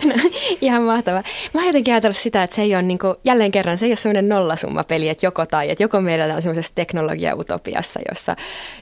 No, 0.05 0.13
ihan 0.61 0.83
mahtavaa. 0.83 1.23
Mä 1.53 1.65
jotenkin 1.65 1.93
ajatellut 1.93 2.17
sitä, 2.17 2.43
että 2.43 2.55
se 2.55 2.61
ei 2.61 2.75
ole 2.75 2.81
niin 2.81 2.99
kuin, 2.99 3.15
jälleen 3.23 3.51
kerran, 3.51 3.77
se 3.77 3.85
ei 3.85 3.91
ole 3.91 3.97
semmoinen 3.97 4.29
nollasummapeli, 4.29 5.09
että 5.09 5.25
joko 5.25 5.45
tai, 5.45 5.71
että 5.71 5.83
joko 5.83 6.01
meillä 6.01 6.35
on 6.35 6.41
semmoisessa 6.41 6.75
teknologia-utopiassa, 6.75 7.99
jossa, 8.09 8.35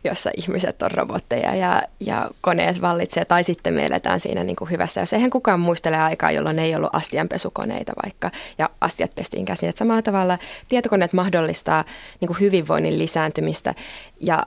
jossa 0.04 0.32
ihmiset 0.38 0.82
on 0.82 0.92
robotteja 0.92 1.56
ja, 1.56 1.84
ja 2.00 2.30
koneet 2.42 2.82
vallitsee, 2.82 3.26
tai 3.26 3.44
sitten 3.44 3.74
me 3.74 3.86
eletään 3.86 4.20
siinä 4.20 4.44
niin 4.44 4.56
kuin 4.56 4.72
hyvässä. 4.72 5.02
Ja 5.02 5.06
sehän 5.06 5.30
kukaan 5.30 5.60
muistelee 5.60 6.00
aikaa, 6.02 6.32
jolloin 6.32 6.60
ei 6.60 6.76
ollut 6.76 6.96
astianpesukoneita 6.96 7.94
vaikka, 8.06 8.32
ja 8.58 8.70
astiat 8.82 9.16
pestiin 9.16 9.46
käsin. 9.46 9.70
Että 9.70 9.80
samalla 9.80 10.02
tavalla 10.02 10.38
tietokoneet 10.68 11.14
mahdollistaa 11.14 11.84
niin 12.22 12.28
kuin 12.28 12.40
hyvinvoinnin 12.40 13.00
lisääntymistä, 13.00 13.76
ja 14.20 14.44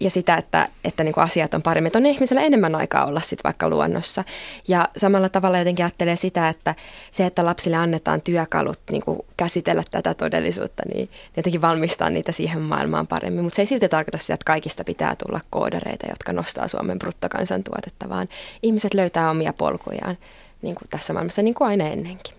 ja 0.00 0.10
sitä, 0.10 0.36
että, 0.36 0.68
että 0.84 1.04
niin 1.04 1.14
kuin 1.14 1.24
asiat 1.24 1.54
on 1.54 1.62
paremmin. 1.62 1.86
Että 1.86 1.98
on 1.98 2.06
ihmisellä 2.06 2.42
enemmän 2.42 2.74
aikaa 2.74 3.04
olla 3.04 3.20
sitten 3.20 3.44
vaikka 3.44 3.68
luonnossa. 3.68 4.24
Ja 4.68 4.88
samalla 4.96 5.28
tavalla 5.28 5.58
jotenkin 5.58 5.84
ajattelee 5.84 6.16
sitä, 6.16 6.48
että 6.48 6.74
se, 7.10 7.26
että 7.26 7.44
lapsille 7.44 7.76
annetaan 7.76 8.22
työkalut 8.22 8.80
niin 8.90 9.02
kuin 9.02 9.18
käsitellä 9.36 9.82
tätä 9.90 10.14
todellisuutta, 10.14 10.82
niin 10.94 11.08
jotenkin 11.36 11.62
valmistaa 11.62 12.10
niitä 12.10 12.32
siihen 12.32 12.62
maailmaan 12.62 13.06
paremmin. 13.06 13.44
Mutta 13.44 13.56
se 13.56 13.62
ei 13.62 13.66
silti 13.66 13.88
tarkoita 13.88 14.18
sitä, 14.18 14.34
että 14.34 14.44
kaikista 14.44 14.84
pitää 14.84 15.16
tulla 15.16 15.40
koodareita, 15.50 16.06
jotka 16.08 16.32
nostaa 16.32 16.68
Suomen 16.68 16.98
bruttokansantuotetta, 16.98 18.08
vaan 18.08 18.28
ihmiset 18.62 18.94
löytää 18.94 19.30
omia 19.30 19.52
polkujaan 19.52 20.18
niin 20.62 20.74
kuin 20.74 20.88
tässä 20.90 21.12
maailmassa 21.12 21.42
niin 21.42 21.54
kuin 21.54 21.68
aina 21.68 21.84
ennenkin. 21.84 22.34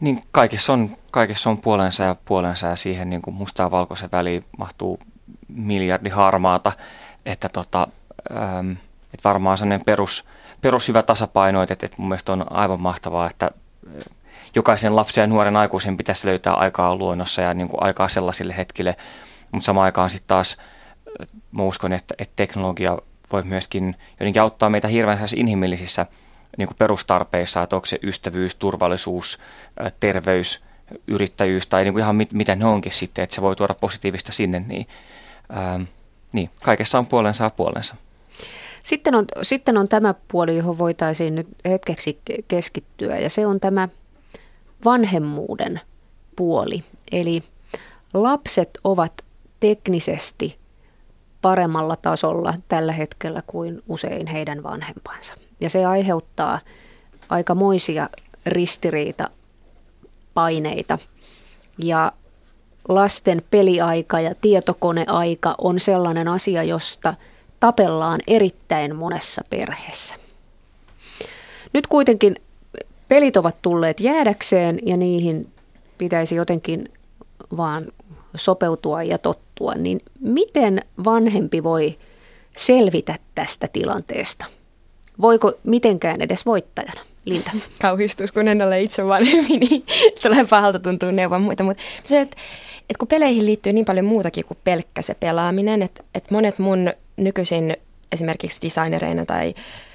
Niin 0.00 0.22
kaikessa 0.32 0.72
on, 0.72 0.96
kaikessa 1.10 1.50
on 1.50 1.58
puolensa 1.58 2.04
ja 2.04 2.16
puolensa 2.24 2.66
ja 2.66 2.76
siihen 2.76 3.10
niin 3.10 3.22
kuin 3.22 3.34
mustaa 3.34 3.70
valkoisen 3.70 4.08
väliin 4.12 4.44
mahtuu 4.58 4.98
miljardi 5.54 6.08
harmaata, 6.08 6.72
että 7.26 7.48
tota, 7.48 7.88
ähm, 8.36 8.70
että 9.14 9.24
varmaan 9.24 9.58
sellainen 9.58 9.84
perus, 9.84 10.24
perushyvä 10.60 11.02
tasapaino, 11.02 11.62
että, 11.62 11.72
että 11.72 11.96
mun 11.96 12.08
mielestä 12.08 12.32
on 12.32 12.52
aivan 12.52 12.80
mahtavaa, 12.80 13.30
että 13.30 13.50
jokaisen 14.54 14.96
lapsen 14.96 15.22
ja 15.22 15.26
nuoren 15.26 15.56
aikuisen 15.56 15.96
pitäisi 15.96 16.26
löytää 16.26 16.54
aikaa 16.54 16.96
luonnossa 16.96 17.42
ja 17.42 17.54
niin 17.54 17.68
kuin 17.68 17.82
aikaa 17.82 18.08
sellaisille 18.08 18.56
hetkille, 18.56 18.96
mutta 19.52 19.66
samaan 19.66 19.84
aikaan 19.84 20.10
sitten 20.10 20.28
taas 20.28 20.56
mä 21.52 21.62
uskon, 21.62 21.92
että, 21.92 22.14
että 22.18 22.32
teknologia 22.36 22.98
voi 23.32 23.42
myöskin 23.42 23.96
jotenkin 24.20 24.42
auttaa 24.42 24.70
meitä 24.70 24.88
hirveän 24.88 25.18
inhimillisissä 25.36 26.06
niin 26.58 26.68
kuin 26.68 26.76
perustarpeissa, 26.78 27.62
että 27.62 27.76
onko 27.76 27.86
se 27.86 27.98
ystävyys, 28.02 28.54
turvallisuus, 28.54 29.38
terveys, 30.00 30.64
yrittäjyys 31.06 31.66
tai 31.66 31.84
niin 31.84 31.92
kuin 31.92 32.02
ihan 32.02 32.16
mit, 32.16 32.32
mitä 32.32 32.56
ne 32.56 32.64
onkin 32.64 32.92
sitten, 32.92 33.22
että 33.22 33.34
se 33.34 33.42
voi 33.42 33.56
tuoda 33.56 33.74
positiivista 33.74 34.32
sinne, 34.32 34.64
niin, 34.66 34.86
ää, 35.50 35.80
niin 36.32 36.50
kaikessa 36.62 36.98
on 36.98 37.06
puolensa 37.06 37.44
ja 37.44 37.50
puolensa. 37.50 37.96
Sitten 38.84 39.14
on, 39.14 39.24
sitten 39.42 39.76
on 39.76 39.88
tämä 39.88 40.14
puoli, 40.28 40.56
johon 40.56 40.78
voitaisiin 40.78 41.34
nyt 41.34 41.48
hetkeksi 41.64 42.20
keskittyä 42.48 43.18
ja 43.18 43.30
se 43.30 43.46
on 43.46 43.60
tämä 43.60 43.88
vanhemmuuden 44.84 45.80
puoli. 46.36 46.84
Eli 47.12 47.42
lapset 48.14 48.78
ovat 48.84 49.12
teknisesti 49.60 50.58
paremmalla 51.42 51.96
tasolla 51.96 52.54
tällä 52.68 52.92
hetkellä 52.92 53.42
kuin 53.46 53.82
usein 53.88 54.26
heidän 54.26 54.62
vanhempansa. 54.62 55.34
Ja 55.60 55.70
se 55.70 55.84
aiheuttaa 55.84 56.60
aikamoisia 57.28 58.08
ristiriita 58.46 59.30
paineita. 60.34 60.98
Ja 61.78 62.12
lasten 62.88 63.42
peliaika 63.50 64.20
ja 64.20 64.34
tietokoneaika 64.40 65.54
on 65.58 65.80
sellainen 65.80 66.28
asia, 66.28 66.62
josta 66.62 67.14
tapellaan 67.60 68.20
erittäin 68.26 68.96
monessa 68.96 69.42
perheessä. 69.50 70.14
Nyt 71.72 71.86
kuitenkin 71.86 72.36
pelit 73.08 73.36
ovat 73.36 73.56
tulleet 73.62 74.00
jäädäkseen 74.00 74.78
ja 74.86 74.96
niihin 74.96 75.52
pitäisi 75.98 76.36
jotenkin 76.36 76.88
vaan 77.56 77.86
sopeutua 78.36 79.02
ja 79.02 79.18
tottua, 79.18 79.74
niin 79.74 80.00
miten 80.20 80.82
vanhempi 81.04 81.62
voi 81.62 81.98
selvitä 82.56 83.14
tästä 83.34 83.68
tilanteesta? 83.72 84.44
Voiko 85.20 85.52
mitenkään 85.64 86.20
edes 86.20 86.46
voittajana? 86.46 87.00
Linda. 87.30 87.50
Kauhistus, 87.82 88.32
kun 88.32 88.48
en 88.48 88.62
ole 88.62 88.82
itse 88.82 89.06
vanhempi, 89.06 89.58
niin 89.58 89.84
tulee 90.22 90.44
pahalta 90.44 90.78
tuntua 90.78 91.12
neuvon 91.12 91.42
muita. 91.42 91.62
Mutta 91.62 91.82
se, 92.04 92.20
että, 92.20 92.36
että 92.80 92.98
kun 92.98 93.08
peleihin 93.08 93.46
liittyy 93.46 93.72
niin 93.72 93.84
paljon 93.84 94.06
muutakin 94.06 94.44
kuin 94.44 94.58
pelkkä 94.64 95.02
se 95.02 95.14
pelaaminen, 95.14 95.82
että, 95.82 96.02
että 96.14 96.34
monet 96.34 96.58
mun 96.58 96.92
nykyisin 97.16 97.76
esimerkiksi 98.12 98.62
designereina 98.62 99.26
tai 99.26 99.54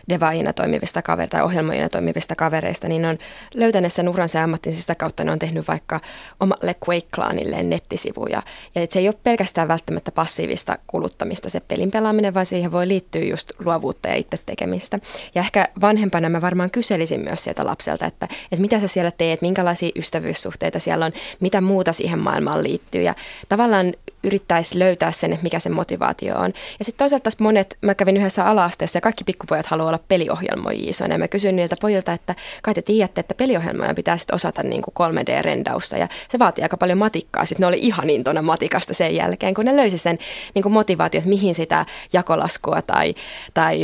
devaajina 0.10 0.54
toimivista 0.54 1.02
kavereista 1.02 1.38
tai 1.38 1.46
ohjelmoijina 1.46 1.90
toimivista 1.90 2.36
kavereista, 2.36 2.88
niin 2.88 3.06
on 3.06 3.18
löytäneet 3.54 3.94
sen 3.94 4.10
uransa 4.10 4.44
ammattin 4.44 4.76
sitä 4.76 4.96
kautta, 4.96 5.24
ne 5.24 5.32
on 5.32 5.40
tehnyt 5.40 5.68
vaikka 5.68 6.00
omalle 6.40 6.76
Quake-klaanille 6.90 7.64
nettisivuja. 7.64 8.42
Ja 8.76 8.88
se 8.90 9.00
ei 9.00 9.08
ole 9.08 9.16
pelkästään 9.24 9.68
välttämättä 9.68 10.12
passiivista 10.12 10.78
kuluttamista 10.88 11.50
se 11.50 11.60
pelin 11.60 11.92
pelaaminen, 11.92 12.34
vaan 12.34 12.46
siihen 12.46 12.72
voi 12.72 12.88
liittyä 12.88 13.22
just 13.22 13.52
luovuutta 13.60 14.10
ja 14.10 14.16
itse 14.16 14.40
tekemistä. 14.46 15.00
Ja 15.36 15.42
ehkä 15.42 15.68
vanhempana 15.82 16.30
mä 16.30 16.42
varmaan 16.42 16.72
kyselisin 16.72 17.22
myös 17.22 17.44
sieltä 17.44 17.66
lapselta, 17.66 18.06
että, 18.06 18.28
että 18.52 18.62
mitä 18.62 18.80
sä 18.80 18.88
siellä 18.88 19.12
teet, 19.12 19.42
minkälaisia 19.42 19.92
ystävyyssuhteita 19.96 20.80
siellä 20.80 21.06
on, 21.06 21.12
mitä 21.40 21.62
muuta 21.62 21.94
siihen 21.94 22.20
maailmaan 22.20 22.64
liittyy. 22.64 23.02
Ja 23.02 23.16
tavallaan 23.50 23.94
yrittäisi 24.24 24.80
löytää 24.80 25.12
sen, 25.12 25.40
mikä 25.42 25.60
se 25.60 25.70
motivaatio 25.70 26.38
on. 26.38 26.54
Ja 26.80 26.86
sitten 26.86 27.04
toisaalta 27.04 27.30
monet, 27.40 27.78
mä 27.82 27.96
kävin 27.96 28.18
yhdessä 28.18 28.46
ala-asteessa 28.46 28.98
ja 28.98 29.02
kaikki 29.02 29.24
pikkupojat 29.24 29.66
haluaa 29.66 29.95
olla 29.96 30.04
peliohjelmoijia 30.08 30.90
isoina. 30.90 31.18
Mä 31.18 31.28
kysyin 31.28 31.56
niiltä 31.56 31.76
pojilta, 31.82 32.14
että 32.14 32.36
kai 32.64 32.74
te 32.74 32.82
tiedätte, 32.82 33.22
että 33.22 33.36
peliohjelmoja 33.36 33.94
pitää 33.94 34.18
sitten 34.18 34.36
osata 34.36 34.64
niin 34.64 34.82
kuin 34.82 34.96
3D-rendausta 34.96 35.98
ja 35.98 36.08
se 36.30 36.40
vaatii 36.40 36.64
aika 36.64 36.78
paljon 36.78 36.98
matikkaa. 36.98 37.46
Sitten 37.46 37.62
ne 37.62 37.68
oli 37.68 37.80
ihan 37.80 38.10
intona 38.10 38.42
matikasta 38.42 38.94
sen 38.94 39.16
jälkeen, 39.16 39.54
kun 39.54 39.66
ne 39.66 39.76
löysi 39.76 39.98
sen 39.98 40.18
niin 40.54 40.64
kuin 40.64 40.74
motivaatio, 40.74 41.18
että 41.18 41.30
mihin 41.30 41.56
sitä 41.56 41.86
jakolaskua 42.14 42.82
tai, 42.82 43.16
tai 43.54 43.80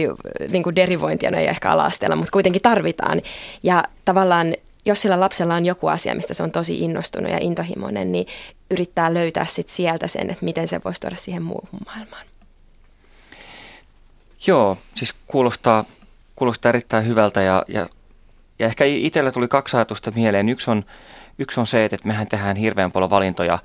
niin 0.49 0.63
kuin 0.63 0.75
derivointia, 0.75 1.31
no 1.31 1.37
ei 1.37 1.47
ehkä 1.47 1.71
ala 1.71 1.91
mutta 2.15 2.31
kuitenkin 2.31 2.61
tarvitaan. 2.61 3.21
Ja 3.63 3.83
tavallaan 4.05 4.53
jos 4.85 5.01
sillä 5.01 5.19
lapsella 5.19 5.55
on 5.55 5.65
joku 5.65 5.87
asia, 5.87 6.15
mistä 6.15 6.33
se 6.33 6.43
on 6.43 6.51
tosi 6.51 6.79
innostunut 6.79 7.31
ja 7.31 7.37
intohimoinen, 7.41 8.11
niin 8.11 8.27
yrittää 8.71 9.13
löytää 9.13 9.45
sit 9.45 9.69
sieltä 9.69 10.07
sen, 10.07 10.29
että 10.29 10.45
miten 10.45 10.67
se 10.67 10.81
voisi 10.85 11.01
tuoda 11.01 11.15
siihen 11.15 11.43
muuhun 11.43 11.79
maailmaan. 11.85 12.25
Joo, 14.47 14.77
siis 14.95 15.15
kuulostaa, 15.27 15.85
kuulostaa 16.35 16.69
erittäin 16.69 17.05
hyvältä 17.05 17.41
ja, 17.41 17.63
ja, 17.67 17.87
ja 18.59 18.65
ehkä 18.65 18.85
itsellä 18.85 19.31
tuli 19.31 19.47
kaksi 19.47 19.77
ajatusta 19.77 20.11
mieleen. 20.15 20.49
Yksi 20.49 20.71
on, 20.71 20.83
yksi 21.37 21.59
on 21.59 21.67
se, 21.67 21.85
että 21.85 21.97
mehän 22.03 22.27
tehdään 22.27 22.55
hirveän 22.55 22.91
paljon 22.91 23.09
valintoja, 23.09 23.59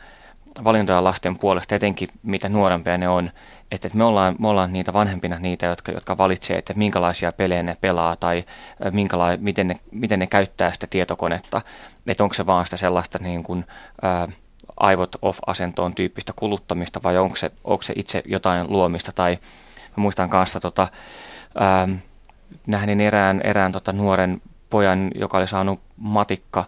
valintoja 0.65 1.05
lasten 1.05 1.39
puolesta, 1.39 1.75
etenkin 1.75 2.09
mitä 2.23 2.49
nuorempia 2.49 2.99
ne 2.99 3.09
on. 3.09 3.31
Että, 3.71 3.89
että 3.89 3.99
me, 3.99 4.05
ollaan, 4.05 4.37
me 4.39 4.49
ollaan 4.49 4.73
niitä 4.73 4.93
vanhempina 4.93 5.39
niitä, 5.39 5.67
jotka, 5.67 5.93
jotka 5.93 6.19
valitsee, 6.19 6.59
että 6.59 6.75
minkälaisia 6.77 7.33
pelejä 7.33 7.63
ne 7.63 7.77
pelaa 7.81 8.17
tai 8.17 8.45
minkäla- 8.91 9.37
miten, 9.41 9.69
ne, 9.69 9.77
miten 9.91 10.19
ne 10.19 10.27
käyttää 10.27 10.73
sitä 10.73 10.87
tietokonetta. 10.87 11.63
Että 12.07 12.25
onko 12.25 12.35
se 12.35 12.47
vaan 12.47 12.65
sitä 12.65 12.77
sellaista 12.77 13.19
niin 13.19 13.43
kuin, 13.43 13.65
ää, 14.03 14.29
aivot 14.77 15.17
off-asentoon 15.23 15.95
tyyppistä 15.95 16.33
kuluttamista 16.37 17.01
vai 17.03 17.19
onko 17.19 17.37
se, 17.37 17.53
onko 17.65 17.83
se 17.83 17.93
itse 17.97 18.23
jotain 18.25 18.73
luomista 18.73 19.13
tai 19.13 19.39
mä 19.97 20.03
muistan 20.03 20.31
kanssa 20.31 20.61
tota, 20.61 20.89
ää, 21.59 21.89
nähnin 22.67 23.01
erään, 23.01 23.41
erään 23.45 23.73
tota 23.73 23.93
nuoren 23.93 24.43
pojan, 24.71 25.11
joka 25.15 25.39
oli 25.39 25.47
saanut 25.47 25.81
matikka 25.97 26.65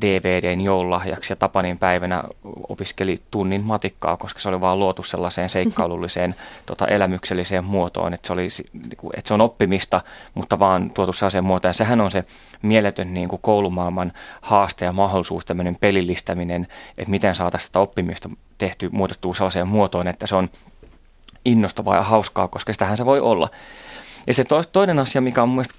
DVDn 0.00 0.60
joululahjaksi 0.60 1.32
ja 1.32 1.36
Tapanin 1.36 1.78
päivänä 1.78 2.22
opiskeli 2.68 3.16
tunnin 3.30 3.64
matikkaa, 3.64 4.16
koska 4.16 4.40
se 4.40 4.48
oli 4.48 4.60
vaan 4.60 4.78
luotu 4.78 5.02
sellaiseen 5.02 5.50
seikkailulliseen 5.50 6.34
tota, 6.66 6.86
elämykselliseen 6.86 7.64
muotoon, 7.64 8.14
että 8.14 8.26
se, 8.26 8.32
oli, 8.32 8.48
niinku, 8.72 9.10
että 9.16 9.28
se 9.28 9.34
on 9.34 9.40
oppimista, 9.40 10.00
mutta 10.34 10.58
vaan 10.58 10.90
tuotu 10.90 11.12
sellaiseen 11.12 11.44
muotoon. 11.44 11.68
Ja 11.68 11.72
sehän 11.72 12.00
on 12.00 12.10
se 12.10 12.24
mieletön 12.62 13.14
niin 13.14 13.28
kuin 13.28 13.42
koulumaailman 13.42 14.12
haaste 14.40 14.84
ja 14.84 14.92
mahdollisuus, 14.92 15.44
tämmöinen 15.44 15.76
pelillistäminen, 15.80 16.66
että 16.98 17.10
miten 17.10 17.34
saataisiin 17.34 17.66
sitä 17.66 17.80
oppimista 17.80 18.30
tehty, 18.58 18.88
muutettua 18.92 19.34
sellaiseen 19.34 19.68
muotoon, 19.68 20.08
että 20.08 20.26
se 20.26 20.34
on 20.34 20.48
innostavaa 21.44 21.96
ja 21.96 22.02
hauskaa, 22.02 22.48
koska 22.48 22.72
sitähän 22.72 22.96
se 22.96 23.06
voi 23.06 23.20
olla. 23.20 23.48
Ja 24.26 24.34
se 24.34 24.44
toinen 24.72 24.98
asia, 24.98 25.20
mikä 25.20 25.42
on 25.42 25.48
mun 25.48 25.56
mielestä 25.56 25.74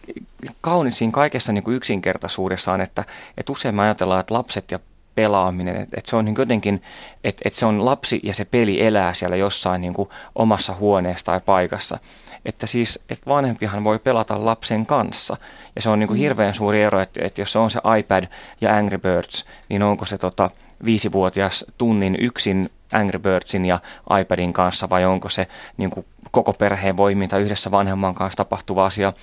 kaunis 0.62 0.98
siinä 0.98 1.12
kaikessa 1.12 1.54
niin 1.54 1.64
kuin 1.64 1.78
yksinkertaisuudessaan, 1.78 2.82
että, 2.82 3.04
että 3.38 3.52
usein 3.52 3.76
me 3.76 3.82
ajatellaan, 3.82 4.20
että 4.20 4.34
lapset 4.34 4.72
ja 4.72 4.80
pelaaminen, 5.16 5.76
että, 5.76 5.98
että 5.98 6.10
se 6.10 6.16
on 6.16 6.26
niin 6.26 6.36
jotenkin, 6.38 6.82
että, 7.24 7.42
että 7.46 7.60
se 7.60 7.66
on 7.66 7.86
lapsi 7.86 8.20
ja 8.24 8.34
se 8.34 8.46
peli 8.46 8.84
elää 8.84 9.14
siellä 9.14 9.36
jossain 9.36 9.82
niin 9.82 9.94
kuin 9.94 10.10
omassa 10.36 10.76
huoneessa 10.76 11.26
tai 11.26 11.40
paikassa. 11.46 12.00
Että 12.46 12.68
siis, 12.68 13.00
että 13.10 13.26
vanhempihan 13.30 13.84
voi 13.84 14.00
pelata 14.00 14.46
lapsen 14.46 14.86
kanssa. 14.86 15.38
Ja 15.76 15.82
se 15.82 15.90
on 15.90 16.00
niin 16.00 16.08
kuin 16.08 16.18
mm. 16.18 16.22
hirveän 16.22 16.54
suuri 16.54 16.84
ero, 16.84 17.00
että, 17.00 17.20
että 17.24 17.42
jos 17.42 17.52
se 17.52 17.60
on 17.60 17.72
se 17.72 17.80
iPad 18.00 18.28
ja 18.62 18.76
Angry 18.76 18.98
Birds, 18.98 19.46
niin 19.70 19.84
onko 19.84 20.06
se 20.06 20.18
tota, 20.18 20.50
viisivuotias 20.86 21.66
tunnin 21.78 22.18
yksin 22.20 22.70
Angry 22.92 23.20
Birdsin 23.20 23.66
ja 23.66 23.80
iPadin 24.22 24.54
kanssa 24.54 24.90
vai 24.90 25.06
onko 25.06 25.30
se 25.30 25.48
niin 25.78 25.90
kuin 25.90 26.06
koko 26.34 26.54
perheen 26.54 26.98
voiminta 26.98 27.38
yhdessä 27.38 27.72
vanhemman 27.72 28.16
kanssa 28.16 28.38
tapahtuva 28.38 28.86
asia. 28.86 29.14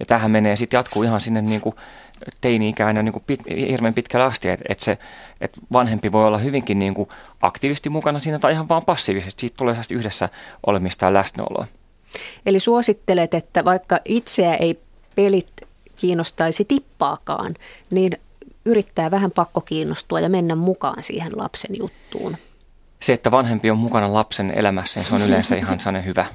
Ja 0.00 0.06
tähän 0.06 0.30
menee 0.30 0.56
sitten 0.56 0.78
jatkuu 0.78 1.02
ihan 1.02 1.20
sinne 1.20 1.42
niin 1.42 1.60
kuin 1.60 1.74
teini-ikään 2.40 2.96
ja 2.96 3.02
niin 3.02 3.12
kuin 3.12 3.22
pit, 3.26 3.40
hirveän 3.68 3.94
pitkälle 3.94 4.26
asti, 4.26 4.48
että 4.48 4.64
et 4.68 4.80
se, 4.80 4.98
et 5.40 5.52
vanhempi 5.72 6.12
voi 6.12 6.26
olla 6.26 6.38
hyvinkin 6.38 6.78
niin 6.78 6.94
kuin 6.94 7.08
aktiivisesti 7.42 7.88
mukana 7.88 8.18
siinä 8.18 8.38
tai 8.38 8.52
ihan 8.52 8.68
vaan 8.68 8.84
passiivisesti. 8.84 9.40
Siitä 9.40 9.56
tulee 9.56 9.76
yhdessä 9.90 10.28
olemista 10.66 11.04
ja 11.04 11.14
läsnäoloa. 11.14 11.66
Eli 12.46 12.60
suosittelet, 12.60 13.34
että 13.34 13.64
vaikka 13.64 13.98
itseä 14.04 14.54
ei 14.54 14.80
pelit 15.14 15.50
kiinnostaisi 15.96 16.64
tippaakaan, 16.64 17.54
niin 17.90 18.12
yrittää 18.64 19.10
vähän 19.10 19.30
pakko 19.30 19.60
kiinnostua 19.60 20.20
ja 20.20 20.28
mennä 20.28 20.54
mukaan 20.54 21.02
siihen 21.02 21.38
lapsen 21.38 21.76
juttuun. 21.78 22.36
Se, 23.02 23.12
että 23.12 23.30
vanhempi 23.30 23.70
on 23.70 23.78
mukana 23.78 24.14
lapsen 24.14 24.50
elämässä, 24.50 25.00
niin 25.00 25.08
se 25.08 25.14
on 25.14 25.22
yleensä 25.22 25.56
ihan 25.56 25.80
sellainen 25.80 26.04
hyvä, 26.04 26.26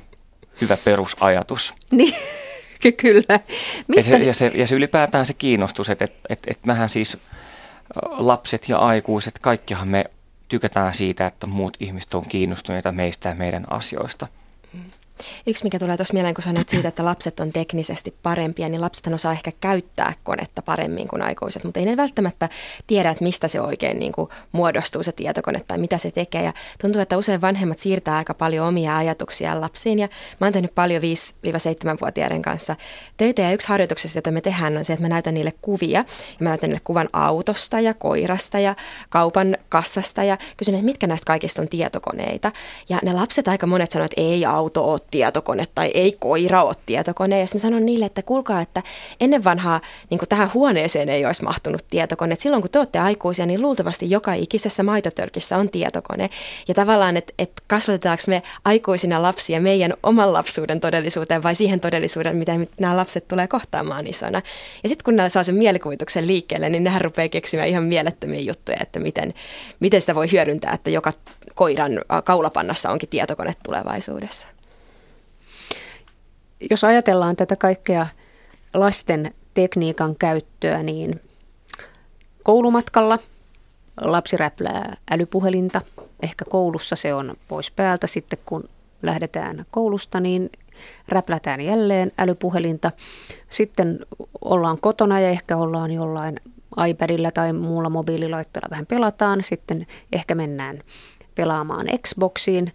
hyvä 0.61 0.77
perusajatus. 0.77 1.73
Niin, 1.91 2.15
kyllä. 3.01 3.39
Mistä? 3.87 4.11
Ja, 4.11 4.17
se, 4.17 4.25
ja, 4.25 4.33
se, 4.33 4.51
ja 4.55 4.67
se 4.67 4.75
ylipäätään 4.75 5.25
se 5.25 5.33
kiinnostus, 5.33 5.89
että, 5.89 6.05
että, 6.05 6.19
että, 6.29 6.51
että 6.51 6.67
mähän 6.67 6.89
siis 6.89 7.17
lapset 8.03 8.69
ja 8.69 8.77
aikuiset, 8.77 9.39
kaikkihan 9.39 9.87
me 9.87 10.05
tykätään 10.47 10.93
siitä, 10.93 11.25
että 11.25 11.47
muut 11.47 11.77
ihmiset 11.79 12.13
on 12.13 12.27
kiinnostuneita 12.27 12.91
meistä 12.91 13.29
ja 13.29 13.35
meidän 13.35 13.65
asioista. 13.69 14.27
Yksi, 15.47 15.63
mikä 15.63 15.79
tulee 15.79 15.97
tuossa 15.97 16.13
mieleen, 16.13 16.35
kun 16.35 16.43
sanoit 16.43 16.69
siitä, 16.69 16.87
että 16.87 17.05
lapset 17.05 17.39
on 17.39 17.51
teknisesti 17.51 18.15
parempia, 18.23 18.69
niin 18.69 18.81
lapset 18.81 19.07
osaa 19.07 19.31
ehkä 19.31 19.51
käyttää 19.59 20.13
konetta 20.23 20.61
paremmin 20.61 21.07
kuin 21.07 21.21
aikuiset, 21.21 21.63
mutta 21.63 21.79
ei 21.79 21.85
ne 21.85 21.97
välttämättä 21.97 22.49
tiedä, 22.87 23.09
että 23.09 23.23
mistä 23.23 23.47
se 23.47 23.61
oikein 23.61 23.99
niin 23.99 24.11
kuin 24.11 24.29
muodostuu 24.51 25.03
se 25.03 25.11
tietokone 25.11 25.61
tai 25.67 25.77
mitä 25.77 25.97
se 25.97 26.11
tekee. 26.11 26.43
Ja 26.43 26.53
tuntuu, 26.81 27.01
että 27.01 27.17
usein 27.17 27.41
vanhemmat 27.41 27.79
siirtää 27.79 28.17
aika 28.17 28.33
paljon 28.33 28.67
omia 28.67 28.97
ajatuksia 28.97 29.61
lapsiin 29.61 29.99
ja 29.99 30.07
mä 30.39 30.45
oon 30.47 30.53
tehnyt 30.53 30.75
paljon 30.75 31.01
5-7-vuotiaiden 31.01 32.41
kanssa 32.41 32.75
töitä 33.17 33.41
ja 33.41 33.51
yksi 33.51 33.67
harjoituksesta, 33.67 34.17
jota 34.17 34.31
me 34.31 34.41
tehdään, 34.41 34.77
on 34.77 34.85
se, 34.85 34.93
että 34.93 35.03
mä 35.03 35.09
näytän 35.09 35.33
niille 35.33 35.53
kuvia 35.61 35.99
ja 35.99 36.05
mä 36.39 36.49
näytän 36.49 36.69
niille 36.69 36.81
kuvan 36.83 37.09
autosta 37.13 37.79
ja 37.79 37.93
koirasta 37.93 38.59
ja 38.59 38.75
kaupan 39.09 39.57
kassasta 39.69 40.23
ja 40.23 40.37
kysyn, 40.57 40.75
että 40.75 40.85
mitkä 40.85 41.07
näistä 41.07 41.25
kaikista 41.25 41.61
on 41.61 41.67
tietokoneita. 41.67 42.51
Ja 42.89 42.99
ne 43.03 43.13
lapset 43.13 43.47
aika 43.47 43.67
monet 43.67 43.91
sanoivat, 43.91 44.11
että 44.11 44.21
ei 44.21 44.45
auto 44.45 44.91
ole 44.91 44.99
tietokone 45.11 45.67
tai 45.75 45.91
ei 45.93 46.11
koira 46.19 46.63
ole 46.63 46.75
tietokone. 46.85 47.39
Ja 47.39 47.45
mä 47.53 47.59
sanon 47.59 47.85
niille, 47.85 48.05
että 48.05 48.21
kuulkaa, 48.21 48.61
että 48.61 48.83
ennen 49.19 49.43
vanhaa 49.43 49.81
niin 50.09 50.19
tähän 50.29 50.51
huoneeseen 50.53 51.09
ei 51.09 51.25
olisi 51.25 51.43
mahtunut 51.43 51.85
tietokone. 51.89 52.33
Et 52.33 52.39
silloin 52.39 52.61
kun 52.61 52.71
te 52.71 52.79
olette 52.79 52.99
aikuisia, 52.99 53.45
niin 53.45 53.61
luultavasti 53.61 54.09
joka 54.09 54.33
ikisessä 54.33 54.83
maitotörkissä 54.83 55.57
on 55.57 55.69
tietokone. 55.69 56.29
Ja 56.67 56.73
tavallaan, 56.73 57.17
että 57.17 57.33
et 57.39 57.51
kasvatetaanko 57.67 58.23
me 58.27 58.41
aikuisina 58.65 59.21
lapsia 59.21 59.61
meidän 59.61 59.93
oman 60.03 60.33
lapsuuden 60.33 60.79
todellisuuteen 60.79 61.43
vai 61.43 61.55
siihen 61.55 61.79
todellisuuteen, 61.79 62.35
miten 62.35 62.67
nämä 62.79 62.97
lapset 62.97 63.27
tulee 63.27 63.47
kohtaamaan 63.47 64.07
isona. 64.07 64.41
Ja 64.83 64.89
sitten 64.89 65.05
kun 65.05 65.15
nämä 65.15 65.29
saa 65.29 65.43
sen 65.43 65.55
mielikuvituksen 65.55 66.27
liikkeelle, 66.27 66.69
niin 66.69 66.83
nehän 66.83 67.01
rupeaa 67.01 67.29
keksimään 67.29 67.69
ihan 67.69 67.83
mielettömiä 67.83 68.39
juttuja, 68.39 68.77
että 68.81 68.99
miten, 68.99 69.33
miten 69.79 70.01
sitä 70.01 70.15
voi 70.15 70.31
hyödyntää, 70.31 70.73
että 70.73 70.89
joka 70.89 71.11
koiran 71.55 71.91
kaulapannassa 72.23 72.89
onkin 72.89 73.09
tietokone 73.09 73.53
tulevaisuudessa 73.63 74.47
jos 76.69 76.83
ajatellaan 76.83 77.35
tätä 77.35 77.55
kaikkea 77.55 78.07
lasten 78.73 79.33
tekniikan 79.53 80.15
käyttöä, 80.15 80.83
niin 80.83 81.21
koulumatkalla 82.43 83.19
lapsi 84.01 84.37
räplää 84.37 84.97
älypuhelinta. 85.11 85.81
Ehkä 86.23 86.45
koulussa 86.49 86.95
se 86.95 87.13
on 87.13 87.35
pois 87.47 87.71
päältä. 87.71 88.07
Sitten 88.07 88.39
kun 88.45 88.69
lähdetään 89.01 89.65
koulusta, 89.71 90.19
niin 90.19 90.49
räplätään 91.09 91.61
jälleen 91.61 92.11
älypuhelinta. 92.17 92.91
Sitten 93.49 93.99
ollaan 94.41 94.77
kotona 94.81 95.19
ja 95.19 95.29
ehkä 95.29 95.57
ollaan 95.57 95.91
jollain 95.91 96.39
iPadilla 96.87 97.31
tai 97.31 97.53
muulla 97.53 97.89
mobiililaitteella 97.89 98.69
vähän 98.69 98.85
pelataan. 98.85 99.43
Sitten 99.43 99.87
ehkä 100.11 100.35
mennään 100.35 100.79
pelaamaan 101.35 101.85
Xboxiin. 102.07 102.73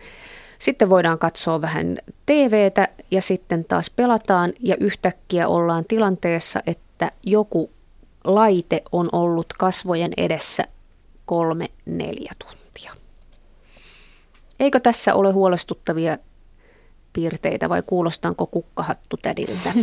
Sitten 0.60 0.90
voidaan 0.90 1.18
katsoa 1.18 1.60
vähän 1.60 1.98
TVtä 2.26 2.88
ja 3.10 3.22
sitten 3.22 3.64
taas 3.64 3.90
pelataan 3.90 4.52
ja 4.60 4.76
yhtäkkiä 4.80 5.48
ollaan 5.48 5.84
tilanteessa, 5.88 6.60
että 6.66 7.12
joku 7.22 7.70
laite 8.24 8.82
on 8.92 9.08
ollut 9.12 9.52
kasvojen 9.58 10.12
edessä 10.16 10.64
kolme, 11.24 11.70
neljä 11.86 12.32
tuntia. 12.38 12.92
Eikö 14.60 14.80
tässä 14.80 15.14
ole 15.14 15.32
huolestuttavia 15.32 16.18
piirteitä 17.12 17.68
vai 17.68 17.82
kuulostanko 17.86 18.46
kukkahattu 18.46 19.16
tädiltä? 19.16 19.72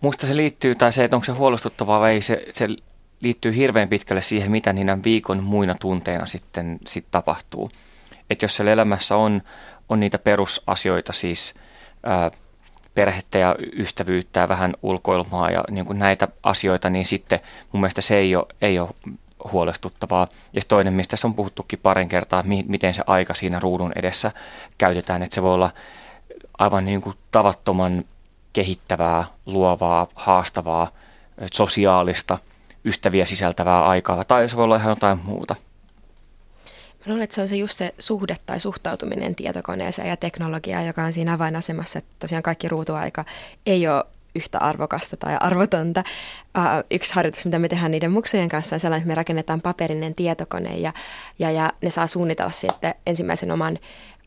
Musta 0.00 0.26
se 0.26 0.36
liittyy, 0.36 0.74
tai 0.74 0.92
se, 0.92 1.04
että 1.04 1.16
onko 1.16 1.24
se 1.24 1.32
huolestuttavaa 1.32 2.00
vai 2.00 2.12
ei, 2.12 2.22
se, 2.22 2.46
se 2.50 2.68
liittyy 3.20 3.56
hirveän 3.56 3.88
pitkälle 3.88 4.22
siihen, 4.22 4.50
mitä 4.50 4.72
niinä 4.72 4.98
viikon 5.04 5.42
muina 5.42 5.74
tunteina 5.80 6.26
sitten 6.26 6.78
sit 6.86 7.04
tapahtuu. 7.10 7.70
Että 8.30 8.44
jos 8.44 8.56
siellä 8.56 8.72
elämässä 8.72 9.16
on, 9.16 9.42
on 9.88 10.00
niitä 10.00 10.18
perusasioita, 10.18 11.12
siis 11.12 11.54
ää, 12.02 12.30
perhettä 12.94 13.38
ja 13.38 13.56
ystävyyttä 13.72 14.40
ja 14.40 14.48
vähän 14.48 14.74
ulkoilmaa 14.82 15.50
ja 15.50 15.64
niin 15.70 15.86
kuin 15.86 15.98
näitä 15.98 16.28
asioita, 16.42 16.90
niin 16.90 17.04
sitten 17.04 17.40
mun 17.72 17.80
mielestä 17.80 18.00
se 18.00 18.16
ei 18.16 18.36
ole, 18.36 18.46
ei 18.62 18.78
ole 18.78 18.90
huolestuttavaa. 19.52 20.28
Ja 20.52 20.62
toinen, 20.68 20.94
mistä 20.94 21.16
se 21.16 21.26
on 21.26 21.34
puhuttukin 21.34 21.78
parin 21.82 22.08
kertaa, 22.08 22.42
mi- 22.42 22.64
miten 22.68 22.94
se 22.94 23.02
aika 23.06 23.34
siinä 23.34 23.58
ruudun 23.58 23.92
edessä 23.96 24.32
käytetään, 24.78 25.22
että 25.22 25.34
se 25.34 25.42
voi 25.42 25.54
olla 25.54 25.70
aivan 26.58 26.84
niin 26.84 27.00
kuin 27.00 27.16
tavattoman 27.32 28.04
kehittävää, 28.52 29.24
luovaa, 29.46 30.06
haastavaa, 30.14 30.90
sosiaalista– 31.52 32.38
ystäviä 32.84 33.26
sisältävää 33.26 33.86
aikaa, 33.86 34.24
tai 34.24 34.48
se 34.48 34.56
voi 34.56 34.64
olla 34.64 34.76
ihan 34.76 34.90
jotain 34.90 35.18
muuta. 35.24 35.56
Mä 37.00 37.04
luulen, 37.06 37.22
että 37.22 37.34
se 37.34 37.42
on 37.42 37.48
se 37.48 37.56
just 37.56 37.76
se 37.76 37.94
suhde 37.98 38.36
tai 38.46 38.60
suhtautuminen 38.60 39.34
tietokoneeseen 39.34 40.08
ja 40.08 40.16
teknologiaan, 40.16 40.86
joka 40.86 41.02
on 41.02 41.12
siinä 41.12 41.32
avainasemassa, 41.32 41.98
että 41.98 42.10
tosiaan 42.18 42.42
kaikki 42.42 42.68
ruutuaika 42.68 43.24
ei 43.66 43.88
ole 43.88 44.04
yhtä 44.34 44.58
arvokasta 44.58 45.16
tai 45.16 45.36
arvotonta. 45.40 46.04
Uh, 46.58 46.64
yksi 46.90 47.14
harjoitus, 47.14 47.44
mitä 47.44 47.58
me 47.58 47.68
tehdään 47.68 47.90
niiden 47.90 48.12
muksujen 48.12 48.48
kanssa, 48.48 48.76
on 48.76 48.80
sellainen, 48.80 49.02
että 49.02 49.08
me 49.08 49.14
rakennetaan 49.14 49.60
paperinen 49.60 50.14
tietokone 50.14 50.76
ja, 50.76 50.92
ja, 51.38 51.50
ja 51.50 51.72
ne 51.82 51.90
saa 51.90 52.06
suunnitella 52.06 52.50
sitten 52.50 52.94
ensimmäisen 53.06 53.50
oman 53.50 53.78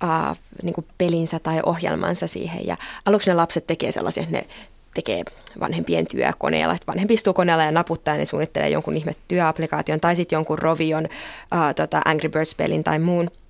uh, 0.04 0.38
niin 0.64 0.86
pelinsä 0.98 1.40
tai 1.40 1.60
ohjelmansa 1.66 2.28
siihen. 2.28 2.68
Ja 2.68 2.78
aluksi 3.06 3.30
ne 3.30 3.36
lapset 3.36 3.68
tekee 3.68 3.92
sellaisia, 3.92 4.24
että 4.24 4.38
ne 4.38 4.48
tekee 4.94 5.24
vanhempien 5.60 6.06
työkoneella. 6.08 6.74
Että 6.74 6.88
vanhempi 6.88 7.14
istuu 7.14 7.34
koneella 7.34 7.64
ja 7.64 7.72
naputtaa 7.72 8.14
ja 8.14 8.18
ne 8.18 8.26
suunnittelee 8.26 8.70
jonkun 8.70 8.98
ihme 8.98 9.16
työapplikaation 9.28 10.00
tai 10.00 10.16
sitten 10.16 10.36
jonkun 10.36 10.60
Rovion 10.60 11.06
uh, 11.06 11.76
tota 11.76 12.02
Angry 12.06 12.30
Birds-pelin 12.30 12.84
tai 12.84 13.00
muun– 13.00 13.30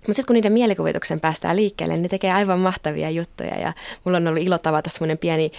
mutta 0.00 0.14
sitten 0.14 0.26
kun 0.26 0.34
niiden 0.34 0.52
mielikuvituksen 0.52 1.20
päästään 1.20 1.56
liikkeelle, 1.56 1.94
niin 1.94 2.02
ne 2.02 2.08
tekee 2.08 2.32
aivan 2.32 2.58
mahtavia 2.58 3.10
juttuja. 3.10 3.58
Ja 3.58 3.72
mulla 4.04 4.16
on 4.16 4.28
ollut 4.28 4.42
ilo 4.42 4.58
tavata 4.58 4.90
semmoinen 4.90 5.18
pieni 5.18 5.52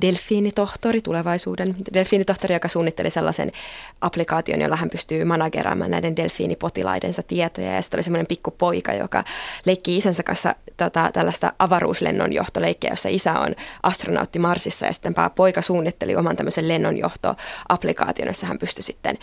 delfiinitohtori 0.00 1.00
tulevaisuuden. 1.00 1.74
Delfiinitohtori, 1.94 2.54
joka 2.54 2.68
suunnitteli 2.68 3.10
sellaisen 3.10 3.52
applikaation, 4.00 4.60
jolla 4.60 4.76
hän 4.76 4.90
pystyy 4.90 5.24
manageraamaan 5.24 5.90
näiden 5.90 6.16
delfiinipotilaidensa 6.16 7.22
tietoja. 7.22 7.74
Ja 7.74 7.82
sitten 7.82 7.98
oli 7.98 8.02
semmoinen 8.02 8.26
pikku 8.26 8.50
poika, 8.50 8.92
joka 8.92 9.24
leikki 9.66 9.96
isänsä 9.96 10.22
kanssa 10.22 10.54
tota, 10.76 11.10
tällaista 11.12 11.52
avaruuslennonjohtoleikkiä, 11.58 12.90
jossa 12.90 13.08
isä 13.08 13.40
on 13.40 13.54
astronautti 13.82 14.38
Marsissa. 14.38 14.86
Ja 14.86 14.92
sitten 14.92 15.14
poika 15.34 15.62
suunnitteli 15.62 16.16
oman 16.16 16.36
tämmöisen 16.36 16.68
lennonjohtoapplikaation, 16.68 18.28
jossa 18.28 18.46
hän 18.46 18.58
pystyi 18.58 18.82
sitten 18.82 19.18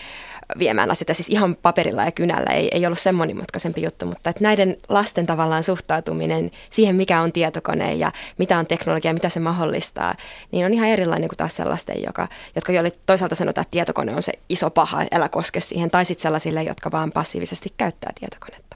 viemään 0.59 0.91
asioita 0.91 1.13
siis 1.13 1.29
ihan 1.29 1.55
paperilla 1.55 2.03
ja 2.03 2.11
kynällä. 2.11 2.49
Ei, 2.49 2.69
ei 2.71 2.85
ollut 2.85 2.99
sen 2.99 3.15
monimutkaisempi 3.15 3.81
juttu, 3.81 4.05
mutta 4.05 4.29
että 4.29 4.43
näiden 4.43 4.77
lasten 4.89 5.25
tavallaan 5.25 5.63
suhtautuminen 5.63 6.51
siihen, 6.69 6.95
mikä 6.95 7.21
on 7.21 7.31
tietokone 7.31 7.93
ja 7.93 8.11
mitä 8.37 8.59
on 8.59 8.67
teknologia, 8.67 9.13
mitä 9.13 9.29
se 9.29 9.39
mahdollistaa, 9.39 10.15
niin 10.51 10.65
on 10.65 10.73
ihan 10.73 10.87
erilainen 10.87 11.29
kuin 11.29 11.37
taas 11.37 11.55
sellaisten, 11.55 12.03
joka, 12.03 12.27
jotka 12.55 12.71
joille 12.71 12.91
toisaalta 13.05 13.35
sanotaan, 13.35 13.61
että 13.61 13.71
tietokone 13.71 14.15
on 14.15 14.21
se 14.21 14.31
iso 14.49 14.69
paha, 14.69 15.03
älä 15.11 15.29
koske 15.29 15.59
siihen, 15.59 15.91
tai 15.91 16.05
sitten 16.05 16.21
sellaisille, 16.21 16.63
jotka 16.63 16.91
vaan 16.91 17.11
passiivisesti 17.11 17.73
käyttää 17.77 18.11
tietokonetta. 18.19 18.75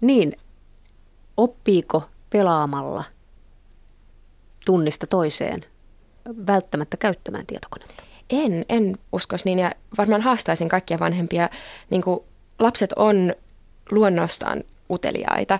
Niin, 0.00 0.36
oppiiko 1.36 2.02
pelaamalla 2.30 3.04
tunnista 4.66 5.06
toiseen 5.06 5.64
välttämättä 6.46 6.96
käyttämään 6.96 7.46
tietokonetta? 7.46 8.02
En, 8.30 8.64
en 8.68 8.98
uskoisi 9.12 9.44
niin 9.44 9.58
ja 9.58 9.70
varmaan 9.98 10.22
haastaisin 10.22 10.68
kaikkia 10.68 10.98
vanhempia. 10.98 11.48
Niin 11.90 12.02
kuin 12.02 12.20
lapset 12.58 12.92
on 12.96 13.34
luonnostaan 13.90 14.64
uteliaita. 14.92 15.58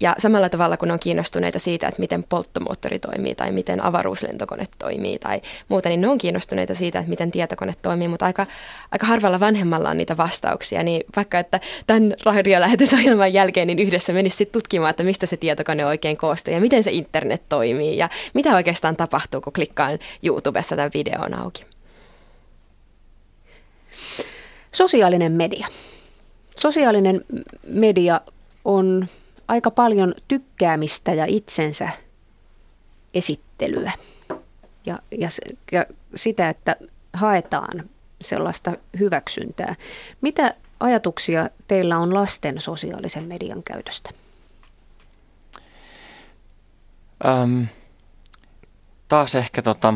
Ja 0.00 0.14
samalla 0.18 0.48
tavalla 0.48 0.76
kun 0.76 0.90
on 0.90 0.98
kiinnostuneita 0.98 1.58
siitä, 1.58 1.88
että 1.88 2.00
miten 2.00 2.24
polttomoottori 2.24 2.98
toimii 2.98 3.34
tai 3.34 3.52
miten 3.52 3.84
avaruuslentokone 3.84 4.66
toimii 4.78 5.18
tai 5.18 5.40
muuta, 5.68 5.88
niin 5.88 6.00
ne 6.00 6.08
on 6.08 6.18
kiinnostuneita 6.18 6.74
siitä, 6.74 6.98
että 6.98 7.10
miten 7.10 7.30
tietokone 7.30 7.74
toimii, 7.82 8.08
mutta 8.08 8.26
aika, 8.26 8.46
aika 8.92 9.06
harvalla 9.06 9.40
vanhemmalla 9.40 9.90
on 9.90 9.96
niitä 9.96 10.16
vastauksia. 10.16 10.82
Niin 10.82 11.02
vaikka, 11.16 11.38
että 11.38 11.60
tämän 11.86 12.14
radiolähetysohjelman 12.24 13.32
jälkeen 13.32 13.66
niin 13.66 13.78
yhdessä 13.78 14.12
menisi 14.12 14.36
sitten 14.36 14.52
tutkimaan, 14.52 14.90
että 14.90 15.02
mistä 15.02 15.26
se 15.26 15.36
tietokone 15.36 15.86
oikein 15.86 16.16
koostuu 16.16 16.54
ja 16.54 16.60
miten 16.60 16.82
se 16.82 16.90
internet 16.90 17.42
toimii 17.48 17.96
ja 17.96 18.08
mitä 18.34 18.54
oikeastaan 18.54 18.96
tapahtuu, 18.96 19.40
kun 19.40 19.52
klikkaan 19.52 19.98
YouTubessa 20.22 20.76
tämän 20.76 20.90
videon 20.94 21.34
auki. 21.34 21.64
Sosiaalinen 24.72 25.32
media. 25.32 25.66
Sosiaalinen 26.58 27.24
media 27.66 28.20
on 28.64 29.08
aika 29.48 29.70
paljon 29.70 30.14
tykkäämistä 30.28 31.14
ja 31.14 31.24
itsensä 31.26 31.88
esittelyä 33.14 33.92
ja, 34.86 34.98
ja, 35.18 35.28
ja 35.72 35.86
sitä, 36.14 36.48
että 36.48 36.76
haetaan 37.12 37.90
sellaista 38.20 38.72
hyväksyntää. 38.98 39.74
Mitä 40.20 40.54
ajatuksia 40.80 41.50
teillä 41.68 41.98
on 41.98 42.14
lasten 42.14 42.60
sosiaalisen 42.60 43.24
median 43.24 43.62
käytöstä? 43.62 44.10
Öm, 47.24 47.66
taas 49.08 49.34
ehkä 49.34 49.62
tota, 49.62 49.94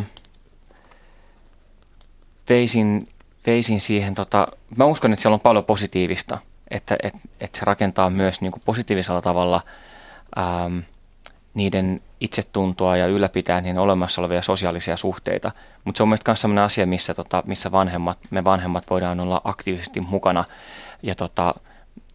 veisin 2.49 3.09
veisin 3.49 3.81
siihen, 3.81 4.15
tota, 4.15 4.49
mä 4.77 4.85
uskon, 4.85 5.13
että 5.13 5.23
siellä 5.23 5.35
on 5.35 5.41
paljon 5.41 5.65
positiivista. 5.65 6.39
Että, 6.71 6.97
että, 7.03 7.19
että 7.41 7.59
se 7.59 7.65
rakentaa 7.65 8.11
myös 8.11 8.41
niin 8.41 8.53
kuin 8.53 8.63
positiivisella 8.65 9.23
tavalla 9.23 9.61
ähm, 10.39 10.79
niiden 11.55 12.01
itsetuntoa 12.21 12.97
ja 12.97 13.07
ylläpitää 13.07 13.61
niin 13.61 13.79
olemassa 13.79 14.21
olevia 14.21 14.43
sosiaalisia 14.43 14.97
suhteita. 14.97 15.53
Mutta 15.85 15.97
se 15.97 16.03
on 16.03 16.09
mielestäni 16.09 16.33
myös 16.33 16.41
sellainen 16.41 16.65
asia, 16.65 16.87
missä, 16.87 17.15
tota, 17.15 17.43
missä 17.47 17.73
vanhemmat, 17.73 18.19
me 18.31 18.45
vanhemmat 18.45 18.91
voidaan 18.91 19.21
olla 19.21 19.41
aktiivisesti 19.45 20.01
mukana. 20.01 20.45
Ja, 21.03 21.15
tota, 21.15 21.55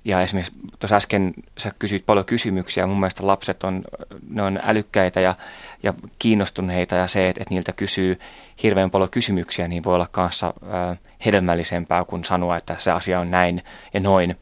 ja 0.05 0.21
esimerkiksi 0.21 0.53
tuossa 0.79 0.95
äsken 0.95 1.33
sä 1.57 1.71
kysyit 1.79 2.05
paljon 2.05 2.25
kysymyksiä. 2.25 2.87
Mun 2.87 2.99
mielestä 2.99 3.27
lapset 3.27 3.63
on, 3.63 3.83
ne 4.29 4.41
on 4.41 4.59
älykkäitä 4.63 5.19
ja, 5.19 5.35
ja 5.83 5.93
kiinnostuneita 6.19 6.95
ja 6.95 7.07
se, 7.07 7.29
että, 7.29 7.41
että 7.41 7.53
niiltä 7.53 7.73
kysyy 7.73 8.19
hirveän 8.63 8.91
paljon 8.91 9.09
kysymyksiä, 9.09 9.67
niin 9.67 9.83
voi 9.83 9.95
olla 9.95 10.07
kanssa 10.11 10.47
äh, 10.63 10.99
hedelmällisempää 11.25 12.03
kuin 12.03 12.23
sanoa, 12.23 12.57
että 12.57 12.75
se 12.79 12.91
asia 12.91 13.19
on 13.19 13.31
näin 13.31 13.61
ja 13.93 13.99
noin 13.99 14.37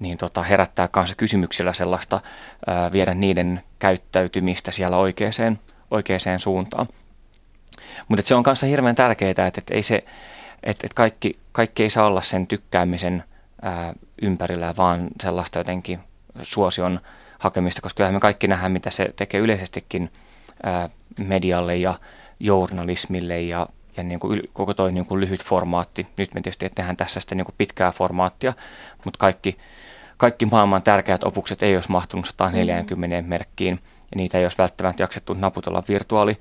niin 0.00 0.18
tota, 0.18 0.42
herättää 0.42 0.88
kanssa 0.88 1.16
kysymyksillä 1.16 1.72
sellaista, 1.72 2.20
ää, 2.66 2.92
viedä 2.92 3.14
niiden 3.14 3.62
käyttäytymistä 3.78 4.70
siellä 4.70 4.96
oikeaan, 4.96 5.58
oikeaan 5.90 6.40
suuntaan. 6.40 6.88
Mutta 8.08 8.28
se 8.28 8.34
on 8.34 8.42
kanssa 8.42 8.66
hirveän 8.66 8.96
tärkeää, 8.96 9.30
että 9.30 9.46
et 9.58 9.70
ei 9.70 9.82
se, 9.82 10.04
et, 10.62 10.84
et 10.84 10.94
kaikki, 10.94 11.38
kaikki 11.52 11.82
ei 11.82 11.90
saa 11.90 12.06
olla 12.06 12.22
sen 12.22 12.46
tykkäämisen 12.46 13.24
ää, 13.62 13.94
ympärillä, 14.22 14.74
vaan 14.76 15.08
sellaista 15.22 15.58
jotenkin 15.58 16.00
suosion 16.42 17.00
hakemista, 17.38 17.82
koska 17.82 17.96
kyllähän 17.96 18.14
me 18.14 18.20
kaikki 18.20 18.46
nähdään, 18.46 18.72
mitä 18.72 18.90
se 18.90 19.12
tekee 19.16 19.40
yleisestikin 19.40 20.10
ää, 20.62 20.88
medialle 21.18 21.76
ja 21.76 21.94
journalismille 22.40 23.40
ja, 23.40 23.66
ja 23.96 24.02
niin 24.02 24.20
kuin 24.20 24.40
koko 24.52 24.74
toi 24.74 24.92
niin 24.92 25.06
kuin 25.06 25.20
lyhyt 25.20 25.44
formaatti. 25.44 26.06
Nyt 26.16 26.34
me 26.34 26.40
tietysti 26.40 26.70
tehdään 26.74 26.96
tässä 26.96 27.20
sitä 27.20 27.34
niin 27.34 27.44
kuin 27.44 27.54
pitkää 27.58 27.92
formaattia, 27.92 28.52
mutta 29.04 29.18
kaikki 29.18 29.58
kaikki 30.16 30.46
maailman 30.46 30.82
tärkeät 30.82 31.24
opukset 31.24 31.62
ei 31.62 31.74
olisi 31.74 31.90
mahtunut 31.90 32.26
140 32.26 33.22
mm. 33.22 33.28
merkkiin 33.28 33.80
ja 33.84 34.16
niitä 34.16 34.38
ei 34.38 34.44
olisi 34.44 34.58
välttämättä 34.58 35.02
jaksettu 35.02 35.34
naputella 35.34 35.82
virtuaali 35.88 36.38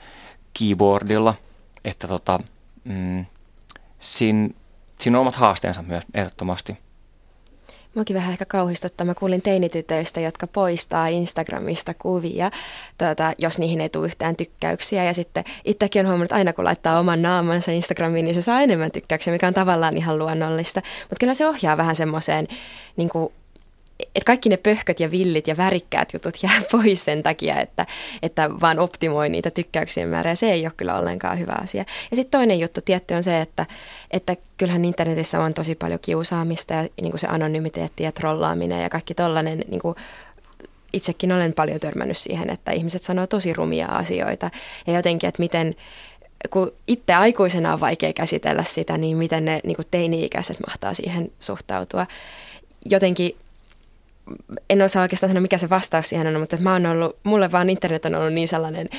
keyboardilla, 0.59 1.33
että 1.85 2.07
tota, 2.07 2.39
mm, 2.83 3.25
siinä, 3.99 4.49
siinä 4.99 5.17
on 5.17 5.21
omat 5.21 5.35
haasteensa 5.35 5.81
myös 5.81 6.03
ehdottomasti. 6.13 6.77
Mäkin 7.95 8.15
vähän 8.15 8.31
ehkä 8.31 8.45
kauhistuttaa. 8.45 9.05
Mä 9.05 9.15
kuulin 9.15 9.41
teinitytöistä, 9.41 10.19
jotka 10.19 10.47
poistaa 10.47 11.07
Instagramista 11.07 11.93
kuvia, 11.93 12.51
tuota, 12.97 13.33
jos 13.37 13.57
niihin 13.57 13.81
ei 13.81 13.89
tule 13.89 14.05
yhtään 14.05 14.35
tykkäyksiä. 14.35 15.03
Ja 15.03 15.13
sitten 15.13 15.43
itsekin 15.65 15.99
on 15.99 16.05
huomannut, 16.05 16.25
että 16.25 16.35
aina 16.35 16.53
kun 16.53 16.65
laittaa 16.65 16.99
oman 16.99 17.21
naamansa 17.21 17.71
Instagramiin, 17.71 18.25
niin 18.25 18.35
se 18.35 18.41
saa 18.41 18.61
enemmän 18.61 18.91
tykkäyksiä, 18.91 19.33
mikä 19.33 19.47
on 19.47 19.53
tavallaan 19.53 19.97
ihan 19.97 20.19
luonnollista. 20.19 20.81
Mutta 21.01 21.19
kyllä 21.19 21.33
se 21.33 21.47
ohjaa 21.47 21.77
vähän 21.77 21.95
semmoiseen 21.95 22.47
niin 22.97 23.09
että 23.99 24.25
kaikki 24.25 24.49
ne 24.49 24.57
pöhköt 24.57 24.99
ja 24.99 25.11
villit 25.11 25.47
ja 25.47 25.57
värikkäät 25.57 26.13
jutut 26.13 26.43
jää 26.43 26.61
pois 26.71 27.05
sen 27.05 27.23
takia, 27.23 27.61
että, 27.61 27.85
että 28.21 28.49
vaan 28.61 28.79
optimoi 28.79 29.29
niitä 29.29 29.51
tykkäyksien 29.51 30.09
määrää. 30.09 30.35
Se 30.35 30.51
ei 30.51 30.65
ole 30.65 30.73
kyllä 30.77 30.99
ollenkaan 30.99 31.39
hyvä 31.39 31.55
asia. 31.63 31.85
Ja 32.11 32.15
sitten 32.15 32.39
toinen 32.39 32.59
juttu 32.59 32.81
tietty 32.81 33.13
on 33.13 33.23
se, 33.23 33.41
että, 33.41 33.65
että 34.11 34.35
kyllähän 34.57 34.85
internetissä 34.85 35.39
on 35.39 35.53
tosi 35.53 35.75
paljon 35.75 35.99
kiusaamista 35.99 36.73
ja 36.73 36.87
niin 37.01 37.11
kuin 37.11 37.19
se 37.19 37.27
anonymiteetti 37.27 38.03
ja 38.03 38.11
trollaaminen 38.11 38.81
ja 38.81 38.89
kaikki 38.89 39.13
tollainen 39.13 39.63
niin 39.67 39.81
kuin 39.81 39.95
itsekin 40.93 41.31
olen 41.31 41.53
paljon 41.53 41.79
törmännyt 41.79 42.17
siihen, 42.17 42.49
että 42.49 42.71
ihmiset 42.71 43.03
sanoo 43.03 43.27
tosi 43.27 43.53
rumia 43.53 43.87
asioita 43.87 44.51
ja 44.87 44.93
jotenkin, 44.93 45.27
että 45.27 45.41
miten, 45.41 45.75
kun 46.49 46.71
itse 46.87 47.13
aikuisena 47.13 47.73
on 47.73 47.79
vaikea 47.79 48.13
käsitellä 48.13 48.63
sitä, 48.63 48.97
niin 48.97 49.17
miten 49.17 49.45
ne 49.45 49.59
niin 49.63 49.75
kuin 49.75 49.87
teini-ikäiset 49.91 50.57
mahtaa 50.67 50.93
siihen 50.93 51.31
suhtautua. 51.39 52.07
Jotenkin 52.85 53.35
en 54.69 54.81
osaa 54.81 55.01
oikeastaan 55.01 55.29
sanoa, 55.29 55.41
mikä 55.41 55.57
se 55.57 55.69
vastaus 55.69 56.09
siihen 56.09 56.27
on, 56.27 56.39
mutta 56.39 56.57
mä 56.57 56.73
oon 56.73 56.85
ollut, 56.85 57.17
mulle 57.23 57.51
vaan 57.51 57.69
internet 57.69 58.05
on 58.05 58.15
ollut 58.15 58.33
niin 58.33 58.47
sellainen 58.47 58.89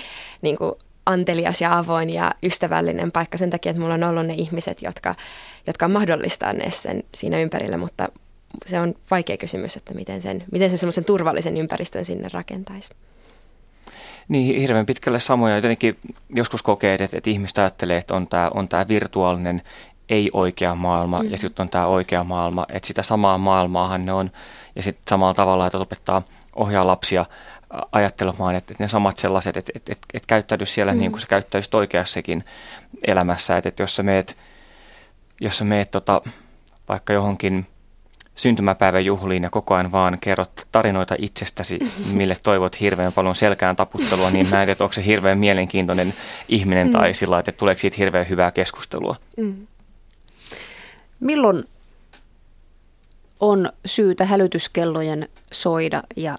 niin 0.43 0.57
kuin 0.57 0.73
antelias 1.07 1.61
ja 1.61 1.79
avoin 1.79 2.11
ja 2.11 2.31
ystävällinen 2.43 3.13
paikka 3.13 3.39
sen 3.39 3.51
takia, 3.51 3.71
että 3.71 3.81
mulla 3.81 3.95
on 3.95 4.05
ollut 4.05 4.27
ne 4.27 4.35
ihmiset, 4.35 4.83
jotka, 4.83 5.15
jotka 5.67 5.87
on 5.87 5.93
mahdollistaneet 5.93 6.75
sen 6.75 7.05
siinä 7.15 7.39
ympärillä, 7.39 7.77
mutta 7.77 8.09
se 8.67 8.81
on 8.81 8.95
vaikea 9.11 9.37
kysymys, 9.37 9.77
että 9.77 9.95
miten 9.95 10.23
sen, 10.23 10.45
miten 10.53 10.71
sen 10.71 10.79
semmoisen 10.79 11.05
turvallisen 11.05 11.57
ympäristön 11.57 12.05
sinne 12.05 12.29
rakentaisi. 12.33 12.91
Niin, 14.29 14.61
hirveän 14.61 14.87
pitkälle 14.87 15.21
samoja. 15.21 15.57
Jotenkin 15.57 15.99
joskus 16.35 16.63
kokee, 16.63 16.95
että, 16.95 17.19
että 17.19 17.31
ihmistä 17.31 17.61
ajattelee, 17.61 17.97
että 17.97 18.15
on 18.15 18.29
tämä, 18.29 18.51
on 18.55 18.69
tämä 18.69 18.89
virtuaalinen 18.89 19.63
ei-oikea 20.09 20.75
maailma 20.75 21.19
mm. 21.19 21.31
ja 21.31 21.39
sitten 21.39 21.65
on 21.65 21.69
tämä 21.69 21.87
oikea 21.87 22.25
maailma. 22.25 22.67
Että 22.69 22.87
sitä 22.87 23.03
samaa 23.03 23.39
maailmaahan 23.39 24.07
ne 24.07 24.13
on 24.13 24.31
ja 24.77 24.83
sitten 24.83 25.03
samalla 25.09 25.35
tavalla, 25.35 25.67
että 25.67 25.79
opettaa 25.79 26.23
ohjaa 26.57 26.87
lapsia 26.87 27.27
ajattelemaan, 27.93 28.55
että, 28.55 28.73
että 28.73 28.85
ne 28.85 28.89
samat 28.89 29.19
sellaiset, 29.19 29.57
että, 29.57 29.73
että, 29.75 29.93
että, 29.93 30.07
että 30.15 30.27
käyttäydy 30.27 30.67
siellä 30.67 30.93
mm. 30.93 30.99
niin 30.99 31.11
kuin 31.11 31.21
sä 31.21 31.27
käyttäisit 31.27 31.75
oikeassakin 31.75 32.45
elämässä. 33.07 33.57
Että, 33.57 33.69
että 33.69 33.83
jos 33.83 33.97
sä 33.97 34.03
meet, 34.03 34.37
jos 35.41 35.59
sä 35.59 35.65
meet 35.65 35.91
tota, 35.91 36.23
vaikka 36.89 37.13
johonkin 37.13 37.67
syntymäpäivän 38.35 39.05
juhliin 39.05 39.43
ja 39.43 39.51
koko 39.51 39.75
ajan 39.75 39.93
vaan 39.93 40.19
kerrot 40.21 40.67
tarinoita 40.73 41.15
itsestäsi, 41.19 41.79
mille 42.13 42.37
toivot 42.43 42.81
hirveän 42.81 43.13
paljon 43.13 43.35
selkään 43.35 43.77
taputtelua, 43.77 44.31
niin 44.31 44.49
mä 44.51 44.63
en 44.63 44.67
tiedä, 44.67 44.85
onko 44.85 44.93
se 44.93 45.05
hirveän 45.05 45.39
mielenkiintoinen 45.39 46.13
ihminen 46.49 46.87
mm. 46.87 46.93
tai 46.93 47.15
sillä 47.15 47.39
että 47.39 47.53
tuleeko 47.53 47.79
siitä 47.79 47.97
hirveän 47.99 48.29
hyvää 48.29 48.51
keskustelua. 48.51 49.17
Mm. 49.37 49.67
Milloin 51.21 51.65
on 53.41 53.73
syytä 53.87 54.25
hälytyskellojen 54.25 55.29
soida 55.53 56.03
ja, 56.17 56.39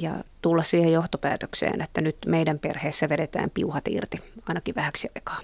ja 0.00 0.24
tulla 0.42 0.62
siihen 0.62 0.92
johtopäätökseen, 0.92 1.80
että 1.80 2.00
nyt 2.00 2.16
meidän 2.26 2.58
perheessä 2.58 3.08
vedetään 3.08 3.50
piuhat 3.50 3.88
irti 3.88 4.22
ainakin 4.46 4.74
vähäksi 4.74 5.08
aikaa? 5.14 5.40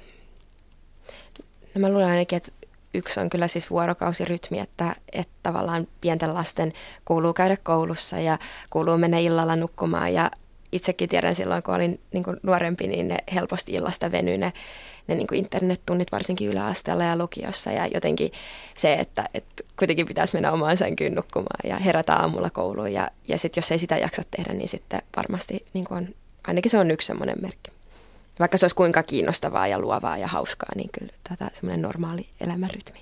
No 1.75 1.81
mä 1.81 1.89
luulen 1.89 2.09
ainakin, 2.09 2.37
että 2.37 2.53
yksi 2.95 3.21
on 3.21 3.31
kyllä 3.31 3.49
siis 3.49 3.71
vuorokausirytmi, 3.71 4.61
että, 4.61 4.95
että 5.13 5.35
tavallaan 5.43 5.87
pienten 6.01 6.35
lasten 6.35 6.73
kuuluu 7.05 7.33
käydä 7.33 7.57
koulussa 7.57 8.19
ja 8.19 8.39
kuuluu 8.71 8.99
mennä 8.99 9.19
illalla 9.19 9.57
nukkumaan 9.57 10.15
ja 10.15 10.31
itsekin 10.73 11.09
tiedän 11.09 11.35
silloin, 11.35 11.63
kun 11.63 11.75
olin 11.75 12.01
niin 12.13 12.25
kuin 12.25 12.37
nuorempi, 12.43 12.87
niin 12.87 13.09
ne 13.09 13.17
helposti 13.35 13.73
illasta 13.73 14.13
venyi 14.13 14.39
ne, 14.39 14.53
ne 15.07 15.15
niin 15.15 15.27
kuin 15.27 15.39
internettunnit 15.39 16.13
varsinkin 16.13 16.49
yläasteella 16.49 17.05
ja 17.05 17.17
lukiossa 17.17 17.71
ja 17.71 17.87
jotenkin 17.87 18.33
se, 18.75 18.95
että, 18.95 19.29
että 19.35 19.65
kuitenkin 19.79 20.07
pitäisi 20.07 20.35
mennä 20.35 20.53
omaan 20.53 20.77
sänkyyn 20.77 21.15
nukkumaan 21.15 21.61
ja 21.65 21.79
herätä 21.79 22.15
aamulla 22.15 22.51
kouluun 22.51 22.93
ja, 22.93 23.11
ja 23.29 23.39
sitten 23.39 23.61
jos 23.61 23.73
ei 23.73 23.79
sitä 23.79 23.97
jaksa 23.97 24.23
tehdä, 24.37 24.53
niin 24.53 24.69
sitten 24.69 25.03
varmasti 25.17 25.67
niin 25.75 25.85
kuin 25.85 25.99
on, 25.99 26.09
ainakin 26.47 26.71
se 26.71 26.79
on 26.79 26.91
yksi 26.91 27.07
semmoinen 27.07 27.37
merkki. 27.43 27.71
Vaikka 28.39 28.59
se 28.59 28.65
olisi 28.65 28.77
kuinka 28.77 29.03
kiinnostavaa 29.03 29.67
ja 29.67 29.79
luovaa 29.79 30.19
ja 30.19 30.27
hauskaa, 30.27 30.73
niin 30.77 30.91
kyllä 30.99 31.13
tota, 31.29 31.51
semmoinen 31.53 31.83
normaali 31.83 32.27
elämänrytmi. 32.41 33.01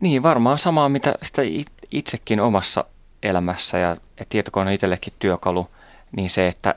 Niin, 0.00 0.22
varmaan 0.22 0.58
samaa, 0.58 0.88
mitä 0.88 1.14
sitä 1.22 1.42
itsekin 1.90 2.40
omassa 2.40 2.84
elämässä 3.22 3.78
ja 3.78 3.96
tietokone 4.28 4.68
on 4.68 4.74
itsellekin 4.74 5.12
työkalu– 5.18 5.66
niin 6.16 6.30
se, 6.30 6.48
että, 6.48 6.74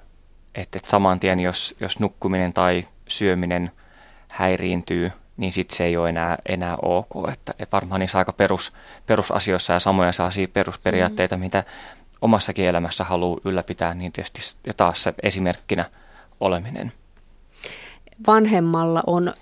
että, 0.56 0.80
saman 0.88 1.20
tien, 1.20 1.40
jos, 1.40 1.76
jos 1.80 2.00
nukkuminen 2.00 2.54
tai 2.54 2.88
syöminen 3.10 3.72
häiriintyy, 4.30 5.12
niin 5.38 5.52
sitten 5.52 5.78
se 5.78 5.84
ei 5.84 5.98
ole 5.98 6.10
enää, 6.10 6.38
enää 6.50 6.78
ok. 6.82 7.10
Että, 7.34 7.54
varmaan 7.72 8.00
niissä 8.00 8.18
aika 8.18 8.34
perus, 8.34 8.74
perusasioissa 9.06 9.74
ja 9.74 9.80
samoja 9.80 10.12
sellaisia 10.12 10.48
perusperiaatteita, 10.48 11.38
mm. 11.38 11.42
mitä 11.42 11.64
omassakin 12.22 12.66
elämässä 12.66 13.04
haluaa 13.04 13.40
ylläpitää, 13.46 13.94
niin 13.94 14.12
tietysti 14.12 14.42
ja 14.66 14.74
taas 14.74 15.04
se 15.04 15.14
esimerkkinä 15.24 15.86
oleminen. 16.40 16.92
Vanhemmalla 18.28 19.04
on 19.08 19.34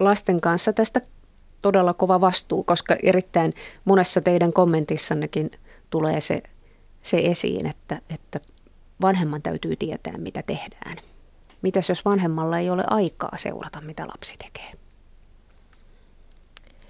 lasten 0.00 0.40
kanssa 0.40 0.72
tästä 0.72 1.00
todella 1.62 1.94
kova 1.94 2.20
vastuu, 2.20 2.64
koska 2.64 2.96
erittäin 3.02 3.54
monessa 3.84 4.20
teidän 4.20 4.52
kommentissannekin 4.52 5.50
tulee 5.90 6.20
se, 6.20 6.42
se 7.02 7.18
esiin, 7.18 7.66
että, 7.66 8.00
että 8.10 8.40
vanhemman 9.00 9.42
täytyy 9.42 9.76
tietää, 9.76 10.18
mitä 10.18 10.42
tehdään. 10.42 10.96
Mitäs 11.64 11.88
jos 11.88 12.04
vanhemmalla 12.04 12.58
ei 12.58 12.70
ole 12.70 12.84
aikaa 12.86 13.36
seurata, 13.36 13.80
mitä 13.80 14.06
lapsi 14.06 14.34
tekee? 14.38 14.72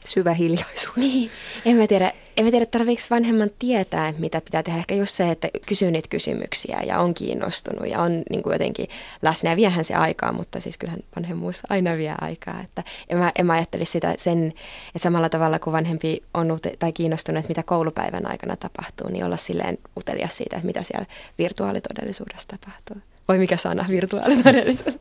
Syvä 0.07 0.35
hiljaisuus. 0.35 0.97
Niin, 0.97 1.31
en 1.64 1.77
mä 1.77 1.87
tiedä, 1.87 2.12
en 2.37 2.45
mä 2.45 2.51
tiedä 2.51 2.66
tarviiko 2.66 3.03
vanhemman 3.11 3.51
tietää, 3.59 4.12
mitä 4.18 4.41
pitää 4.41 4.62
tehdä. 4.62 4.79
Ehkä 4.79 4.95
just 4.95 5.14
se, 5.14 5.31
että 5.31 5.49
kysyy 5.66 5.91
niitä 5.91 6.09
kysymyksiä 6.09 6.81
ja 6.87 6.99
on 7.01 7.14
kiinnostunut 7.14 7.89
ja 7.89 8.01
on 8.01 8.22
niin 8.31 8.43
kuin 8.43 8.53
jotenkin 8.53 8.89
läsnä 9.22 9.51
ja 9.51 9.57
viehän 9.57 9.85
se 9.85 9.95
aikaa, 9.95 10.33
mutta 10.33 10.61
siis 10.61 10.79
kyllähän 10.79 11.01
vanhemmuus 11.16 11.62
aina 11.70 11.97
vie 11.97 12.14
aikaa. 12.20 12.61
Että 12.61 12.85
en, 13.09 13.18
mä, 13.18 13.33
en 13.39 13.47
mä 13.47 13.53
ajattelisi 13.53 13.93
sitä 13.93 14.14
sen, 14.18 14.47
että 14.87 14.99
samalla 14.99 15.29
tavalla 15.29 15.59
kuin 15.59 15.72
vanhempi 15.72 16.22
on 16.35 16.51
ute- 16.51 16.77
tai 16.79 16.93
kiinnostunut, 16.93 17.39
että 17.39 17.51
mitä 17.51 17.62
koulupäivän 17.62 18.31
aikana 18.31 18.57
tapahtuu, 18.57 19.09
niin 19.09 19.25
olla 19.25 19.37
silleen 19.37 19.79
utelias 19.97 20.37
siitä, 20.37 20.57
että 20.57 20.66
mitä 20.66 20.83
siellä 20.83 21.07
virtuaalitodellisuudessa 21.39 22.49
tapahtuu. 22.49 23.14
Voi 23.29 23.39
mikä 23.39 23.57
sana 23.57 23.85
virtuaalitodellisuus. 23.89 24.99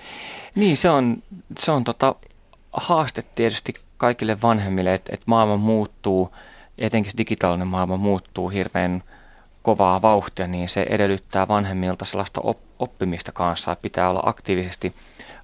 niin, 0.54 0.76
se 0.76 0.90
on, 0.90 1.22
se 1.58 1.72
on 1.72 1.84
tota, 1.84 2.14
haaste 2.72 3.22
tietysti 3.34 3.74
kaikille 3.96 4.42
vanhemmille, 4.42 4.94
että, 4.94 5.12
että 5.14 5.24
maailma 5.26 5.56
muuttuu 5.56 6.34
etenkin 6.78 7.12
digitaalinen 7.18 7.66
maailma 7.66 7.96
muuttuu 7.96 8.48
hirveän 8.48 9.02
kovaa 9.62 10.02
vauhtia, 10.02 10.46
niin 10.46 10.68
se 10.68 10.86
edellyttää 10.90 11.48
vanhemmilta 11.48 12.04
sellaista 12.04 12.40
oppimista 12.78 13.32
kanssa, 13.32 13.72
että 13.72 13.82
pitää 13.82 14.10
olla 14.10 14.22
aktiivisesti 14.24 14.94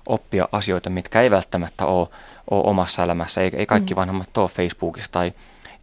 oppia 0.07 0.49
asioita, 0.53 0.91
mitkä 0.91 1.21
ei 1.21 1.31
välttämättä 1.31 1.87
ole, 1.87 2.09
ole 2.51 2.63
omassa 2.65 3.03
elämässä. 3.03 3.41
Ei, 3.41 3.51
ei 3.57 3.67
kaikki 3.67 3.95
mm. 3.95 3.97
vanhemmat 3.97 4.39
ole 4.39 4.49
Facebookissa 4.49 5.13
tai 5.13 5.33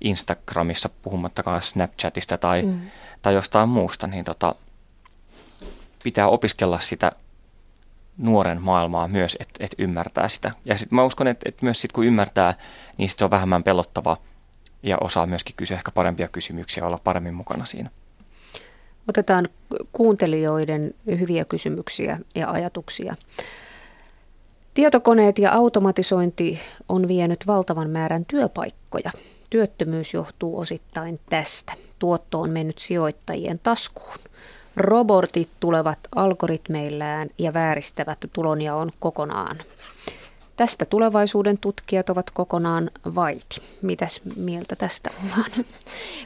Instagramissa, 0.01 0.89
puhumattakaan 1.01 1.61
Snapchatista 1.61 2.37
tai, 2.37 2.61
mm. 2.61 2.81
tai 3.21 3.33
jostain 3.33 3.69
muusta, 3.69 4.07
niin 4.07 4.25
tota, 4.25 4.55
pitää 6.03 6.27
opiskella 6.27 6.79
sitä 6.79 7.11
nuoren 8.17 8.61
maailmaa 8.61 9.07
myös, 9.07 9.37
että 9.39 9.63
et 9.63 9.75
ymmärtää 9.77 10.27
sitä. 10.27 10.51
Ja 10.65 10.77
sitten 10.77 10.95
mä 10.95 11.03
uskon, 11.03 11.27
että 11.27 11.49
et 11.49 11.61
myös 11.61 11.81
sitten 11.81 11.95
kun 11.95 12.05
ymmärtää, 12.05 12.53
niin 12.97 13.09
se 13.09 13.25
on 13.25 13.31
vähemmän 13.31 13.63
pelottavaa 13.63 14.17
ja 14.83 14.97
osaa 15.01 15.25
myöskin 15.25 15.55
kysyä 15.57 15.77
ehkä 15.77 15.91
parempia 15.91 16.27
kysymyksiä 16.27 16.83
ja 16.83 16.87
olla 16.87 16.99
paremmin 17.03 17.33
mukana 17.33 17.65
siinä. 17.65 17.89
Otetaan 19.07 19.49
kuuntelijoiden 19.91 20.93
hyviä 21.19 21.45
kysymyksiä 21.45 22.19
ja 22.35 22.51
ajatuksia. 22.51 23.15
Tietokoneet 24.73 25.39
ja 25.39 25.51
automatisointi 25.51 26.59
on 26.89 27.07
vienyt 27.07 27.47
valtavan 27.47 27.89
määrän 27.89 28.25
työpaikkoja. 28.25 29.11
Työttömyys 29.49 30.13
johtuu 30.13 30.59
osittain 30.59 31.19
tästä. 31.29 31.73
Tuotto 31.99 32.41
on 32.41 32.49
mennyt 32.49 32.79
sijoittajien 32.79 33.59
taskuun. 33.59 34.17
Robotit 34.75 35.49
tulevat 35.59 35.99
algoritmeillään 36.15 37.29
ja 37.37 37.53
vääristävät 37.53 38.17
tulonjaon 38.33 38.91
kokonaan. 38.99 39.57
Tästä 40.57 40.85
tulevaisuuden 40.85 41.57
tutkijat 41.57 42.09
ovat 42.09 42.29
kokonaan 42.31 42.89
vaiti. 43.15 43.61
Mitäs 43.81 44.21
mieltä 44.35 44.75
tästä 44.75 45.09
ollaan? 45.23 45.51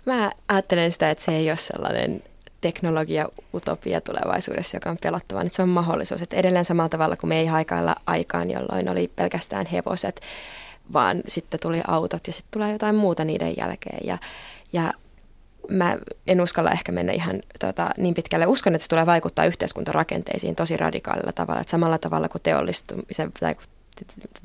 Mä 0.06 0.32
ajattelen 0.48 0.92
sitä, 0.92 1.10
että 1.10 1.24
se 1.24 1.32
ei 1.32 1.50
ole 1.50 1.58
sellainen 1.58 2.24
teknologia-utopia 2.62 4.02
tulevaisuudessa, 4.02 4.78
joka 4.78 4.90
on 4.90 4.98
pelottava. 5.04 5.44
Nyt 5.44 5.54
se 5.54 5.62
on 5.62 5.70
mahdollisuus, 5.70 6.22
että 6.22 6.36
edelleen 6.36 6.66
samalla 6.66 6.90
tavalla 6.90 7.18
kuin 7.18 7.30
me 7.30 7.40
ei 7.40 7.46
haikailla 7.46 7.96
aikaan, 8.06 8.52
jolloin 8.52 8.90
oli 8.90 9.12
pelkästään 9.16 9.66
hevoset, 9.66 10.22
vaan 10.94 11.22
sitten 11.28 11.60
tuli 11.60 11.82
autot 11.88 12.28
ja 12.28 12.34
sitten 12.34 12.52
tulee 12.52 12.72
jotain 12.72 13.00
muuta 13.00 13.26
niiden 13.26 13.54
jälkeen. 13.58 14.08
Ja, 14.08 14.18
ja 14.74 14.94
mä 15.70 15.98
en 16.28 16.42
uskalla 16.42 16.72
ehkä 16.72 16.92
mennä 16.92 17.14
ihan 17.14 17.42
tota, 17.60 17.90
niin 17.98 18.14
pitkälle. 18.14 18.48
Uskon, 18.48 18.76
että 18.76 18.84
se 18.84 18.90
tulee 18.90 19.06
vaikuttaa 19.06 19.46
yhteiskuntarakenteisiin 19.46 20.56
tosi 20.56 20.78
radikaalilla 20.78 21.32
tavalla. 21.32 21.62
Että 21.62 21.72
samalla 21.72 21.98
tavalla 21.98 22.30
kuin 22.30 22.42
teollistumisen 22.42 23.32
tai 23.40 23.56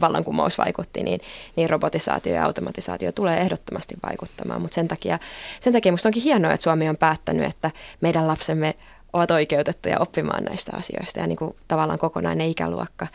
vallankumous 0.01 0.59
vaikutti, 0.59 1.03
niin, 1.03 1.21
niin 1.57 1.71
robotisaatio 1.71 2.35
ja 2.35 2.45
automatisaatio 2.45 3.12
tulee 3.12 3.41
ehdottomasti 3.41 3.95
vaikuttamaan. 4.03 4.62
Mutta 4.62 4.75
sen 4.75 4.89
takia, 4.89 5.18
sen 5.61 5.73
takia 5.73 5.93
musta 5.93 6.09
onkin 6.09 6.23
hienoa, 6.23 6.53
että 6.53 6.64
Suomi 6.64 6.89
on 6.89 6.97
päättänyt, 6.97 7.45
että 7.45 7.71
meidän 8.01 8.27
lapsemme 8.27 8.75
ovat 9.12 9.31
oikeutettuja 9.31 10.01
oppimaan 10.01 10.45
näistä 10.45 10.73
asioista 10.75 11.21
ja 11.21 11.27
niin 11.27 11.39
kuin 11.39 11.57
tavallaan 11.68 11.99
kokonainen 11.99 12.47
ikäluokka 12.47 13.07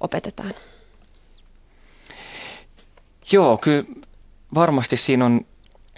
opetetaan. 0.00 0.54
Joo, 3.32 3.56
kyllä 3.58 3.84
varmasti 4.54 4.96
siinä 4.96 5.24
on, 5.26 5.46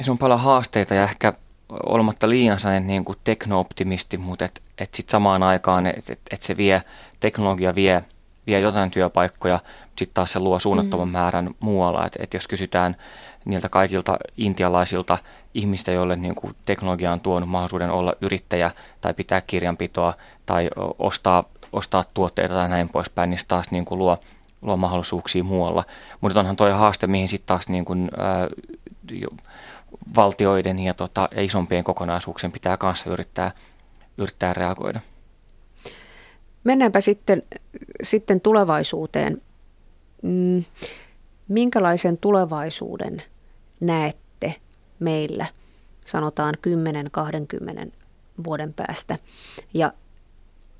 siinä 0.00 0.12
on 0.12 0.18
paljon 0.18 0.40
haasteita 0.40 0.94
ja 0.94 1.02
ehkä 1.02 1.32
olematta 1.86 2.28
liian 2.28 2.60
sellainen 2.60 2.86
niin 2.86 3.04
kuin 3.04 3.18
tekno-optimisti, 3.24 4.16
mutta 4.16 4.44
että 4.44 4.60
et 4.78 4.94
sitten 4.94 5.12
samaan 5.12 5.42
aikaan, 5.42 5.86
että 5.86 6.12
et, 6.12 6.20
et 6.30 6.42
se 6.42 6.56
vie, 6.56 6.82
teknologia 7.20 7.74
vie 7.74 8.04
vie 8.46 8.60
jotain 8.60 8.90
työpaikkoja, 8.90 9.60
sitten 9.98 10.14
taas 10.14 10.32
se 10.32 10.38
luo 10.38 10.58
suunnattoman 10.58 11.08
mm. 11.08 11.12
määrän 11.12 11.50
muualla. 11.60 12.06
Että 12.06 12.18
et 12.22 12.34
jos 12.34 12.48
kysytään 12.48 12.96
niiltä 13.44 13.68
kaikilta 13.68 14.18
intialaisilta 14.36 15.18
ihmistä, 15.54 15.92
joille 15.92 16.16
niin 16.16 16.34
kuin 16.34 16.56
teknologia 16.64 17.12
on 17.12 17.20
tuonut 17.20 17.48
mahdollisuuden 17.48 17.90
olla 17.90 18.14
yrittäjä 18.20 18.70
tai 19.00 19.14
pitää 19.14 19.40
kirjanpitoa 19.40 20.14
tai 20.46 20.70
ostaa, 20.98 21.44
ostaa 21.72 22.04
tuotteita 22.14 22.54
tai 22.54 22.68
näin 22.68 22.88
poispäin, 22.88 23.30
niin 23.30 23.40
taas 23.48 23.70
niin 23.70 23.84
kuin 23.84 23.98
luo, 23.98 24.18
luo 24.62 24.76
mahdollisuuksia 24.76 25.44
muualla. 25.44 25.84
Mutta 26.20 26.40
onhan 26.40 26.56
tuo 26.56 26.72
haaste, 26.72 27.06
mihin 27.06 27.28
sitten 27.28 27.46
taas 27.46 27.68
niin 27.68 27.84
kuin, 27.84 28.10
ää, 28.18 28.48
valtioiden 30.16 30.78
ja, 30.78 30.94
tota, 30.94 31.28
ja 31.36 31.42
isompien 31.42 31.84
kokonaisuuksien 31.84 32.52
pitää 32.52 32.76
kanssa 32.76 33.10
yrittää, 33.10 33.50
yrittää 34.18 34.54
reagoida. 34.54 35.00
Mennäänpä 36.64 37.00
sitten, 37.00 37.42
sitten 38.02 38.40
tulevaisuuteen. 38.40 39.42
Mm, 40.22 40.64
minkälaisen 41.48 42.18
tulevaisuuden 42.18 43.22
näette 43.80 44.54
meillä, 44.98 45.46
sanotaan 46.04 46.54
10-20 47.86 47.90
vuoden 48.44 48.74
päästä? 48.74 49.18
Ja 49.74 49.92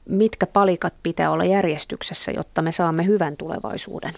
mitkä 0.09 0.47
palikat 0.47 0.95
pitää 1.03 1.31
olla 1.31 1.45
järjestyksessä, 1.45 2.33
jotta 2.33 2.63
me 2.63 2.73
saamme 2.73 3.07
hyvän 3.07 3.37
tulevaisuuden? 3.37 4.15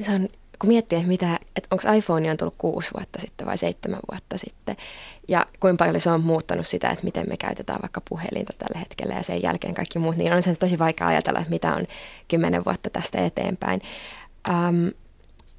Se 0.00 0.12
on 0.12 0.28
kun 0.58 0.68
miettii, 0.68 0.98
että, 0.98 1.08
mitä, 1.08 1.38
että 1.56 1.68
onko 1.70 1.92
iPhone 1.92 2.30
on 2.30 2.36
tullut 2.36 2.54
kuusi 2.58 2.90
vuotta 2.94 3.20
sitten 3.20 3.46
vai 3.46 3.58
seitsemän 3.58 4.00
vuotta 4.10 4.38
sitten, 4.38 4.76
ja 5.28 5.46
kuinka 5.60 5.84
paljon 5.84 6.00
se 6.00 6.10
on 6.10 6.20
muuttanut 6.20 6.66
sitä, 6.66 6.90
että 6.90 7.04
miten 7.04 7.28
me 7.28 7.36
käytetään 7.36 7.82
vaikka 7.82 8.00
puhelinta 8.08 8.52
tällä 8.58 8.78
hetkellä 8.78 9.14
ja 9.14 9.22
sen 9.22 9.42
jälkeen 9.42 9.74
kaikki 9.74 9.98
muut, 9.98 10.16
niin 10.16 10.32
on 10.32 10.42
se 10.42 10.54
tosi 10.54 10.78
vaikea 10.78 11.06
ajatella, 11.06 11.38
että 11.38 11.50
mitä 11.50 11.74
on 11.74 11.86
kymmenen 12.28 12.64
vuotta 12.64 12.90
tästä 12.90 13.18
eteenpäin. 13.18 13.82
Um, 14.48 14.90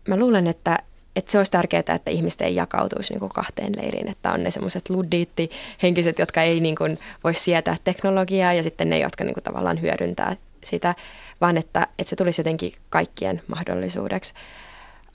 mä 0.08 0.18
luulen, 0.18 0.48
että, 0.48 0.78
että 1.16 1.32
se 1.32 1.38
olisi 1.38 1.52
tärkeää, 1.52 1.84
että 1.96 2.12
ihmiset 2.12 2.42
ei 2.42 2.56
jakautuisi 2.56 3.14
niin 3.14 3.30
kahteen 3.30 3.74
leiriin, 3.76 4.08
että 4.08 4.32
on 4.32 4.44
ne 4.44 4.52
semmoiset 4.52 4.90
luddiitti 4.90 5.50
henkiset, 5.84 6.20
jotka 6.20 6.42
ei 6.42 6.60
niin 6.60 6.76
kuin, 6.76 7.00
voi 7.24 7.34
sietää 7.34 7.78
teknologiaa 7.84 8.54
ja 8.54 8.64
sitten 8.64 8.90
ne, 8.90 9.00
jotka 9.00 9.24
niin 9.24 9.34
kuin, 9.34 9.44
tavallaan 9.44 9.82
hyödyntää 9.82 10.36
sitä, 10.64 10.96
vaan 11.42 11.58
että, 11.58 11.88
että 12.00 12.10
se 12.10 12.16
tulisi 12.16 12.40
jotenkin 12.40 12.74
kaikkien 12.90 13.42
mahdollisuudeksi. 13.48 14.34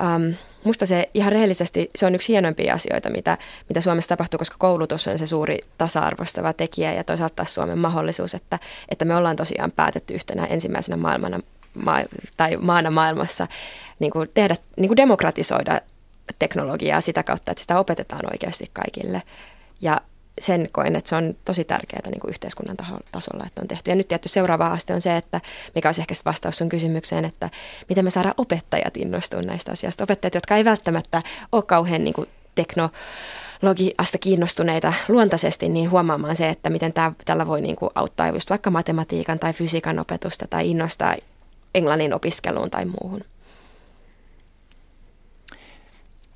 Um, 0.00 0.34
musta 0.64 0.86
se 0.86 1.10
ihan 1.14 1.32
rehellisesti, 1.32 1.90
se 1.94 2.06
on 2.06 2.14
yksi 2.14 2.28
hienompia 2.32 2.74
asioita, 2.74 3.10
mitä, 3.10 3.38
mitä 3.68 3.80
Suomessa 3.80 4.08
tapahtuu, 4.08 4.38
koska 4.38 4.56
koulutus 4.58 5.08
on 5.08 5.18
se 5.18 5.26
suuri 5.26 5.58
tasa-arvostava 5.78 6.52
tekijä 6.52 6.92
ja 6.92 7.04
toisaalta 7.04 7.34
taas 7.34 7.54
Suomen 7.54 7.78
mahdollisuus, 7.78 8.34
että, 8.34 8.58
että 8.88 9.04
me 9.04 9.16
ollaan 9.16 9.36
tosiaan 9.36 9.72
päätetty 9.72 10.14
yhtenä 10.14 10.44
ensimmäisenä 10.46 10.96
maailmana 10.96 11.40
ma- 11.74 12.04
tai 12.36 12.56
maana 12.56 12.90
maailmassa 12.90 13.46
niin 13.98 14.12
kuin 14.12 14.30
tehdä, 14.34 14.56
niin 14.76 14.88
kuin 14.88 14.96
demokratisoida 14.96 15.80
teknologiaa 16.38 17.00
sitä 17.00 17.22
kautta, 17.22 17.52
että 17.52 17.60
sitä 17.62 17.78
opetetaan 17.78 18.32
oikeasti 18.32 18.70
kaikille. 18.72 19.22
Ja 19.80 20.00
sen 20.40 20.68
koen, 20.72 20.96
että 20.96 21.08
se 21.08 21.16
on 21.16 21.36
tosi 21.44 21.64
tärkeää 21.64 22.10
niin 22.10 22.20
kuin 22.20 22.30
yhteiskunnan 22.30 22.76
tasolla, 23.12 23.44
että 23.46 23.62
on 23.62 23.68
tehty. 23.68 23.90
Ja 23.90 23.94
nyt 23.94 24.08
tietty 24.08 24.28
seuraava 24.28 24.68
haaste 24.68 24.94
on 24.94 25.00
se, 25.00 25.16
että 25.16 25.40
mikä 25.74 25.88
olisi 25.88 26.00
ehkä 26.00 26.14
vastaus 26.24 26.58
sun 26.58 26.68
kysymykseen, 26.68 27.24
että 27.24 27.50
miten 27.88 28.04
me 28.04 28.10
saadaan 28.10 28.34
opettajat 28.36 28.96
innostumaan 28.96 29.46
näistä 29.46 29.72
asioista. 29.72 30.04
Opettajat, 30.04 30.34
jotka 30.34 30.56
ei 30.56 30.64
välttämättä 30.64 31.22
ole 31.52 31.62
kauhean 31.62 32.04
niin 32.04 32.14
kuin 32.14 32.26
teknologiasta 32.54 34.18
kiinnostuneita 34.18 34.92
luontaisesti, 35.08 35.68
niin 35.68 35.90
huomaamaan 35.90 36.36
se, 36.36 36.48
että 36.48 36.70
miten 36.70 36.92
tämä, 36.92 37.12
tällä 37.24 37.46
voi 37.46 37.60
niin 37.60 37.76
kuin 37.76 37.90
auttaa 37.94 38.28
just 38.28 38.50
vaikka 38.50 38.70
matematiikan 38.70 39.38
tai 39.38 39.52
fysiikan 39.52 39.98
opetusta 39.98 40.46
tai 40.46 40.70
innostaa 40.70 41.16
englannin 41.74 42.14
opiskeluun 42.14 42.70
tai 42.70 42.84
muuhun. 42.84 43.24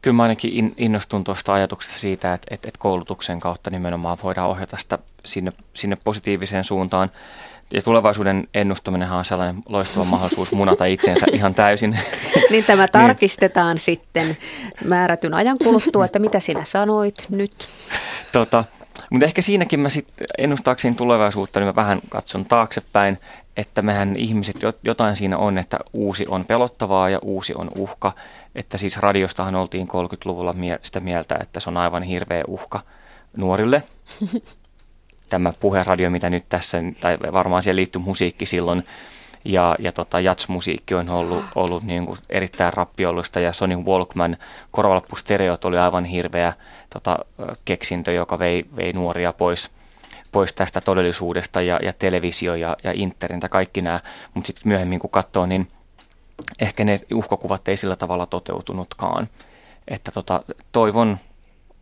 Kyllä 0.05 0.17
mä 0.17 0.23
ainakin 0.23 0.75
innostun 0.77 1.25
tuosta 1.25 1.53
ajatuksesta 1.53 1.99
siitä, 1.99 2.35
että, 2.35 2.55
että, 2.55 2.69
että 2.69 2.79
koulutuksen 2.79 3.41
kautta 3.41 3.71
nimenomaan 3.71 4.19
voidaan 4.23 4.49
ohjata 4.51 4.77
sitä 4.77 4.99
sinne, 5.25 5.53
sinne 5.75 5.97
positiiviseen 6.05 6.65
suuntaan. 6.65 7.11
Ja 7.73 7.83
tulevaisuuden 7.83 8.49
ennustaminen 8.55 9.11
on 9.11 9.25
sellainen 9.25 9.63
loistava 9.69 10.05
mahdollisuus 10.05 10.53
munata 10.53 10.85
itsensä 10.85 11.27
ihan 11.33 11.55
täysin. 11.55 11.99
Niin 12.51 12.65
tämä 12.65 12.83
niin. 12.83 12.93
tarkistetaan 12.93 13.75
niin. 13.75 13.81
sitten 13.81 14.37
määrätyn 14.85 15.37
ajan 15.37 15.59
kuluttua, 15.59 16.05
että 16.05 16.19
mitä 16.19 16.41
sinä 16.41 16.65
sanoit 16.65 17.27
nyt. 17.31 17.69
Tota, 18.33 18.65
mutta 19.11 19.27
ehkä 19.27 19.43
siinäkin 19.43 19.81
mä 19.81 19.89
sitten 19.89 20.27
ennustaakseni 20.39 20.95
tulevaisuutta, 20.95 21.61
niin 21.61 21.67
mä 21.67 21.75
vähän 21.75 22.01
katson 22.09 22.45
taaksepäin, 22.45 23.19
että 23.57 23.83
mehän 23.83 24.17
ihmiset, 24.17 24.57
jotain 24.85 25.17
siinä 25.17 25.39
on, 25.39 25.59
että 25.59 25.79
uusi 25.93 26.27
on 26.29 26.45
pelottavaa 26.45 27.09
ja 27.09 27.19
uusi 27.23 27.55
on 27.55 27.71
uhka. 27.77 28.13
Että 28.55 28.79
siis 28.79 28.97
radiostahan 28.97 29.55
oltiin 29.55 29.89
30-luvulla 29.89 30.55
sitä 30.83 31.01
mieltä, 31.01 31.39
että 31.41 31.61
se 31.61 31.71
on 31.71 31.77
aivan 31.77 32.03
hirveä 32.03 32.45
uhka 32.47 32.81
nuorille. 33.37 33.83
Tämä 35.29 35.53
puheradio, 35.61 36.11
mitä 36.11 36.31
nyt 36.31 36.45
tässä, 36.49 36.79
tai 37.01 37.19
varmaan 37.33 37.63
siihen 37.63 37.77
liittyy 37.77 38.03
musiikki 38.03 38.47
silloin, 38.47 38.85
ja, 39.45 39.77
ja 39.79 39.93
tota, 39.93 40.21
jatsmusiikki 40.21 40.95
on 40.95 41.11
ollut, 41.11 41.45
ollut 41.55 41.83
niin 41.83 42.07
kuin 42.07 42.19
erittäin 42.31 42.73
rappiollista 42.73 43.41
ja 43.41 43.53
Sony 43.53 43.77
Walkman 43.77 44.37
korvalappustereot 44.71 45.65
oli 45.65 45.79
aivan 45.79 46.05
hirveä 46.05 46.53
tota, 46.91 47.19
keksintö, 47.65 48.13
joka 48.13 48.39
vei, 48.39 48.65
vei 48.77 48.93
nuoria 48.93 49.33
pois, 49.33 49.71
pois 50.33 50.53
tästä 50.53 50.81
todellisuudesta 50.81 51.63
ja, 51.63 51.81
ja 51.83 51.93
televisio 51.93 52.55
ja, 52.55 52.77
ja 52.85 52.93
internet 52.95 53.43
ja 53.43 53.49
kaikki 53.49 53.83
nämä, 53.83 54.01
mutta 54.35 54.47
sitten 54.47 54.69
myöhemmin 54.69 54.99
kun 54.99 55.11
katsoo, 55.11 55.47
niin 55.47 55.69
ehkä 56.61 56.85
ne 56.85 57.01
uhkakuvat 57.15 57.69
ei 57.69 57.77
sillä 57.77 57.97
tavalla 57.97 58.27
toteutunutkaan. 58.27 59.29
että 59.89 60.11
tota, 60.11 60.43
toivon, 60.73 61.19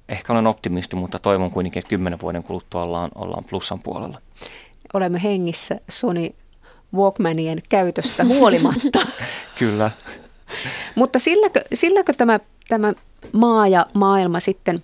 ehkä 0.09 0.33
olen 0.33 0.47
optimisti, 0.47 0.97
mutta 0.97 1.19
toivon 1.19 1.51
kuitenkin, 1.51 1.81
että 1.81 1.91
kymmenen 1.91 2.21
vuoden 2.21 2.43
kuluttua 2.43 2.83
ollaan, 2.83 3.11
ollaan 3.15 3.45
plussan 3.45 3.81
puolella. 3.81 4.21
Olemme 4.95 5.23
hengissä 5.23 5.81
Sony 5.89 6.31
Walkmanien 6.95 7.63
käytöstä 7.69 8.25
huolimatta. 8.25 9.07
Kyllä. 9.59 9.91
Mutta 10.95 11.19
silläkö, 11.19 11.65
silläkö 11.75 12.13
tämä, 12.13 12.41
tämä 12.69 12.93
maa 13.33 13.69
ja 13.69 13.87
maailma 13.95 14.41
sitten 14.41 14.83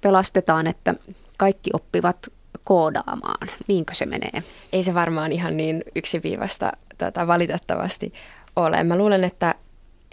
pelastetaan, 0.00 0.66
että 0.66 0.94
kaikki 1.36 1.70
oppivat 1.72 2.16
koodaamaan? 2.64 3.48
Niinkö 3.66 3.94
se 3.94 4.06
menee? 4.06 4.42
Ei 4.72 4.84
se 4.84 4.94
varmaan 4.94 5.32
ihan 5.32 5.56
niin 5.56 5.84
yksiviivasta 5.94 6.72
tota, 6.98 7.26
valitettavasti 7.26 8.12
ole. 8.56 8.84
Mä 8.84 8.98
luulen, 8.98 9.24
että, 9.24 9.54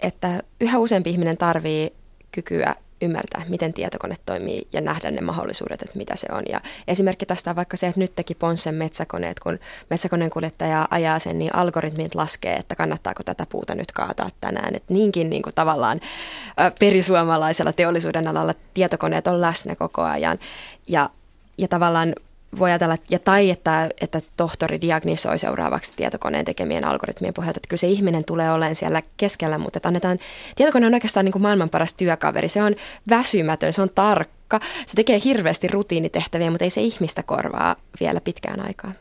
että 0.00 0.42
yhä 0.60 0.78
useampi 0.78 1.10
ihminen 1.10 1.36
tarvii 1.36 1.92
kykyä 2.32 2.74
ymmärtää, 3.02 3.42
miten 3.48 3.72
tietokone 3.72 4.16
toimii 4.26 4.68
ja 4.72 4.80
nähdä 4.80 5.10
ne 5.10 5.20
mahdollisuudet, 5.20 5.82
että 5.82 5.98
mitä 5.98 6.16
se 6.16 6.26
on. 6.30 6.42
Ja 6.48 6.60
esimerkki 6.88 7.26
tästä 7.26 7.50
on 7.50 7.56
vaikka 7.56 7.76
se, 7.76 7.86
että 7.86 8.00
nyt 8.00 8.14
teki 8.14 8.34
Ponssen 8.34 8.74
metsäkoneet, 8.74 9.40
kun 9.40 9.58
metsäkoneen 9.90 10.30
kuljettaja 10.30 10.88
ajaa 10.90 11.18
sen, 11.18 11.38
niin 11.38 11.54
algoritmit 11.54 12.14
laskee, 12.14 12.54
että 12.54 12.76
kannattaako 12.76 13.22
tätä 13.22 13.46
puuta 13.48 13.74
nyt 13.74 13.92
kaataa 13.92 14.30
tänään. 14.40 14.74
Että 14.74 14.94
niinkin 14.94 15.30
niin 15.30 15.42
kuin 15.42 15.54
tavallaan 15.54 15.98
perisuomalaisella 16.80 17.72
teollisuuden 17.72 18.28
alalla 18.28 18.54
tietokoneet 18.74 19.26
on 19.26 19.40
läsnä 19.40 19.76
koko 19.76 20.02
ajan. 20.02 20.38
Ja, 20.86 21.10
ja 21.58 21.68
tavallaan 21.68 22.14
voi 22.58 22.70
ajatella, 22.70 22.96
ja 23.10 23.18
tai 23.18 23.50
että, 23.50 23.88
että 24.00 24.20
tohtori 24.36 24.80
diagnisoi 24.80 25.38
seuraavaksi 25.38 25.92
tietokoneen 25.96 26.44
tekemien 26.44 26.84
algoritmien 26.84 27.34
pohjalta, 27.34 27.58
että 27.58 27.68
kyllä 27.68 27.80
se 27.80 27.86
ihminen 27.86 28.24
tulee 28.24 28.52
olemaan 28.52 28.76
siellä 28.76 29.02
keskellä, 29.16 29.58
mutta 29.58 29.76
että 29.76 29.88
annetaan, 29.88 30.18
tietokone 30.56 30.86
on 30.86 30.94
oikeastaan 30.94 31.24
niin 31.24 31.32
kuin 31.32 31.42
maailman 31.42 31.70
paras 31.70 31.94
työkaveri, 31.94 32.48
se 32.48 32.62
on 32.62 32.74
väsymätön, 33.08 33.72
se 33.72 33.82
on 33.82 33.90
tarkka, 33.94 34.60
se 34.86 34.94
tekee 34.96 35.20
hirveästi 35.24 35.68
rutiinitehtäviä, 35.68 36.50
mutta 36.50 36.64
ei 36.64 36.70
se 36.70 36.80
ihmistä 36.80 37.22
korvaa 37.22 37.76
vielä 38.00 38.20
pitkään 38.20 38.66
aikaa. 38.66 38.92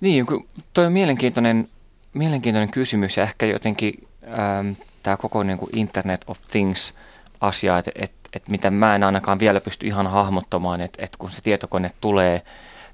Niin, 0.00 0.26
toi 0.74 0.86
on 0.86 0.92
mielenkiintoinen, 0.92 1.68
mielenkiintoinen 2.14 2.70
kysymys 2.70 3.16
ja 3.16 3.22
ehkä 3.22 3.46
jotenkin 3.46 4.08
ähm, 4.24 4.70
tämä 5.02 5.16
koko 5.16 5.42
niin 5.42 5.58
kuin 5.58 5.76
Internet 5.76 6.24
of 6.26 6.38
Things 6.50 6.94
asia, 7.40 7.78
että 7.78 7.90
et 7.94 8.12
että 8.32 8.50
mitä 8.50 8.70
mä 8.70 8.94
en 8.94 9.02
ainakaan 9.02 9.38
vielä 9.38 9.60
pysty 9.60 9.86
ihan 9.86 10.06
hahmottamaan, 10.06 10.80
että, 10.80 11.04
että 11.04 11.18
kun 11.18 11.30
se 11.30 11.42
tietokone 11.42 11.90
tulee, 12.00 12.42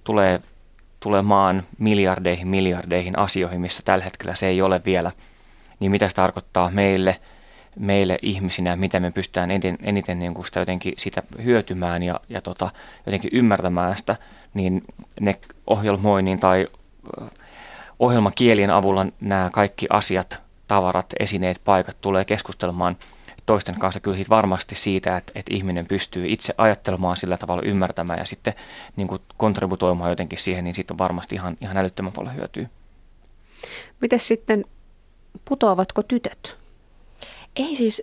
tulee, 0.04 0.40
tulee 1.00 1.22
maan 1.22 1.62
miljardeihin, 1.78 2.48
miljardeihin 2.48 3.18
asioihin, 3.18 3.60
missä 3.60 3.82
tällä 3.84 4.04
hetkellä 4.04 4.34
se 4.34 4.46
ei 4.46 4.62
ole 4.62 4.80
vielä, 4.84 5.12
niin 5.80 5.90
mitä 5.90 6.08
se 6.08 6.14
tarkoittaa 6.14 6.70
meille, 6.70 7.20
meille 7.78 8.18
ihmisinä, 8.22 8.76
miten 8.76 9.02
me 9.02 9.10
pystytään 9.10 9.50
eniten, 9.50 9.78
eniten 9.82 10.18
niin 10.18 10.34
kuin 10.34 10.46
sitä 10.46 10.60
jotenkin 10.60 10.94
sitä 10.96 11.22
hyötymään 11.44 12.02
ja, 12.02 12.20
ja 12.28 12.40
tota, 12.40 12.70
jotenkin 13.06 13.30
ymmärtämään 13.32 13.98
sitä, 13.98 14.16
niin 14.54 14.82
ne 15.20 15.36
ohjelmoinnin 15.66 16.40
tai 16.40 16.68
ohjelmakielien 17.98 18.70
avulla 18.70 19.06
nämä 19.20 19.50
kaikki 19.52 19.86
asiat, 19.90 20.42
tavarat, 20.68 21.06
esineet, 21.20 21.60
paikat 21.64 21.96
tulee 22.00 22.24
keskustelemaan– 22.24 22.96
toisten 23.46 23.78
kanssa 23.78 24.00
kyllä 24.00 24.16
siitä 24.16 24.30
varmasti 24.30 24.74
siitä, 24.74 25.16
että, 25.16 25.32
että 25.34 25.54
ihminen 25.54 25.86
pystyy 25.86 26.26
itse 26.28 26.54
ajattelemaan 26.58 27.16
sillä 27.16 27.36
tavalla 27.36 27.62
ymmärtämään 27.62 28.18
ja 28.18 28.24
sitten 28.24 28.54
niin 28.96 29.08
kuin 29.08 29.22
kontributoimaan 29.36 30.10
jotenkin 30.10 30.38
siihen, 30.38 30.64
niin 30.64 30.74
siitä 30.74 30.94
on 30.94 30.98
varmasti 30.98 31.34
ihan, 31.34 31.56
ihan 31.60 31.76
älyttömän 31.76 32.12
paljon 32.12 32.36
hyötyä. 32.36 32.68
Miten 34.00 34.20
sitten, 34.20 34.64
putoavatko 35.44 36.02
tytöt? 36.02 36.56
Ei 37.56 37.76
siis, 37.76 38.02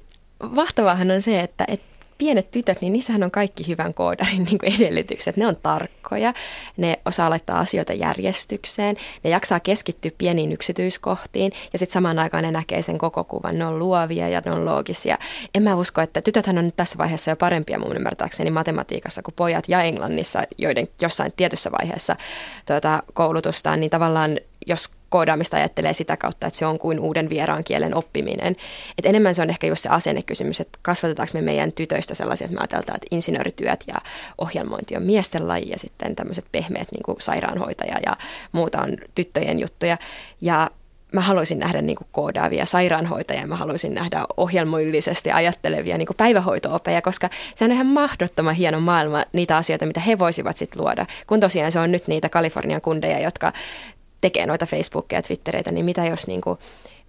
mahtavaahan 0.50 1.12
on 1.12 1.22
se, 1.22 1.40
että, 1.40 1.66
että 1.68 1.93
pienet 2.24 2.52
tytöt, 2.52 2.82
niin 2.82 2.94
niissähän 2.94 3.24
on 3.24 3.32
kaikki 3.32 3.68
hyvän 3.68 3.94
koodarin 3.94 4.44
niin 4.50 4.58
kuin 4.60 4.76
edellytykset. 4.76 5.38
Ne 5.38 5.48
on 5.48 5.56
tarkkoja, 5.56 6.34
ne 6.78 7.00
osaa 7.06 7.30
laittaa 7.30 7.60
asioita 7.60 7.94
järjestykseen, 7.94 8.96
ne 9.24 9.30
jaksaa 9.30 9.60
keskittyä 9.60 10.12
pieniin 10.18 10.52
yksityiskohtiin 10.52 11.52
ja 11.74 11.80
sitten 11.80 11.94
samaan 11.94 12.20
aikaan 12.20 12.44
ne 12.44 12.52
näkee 12.52 12.82
sen 12.82 12.98
koko 12.98 13.24
kuvan. 13.24 13.60
Ne 13.60 13.66
on 13.66 13.80
luovia 13.80 14.30
ja 14.30 14.42
ne 14.46 14.52
on 14.52 14.66
loogisia. 14.66 15.18
En 15.56 15.64
mä 15.64 15.76
usko, 15.76 16.02
että 16.02 16.22
tytöthän 16.22 16.58
on 16.58 16.66
nyt 16.66 16.76
tässä 16.76 16.98
vaiheessa 16.98 17.32
jo 17.32 17.36
parempia 17.36 17.80
mun 17.80 17.96
ymmärtääkseni 17.96 18.52
matematiikassa 18.52 19.22
kuin 19.22 19.36
pojat 19.36 19.64
ja 19.68 19.82
englannissa, 19.82 20.44
joiden 20.58 20.88
jossain 21.02 21.34
tietyssä 21.36 21.72
vaiheessa 21.72 22.16
tuota, 22.66 23.04
koulutustaan, 23.14 23.80
niin 23.80 23.90
tavallaan 23.90 24.40
jos 24.68 24.92
koodaamista 25.14 25.58
ajattelee 25.58 25.94
sitä 25.94 26.18
kautta, 26.18 26.48
että 26.48 26.60
se 26.60 26.66
on 26.66 26.80
kuin 26.80 27.00
uuden 27.00 27.30
vieraan 27.30 27.64
kielen 27.64 27.96
oppiminen. 27.96 28.56
Et 28.98 29.06
enemmän 29.06 29.36
se 29.36 29.42
on 29.42 29.50
ehkä 29.50 29.68
just 29.68 29.84
se 29.84 29.90
asennekysymys, 29.90 30.60
että 30.60 30.80
kasvatetaanko 30.82 31.32
me 31.34 31.42
meidän 31.42 31.72
tytöistä 31.72 32.16
sellaisia, 32.16 32.46
että 32.46 32.56
me 32.56 32.62
ajatellaan, 32.62 32.96
että 32.96 33.08
insinöörityöt 33.16 33.84
ja 33.88 33.96
ohjelmointi 34.38 34.98
on 34.98 35.04
miesten 35.04 35.48
laji 35.48 35.70
ja 35.70 35.80
sitten 35.80 36.16
tämmöiset 36.16 36.46
pehmeät 36.52 36.92
niin 36.92 37.04
kuin 37.04 37.18
sairaanhoitaja 37.20 37.98
ja 38.06 38.18
muuta 38.52 38.82
on 38.82 38.98
tyttöjen 39.16 39.60
juttuja. 39.60 39.98
Ja 40.42 40.70
mä 41.12 41.22
haluaisin 41.22 41.60
nähdä 41.60 41.82
niin 41.82 41.96
kuin 41.96 42.08
koodaavia 42.12 42.66
sairaanhoitajia, 42.66 43.48
mä 43.48 43.56
haluaisin 43.56 43.94
nähdä 43.94 44.26
ohjelmoillisesti 44.38 45.32
ajattelevia 45.32 45.98
niin 45.98 46.08
päivähoitoopeja, 46.18 47.02
koska 47.02 47.30
se 47.56 47.66
on 47.66 47.72
ihan 47.72 47.88
mahdottoman 47.88 48.56
hieno 48.56 48.80
maailma 48.80 49.24
niitä 49.34 49.58
asioita, 49.58 49.86
mitä 49.86 50.00
he 50.00 50.20
voisivat 50.20 50.58
sitten 50.58 50.82
luoda. 50.82 51.06
Kun 51.28 51.40
tosiaan 51.40 51.72
se 51.72 51.80
on 51.80 51.92
nyt 51.92 52.08
niitä 52.08 52.30
Kalifornian 52.30 52.82
kundeja, 52.82 53.20
jotka 53.20 53.54
tekee 54.24 54.46
noita 54.46 54.66
Facebookia 54.66 55.18
ja 55.18 55.22
Twittereitä, 55.22 55.72
niin 55.72 55.86
mitä 55.86 56.06
jos, 56.06 56.28
niin 56.28 56.42
kuin, 56.42 56.60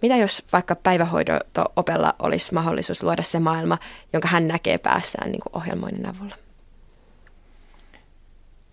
mitä 0.01 0.15
jos 0.15 0.43
vaikka 0.53 0.75
päivähoito-opella 0.75 2.13
olisi 2.19 2.53
mahdollisuus 2.53 3.03
luoda 3.03 3.23
se 3.23 3.39
maailma, 3.39 3.77
jonka 4.13 4.27
hän 4.27 4.47
näkee 4.47 4.77
päässään 4.77 5.31
niin 5.31 5.41
kuin 5.41 5.55
ohjelmoinnin 5.55 6.05
avulla? 6.05 6.35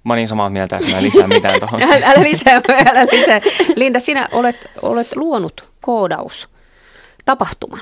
Mä 0.05 0.12
olin 0.12 0.28
samaa 0.28 0.51
mieltä, 0.51 0.76
että 0.76 0.90
mä 0.90 1.03
lisää 1.03 1.26
mitään 1.26 1.61
tuohon. 1.61 1.82
älä, 1.82 2.07
älä 2.11 2.22
lisää, 2.22 2.61
älä 2.90 3.07
lisää. 3.12 3.40
Linda, 3.76 4.01
sinä 4.01 4.28
olet, 4.32 4.57
olet 4.82 5.16
luonut 5.16 5.68
koodaus 5.80 6.49
tapahtuman. 7.24 7.80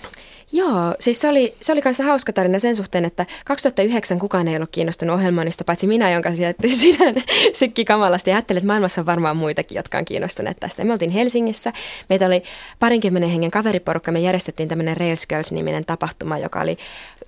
Joo, 0.53 0.95
siis 1.01 1.21
se 1.21 1.29
oli, 1.29 1.55
se 1.61 1.73
oli 1.73 1.83
kanssa 1.83 2.05
hauska 2.05 2.33
tarina 2.33 2.59
sen 2.59 2.77
suhteen, 2.77 3.05
että 3.05 3.27
2009 3.45 4.19
kukaan 4.19 4.49
ei 4.49 4.57
ollut 4.57 4.71
kiinnostunut 4.73 5.15
ohjelmoinnista, 5.15 5.65
paitsi 5.65 5.87
minä, 5.87 6.11
jonka 6.11 6.31
sinä 6.73 7.23
sykki 7.53 7.85
kamalasti 7.85 8.31
ja 8.31 8.37
ajattelin, 8.37 8.59
että 8.59 8.67
maailmassa 8.67 9.01
on 9.01 9.07
varmaan 9.07 9.37
muitakin, 9.37 9.77
jotka 9.77 9.99
on 9.99 10.05
kiinnostuneet 10.05 10.57
tästä. 10.61 10.85
Me 10.85 10.93
oltiin 10.93 11.11
Helsingissä, 11.11 11.73
meitä 12.09 12.27
oli 12.27 12.43
parinkymmenen 12.79 13.31
hengen 13.31 13.51
kaveriporukka, 13.51 14.13
me 14.13 14.21
järjestettiin 14.21 14.69
tämmöinen 14.69 14.97
Rails 14.97 15.27
Girls-niminen 15.27 15.85
tapahtuma, 15.85 16.39
joka 16.39 16.61
oli 16.61 16.77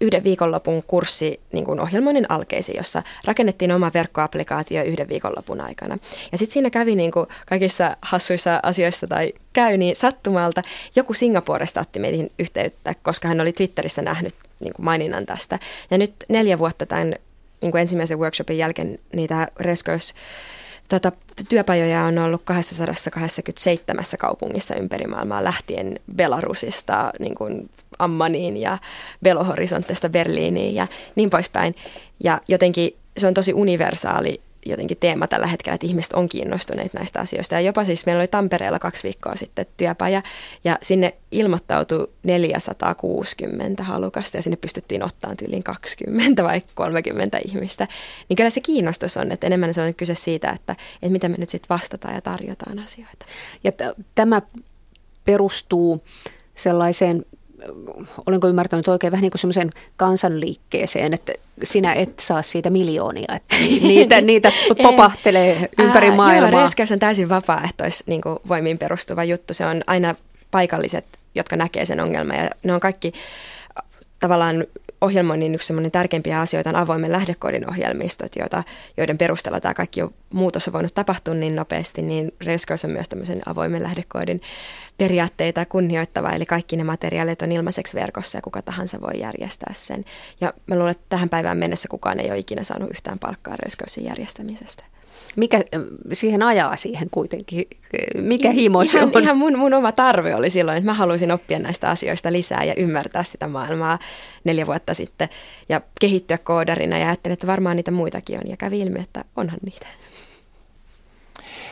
yhden 0.01 0.25
viikonlopun 0.25 0.83
kurssi 0.83 1.41
niin 1.53 1.65
kuin 1.65 1.81
ohjelmoinnin 1.81 2.27
alkeisi, 2.29 2.77
jossa 2.77 3.03
rakennettiin 3.25 3.73
oma 3.73 3.91
verkkoaplikaatio 3.95 4.85
yhden 4.85 5.09
viikonlopun 5.09 5.61
aikana. 5.61 5.99
Ja 6.33 6.39
sitten 6.39 6.53
siinä 6.53 6.71
kävi 6.71 6.97
niin 6.97 7.13
kuin 7.13 7.27
kaikissa 7.47 7.97
hassuissa 8.03 8.61
asioissa 8.63 9.07
tai 9.07 9.33
käy, 9.53 9.77
niin 9.77 9.97
sattumalta 9.97 10.63
joku 10.97 11.15
Singaporesta 11.15 11.81
otti 11.81 11.99
meihin 11.99 12.33
yhteyttä, 12.39 12.95
koska 13.13 13.29
hän 13.29 13.41
oli 13.41 13.53
Twitterissä 13.53 14.03
nähnyt 14.03 14.35
niin 14.61 14.73
kuin 14.73 14.85
maininnan 14.85 15.27
tästä. 15.27 15.59
Ja 15.91 15.99
nyt 15.99 16.15
neljä 16.29 16.59
vuotta 16.59 16.87
tämän 16.87 17.15
niin 17.61 17.73
kuin 17.73 17.81
ensimmäisen 17.81 18.19
workshopin 18.19 18.59
jälkeen 18.59 18.99
niitä 19.13 19.49
Reskos 19.61 20.15
Tota, 20.89 21.13
työpajoja 21.49 22.05
on 22.05 22.19
ollut 22.19 22.43
227 22.45 24.05
kaupungissa 24.19 24.75
ympäri 24.75 25.07
maailmaa 25.07 25.45
lähtien 25.45 26.01
Belarusista 26.15 27.13
niin 27.19 27.35
kuin 27.35 27.71
Ammaniin 27.99 28.57
ja 28.57 28.79
Belo 29.23 29.45
Horizontesta 29.45 30.09
Berliiniin 30.09 30.75
ja 30.75 30.87
niin 31.15 31.31
poispäin. 31.31 31.75
Ja 32.25 32.41
jotenkin 32.49 32.97
se 33.17 33.27
on 33.27 33.35
tosi 33.35 33.55
universaali 33.55 34.41
jotenkin 34.67 34.97
teema 34.97 35.27
tällä 35.27 35.47
hetkellä, 35.47 35.75
että 35.75 35.87
ihmiset 35.87 36.13
on 36.13 36.29
kiinnostuneet 36.29 36.95
näistä 36.95 37.21
asioista. 37.21 37.55
Ja 37.55 37.61
jopa 37.61 37.85
siis 37.85 38.07
meillä 38.07 38.21
oli 38.21 38.29
Tampereella 38.29 38.79
kaksi 38.79 39.03
viikkoa 39.03 39.37
sitten 39.37 39.67
työpaja, 39.77 40.23
ja 40.65 40.79
sinne 40.83 41.15
ilmoittautui 41.31 42.09
460 42.23 43.83
halukasta, 43.83 44.37
ja 44.37 44.43
sinne 44.43 44.57
pystyttiin 44.57 45.03
ottamaan 45.03 45.37
tyyliin 45.37 45.63
20 45.63 46.43
vai 46.43 46.63
30 46.75 47.39
ihmistä. 47.45 47.89
Niin 48.29 48.37
kyllä 48.37 48.51
se 48.51 48.61
kiinnostus 48.61 49.17
on, 49.17 49.33
että 49.33 49.47
enemmän 49.47 49.75
se 49.75 49.83
on 49.83 49.95
kyse 49.95 50.15
siitä, 50.15 50.51
että, 50.51 50.73
että 50.95 51.09
miten 51.09 51.31
me 51.31 51.37
nyt 51.39 51.49
sitten 51.49 51.69
vastataan 51.69 52.15
ja 52.15 52.21
tarjotaan 52.21 52.79
asioita. 52.79 53.27
Ja 53.65 53.73
t- 53.73 54.05
tämä 54.15 54.43
perustuu 55.25 56.05
sellaiseen 56.55 57.25
olenko 58.27 58.49
ymmärtänyt 58.49 58.89
oikein 58.89 59.11
vähän 59.11 59.23
niin 59.23 59.31
kuin 59.31 59.41
semmoisen 59.41 59.71
kansanliikkeeseen, 59.97 61.15
että 61.15 61.33
sinä 61.65 61.93
et 61.93 62.19
saa 62.21 62.43
siitä 62.43 62.71
miljoonia, 62.71 63.35
että 63.37 63.57
niitä, 63.89 64.21
niitä 64.21 64.53
popahtelee 64.83 65.69
ympäri 65.79 66.09
Ää, 66.09 66.17
maailmaa. 66.17 66.51
Joo, 66.51 66.61
Redskills 66.61 66.93
on 66.93 66.99
täysin 66.99 67.29
vapaaehtois 67.29 68.05
niin 68.07 68.21
kuin 68.21 68.39
voimiin 68.49 68.79
perustuva 68.79 69.25
juttu. 69.25 69.55
Se 69.55 69.67
on 69.67 69.83
aina 69.87 70.15
paikalliset, 70.51 71.05
jotka 71.35 71.57
näkee 71.57 71.85
sen 71.85 72.01
ongelman 72.01 72.37
ja 72.37 72.51
ne 72.65 72.75
on 72.75 72.81
kaikki 72.81 73.13
tavallaan 74.21 74.65
ohjelmoinnin 75.03 75.55
yksi 75.55 75.75
tärkeimpiä 75.93 76.41
asioita 76.41 76.71
on 76.71 76.77
avoimen 76.77 77.13
lähdekoodin 77.13 77.71
ohjelmistot, 77.71 78.37
joita, 78.37 78.63
joiden 78.97 79.19
perusteella 79.19 79.61
tämä 79.61 79.75
kaikki 79.75 80.01
muutos 80.33 80.69
on 80.69 80.73
voinut 80.73 80.95
tapahtua 80.95 81.35
niin 81.35 81.57
nopeasti, 81.57 82.03
niin 82.03 82.33
Railscourse 82.47 82.87
on 82.87 82.93
myös 82.93 83.09
tämmöisen 83.09 83.43
avoimen 83.47 83.83
lähdekoodin 83.83 84.41
periaatteita 84.99 85.67
kunnioittava, 85.67 86.31
eli 86.31 86.47
kaikki 86.47 86.77
ne 86.77 86.85
materiaalit 86.85 87.43
on 87.43 87.53
ilmaiseksi 87.53 87.95
verkossa 87.95 88.39
ja 88.39 88.43
kuka 88.43 88.63
tahansa 88.63 89.01
voi 89.01 89.21
järjestää 89.21 89.73
sen. 89.75 90.05
Ja 90.41 90.53
mä 90.67 90.75
luulen, 90.75 90.91
että 90.91 91.05
tähän 91.09 91.29
päivään 91.29 91.59
mennessä 91.59 91.89
kukaan 91.89 92.21
ei 92.21 92.31
ole 92.31 92.39
ikinä 92.39 92.65
saanut 92.65 92.91
yhtään 92.91 93.19
palkkaa 93.19 93.57
Railscoursen 93.57 94.05
järjestämisestä. 94.05 94.85
Mikä 95.37 95.61
siihen 96.13 96.43
ajaa 96.43 96.77
siihen 96.77 97.09
kuitenkin? 97.11 97.65
Mikä 98.15 98.51
himo 98.51 98.85
se 98.85 99.03
on? 99.03 99.23
Ihan 99.23 99.37
mun, 99.37 99.59
mun 99.59 99.75
oma 99.75 99.93
tarve 99.93 100.35
oli 100.35 100.51
silloin, 100.51 100.79
että 100.79 100.91
mä 100.91 100.95
haluaisin 100.95 101.33
oppia 101.33 101.59
näistä 101.59 101.91
asioista 101.91 102.33
lisää 102.33 102.65
ja 102.65 102.75
ymmärtää 102.75 103.25
sitä 103.25 103.49
maailmaa 103.49 103.99
neljä 104.45 104.67
vuotta 104.67 104.95
sitten 104.95 105.29
ja 105.69 105.81
kehittyä 106.01 106.39
koodarina 106.39 106.99
ja 106.99 107.07
ajattelin, 107.07 107.33
että 107.33 107.47
varmaan 107.47 107.77
niitä 107.77 107.91
muitakin 107.91 108.39
on 108.45 108.51
ja 108.51 108.57
kävi 108.57 108.81
ilmi, 108.81 109.01
että 109.01 109.25
onhan 109.37 109.59
niitä. 109.65 109.87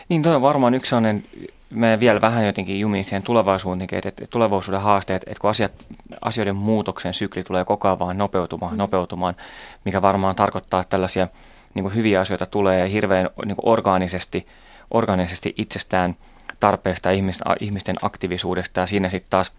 Niin 0.08 0.22
toi 0.22 0.34
on 0.34 0.42
varmaan 0.42 0.74
yksi 0.74 0.90
sellainen, 0.90 1.24
me 1.70 2.00
vielä 2.00 2.20
vähän 2.20 2.46
jotenkin 2.46 2.80
jumiin 2.80 3.04
siihen 3.04 3.22
tulevaisuuteen, 3.22 3.88
että 4.04 4.26
tulevaisuuden 4.30 4.80
haasteet, 4.80 5.22
että 5.22 5.40
kun 5.40 5.50
asiat, 5.50 5.72
asioiden 6.20 6.56
muutoksen 6.56 7.14
sykli 7.14 7.42
tulee 7.42 7.64
koko 7.64 7.88
ajan 7.88 7.98
vaan 7.98 8.18
nopeutumaan, 8.18 8.72
mm. 8.72 8.78
nopeutumaan, 8.78 9.36
mikä 9.84 10.02
varmaan 10.02 10.36
tarkoittaa 10.36 10.80
että 10.80 10.90
tällaisia– 10.90 11.28
niin 11.74 11.82
kuin 11.82 11.94
hyviä 11.94 12.20
asioita 12.20 12.46
tulee 12.46 12.90
hirveän 12.90 13.30
niin 13.44 13.56
kuin 13.56 13.68
orgaanisesti, 13.68 14.46
orgaanisesti 14.90 15.54
itsestään 15.56 16.14
tarpeesta 16.60 17.10
ihmisten, 17.10 17.52
ihmisten 17.60 17.96
aktiivisuudesta. 18.02 18.80
Ja 18.80 18.86
siinä 18.86 19.08
sitten 19.08 19.30
taas 19.30 19.52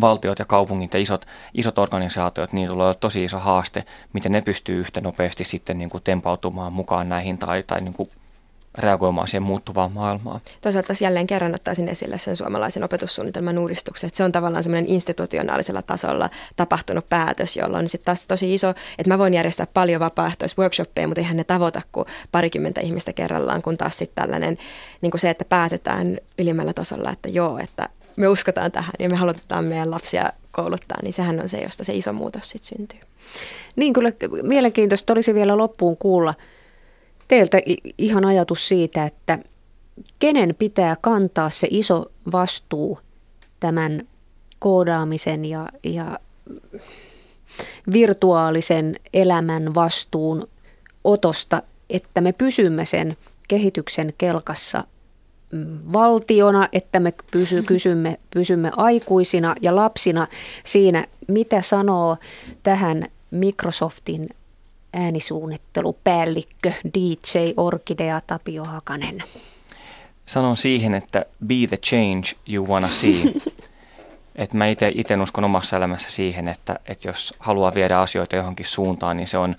valtiot 0.00 0.38
ja 0.38 0.44
kaupungit 0.44 0.94
ja 0.94 1.00
isot, 1.00 1.26
isot 1.54 1.78
organisaatiot, 1.78 2.52
niin 2.52 2.68
tulee 2.68 2.94
tosi 2.94 3.24
iso 3.24 3.38
haaste, 3.38 3.84
miten 4.12 4.32
ne 4.32 4.40
pystyy 4.40 4.80
yhtä 4.80 5.00
nopeasti 5.00 5.44
sitten 5.44 5.78
niin 5.78 5.90
kuin 5.90 6.02
tempautumaan 6.02 6.72
mukaan 6.72 7.08
näihin 7.08 7.38
tai, 7.38 7.62
tai 7.62 7.80
niin 7.80 7.94
kuin 7.94 8.10
reagoimaan 8.78 9.28
siihen 9.28 9.42
muuttuvaan 9.42 9.92
maailmaan. 9.92 10.40
Toisaalta 10.60 10.92
jälleen 11.00 11.26
kerran 11.26 11.54
ottaisin 11.54 11.88
esille 11.88 12.18
sen 12.18 12.36
suomalaisen 12.36 12.84
opetussuunnitelman 12.84 13.58
uudistuksen, 13.58 14.08
että 14.08 14.16
se 14.16 14.24
on 14.24 14.32
tavallaan 14.32 14.62
semmoinen 14.62 14.90
institutionaalisella 14.90 15.82
tasolla 15.82 16.30
tapahtunut 16.56 17.08
päätös, 17.08 17.56
jolloin 17.56 17.84
on 17.84 17.88
sitten 17.88 18.04
taas 18.04 18.26
tosi 18.26 18.54
iso, 18.54 18.70
että 18.70 19.08
mä 19.08 19.18
voin 19.18 19.34
järjestää 19.34 19.66
paljon 19.74 20.00
vapaaehtoisworkshoppeja, 20.00 21.08
mutta 21.08 21.20
eihän 21.20 21.36
ne 21.36 21.44
tavoita 21.44 21.82
kuin 21.92 22.06
parikymmentä 22.32 22.80
ihmistä 22.80 23.12
kerrallaan, 23.12 23.62
kun 23.62 23.76
taas 23.76 23.98
sitten 23.98 24.22
tällainen 24.24 24.58
niin 25.02 25.10
kuin 25.10 25.20
se, 25.20 25.30
että 25.30 25.44
päätetään 25.44 26.18
ylimmällä 26.38 26.72
tasolla, 26.72 27.10
että 27.10 27.28
joo, 27.28 27.58
että 27.58 27.88
me 28.16 28.28
uskotaan 28.28 28.72
tähän 28.72 28.92
ja 28.98 29.08
me 29.08 29.16
halutaan 29.16 29.64
meidän 29.64 29.90
lapsia 29.90 30.32
kouluttaa, 30.50 30.98
niin 31.02 31.12
sehän 31.12 31.40
on 31.40 31.48
se, 31.48 31.58
josta 31.58 31.84
se 31.84 31.94
iso 31.94 32.12
muutos 32.12 32.48
sitten 32.50 32.78
syntyy. 32.78 33.00
Niin 33.76 33.92
kyllä 33.92 34.12
mielenkiintoista 34.42 35.12
olisi 35.12 35.34
vielä 35.34 35.56
loppuun 35.56 35.96
kuulla– 35.96 36.34
teiltä 37.28 37.58
ihan 37.98 38.24
ajatus 38.24 38.68
siitä, 38.68 39.04
että 39.04 39.38
kenen 40.18 40.54
pitää 40.58 40.96
kantaa 41.00 41.50
se 41.50 41.68
iso 41.70 42.06
vastuu 42.32 42.98
tämän 43.60 44.02
koodaamisen 44.58 45.44
ja, 45.44 45.68
ja 45.84 46.18
virtuaalisen 47.92 48.96
elämän 49.14 49.74
vastuun 49.74 50.48
otosta, 51.04 51.62
että 51.90 52.20
me 52.20 52.32
pysymme 52.32 52.84
sen 52.84 53.16
kehityksen 53.48 54.14
kelkassa 54.18 54.84
mm, 55.52 55.78
valtiona, 55.92 56.68
että 56.72 57.00
me 57.00 57.12
pysy, 57.30 57.62
kysymme, 57.72 58.18
pysymme 58.30 58.70
aikuisina 58.76 59.54
ja 59.60 59.76
lapsina 59.76 60.26
siinä, 60.64 61.06
mitä 61.28 61.62
sanoo 61.62 62.16
tähän 62.62 63.06
Microsoftin 63.30 64.28
äänisuunnittelupäällikkö 64.92 66.72
DJ 66.94 67.52
Orkidea 67.56 68.20
Tapio 68.26 68.64
Hakanen? 68.64 69.22
Sanon 70.26 70.56
siihen, 70.56 70.94
että 70.94 71.24
be 71.46 71.54
the 71.68 71.76
change 71.76 72.28
you 72.48 72.68
wanna 72.68 72.88
see. 72.88 73.16
Et 74.36 74.52
mä 74.52 74.66
itse 74.66 75.16
uskon 75.22 75.44
omassa 75.44 75.76
elämässä 75.76 76.10
siihen, 76.10 76.48
että, 76.48 76.78
että 76.86 77.08
jos 77.08 77.34
haluaa 77.38 77.74
viedä 77.74 78.00
asioita 78.00 78.36
johonkin 78.36 78.66
suuntaan, 78.66 79.16
niin 79.16 79.28
se 79.28 79.38
on, 79.38 79.56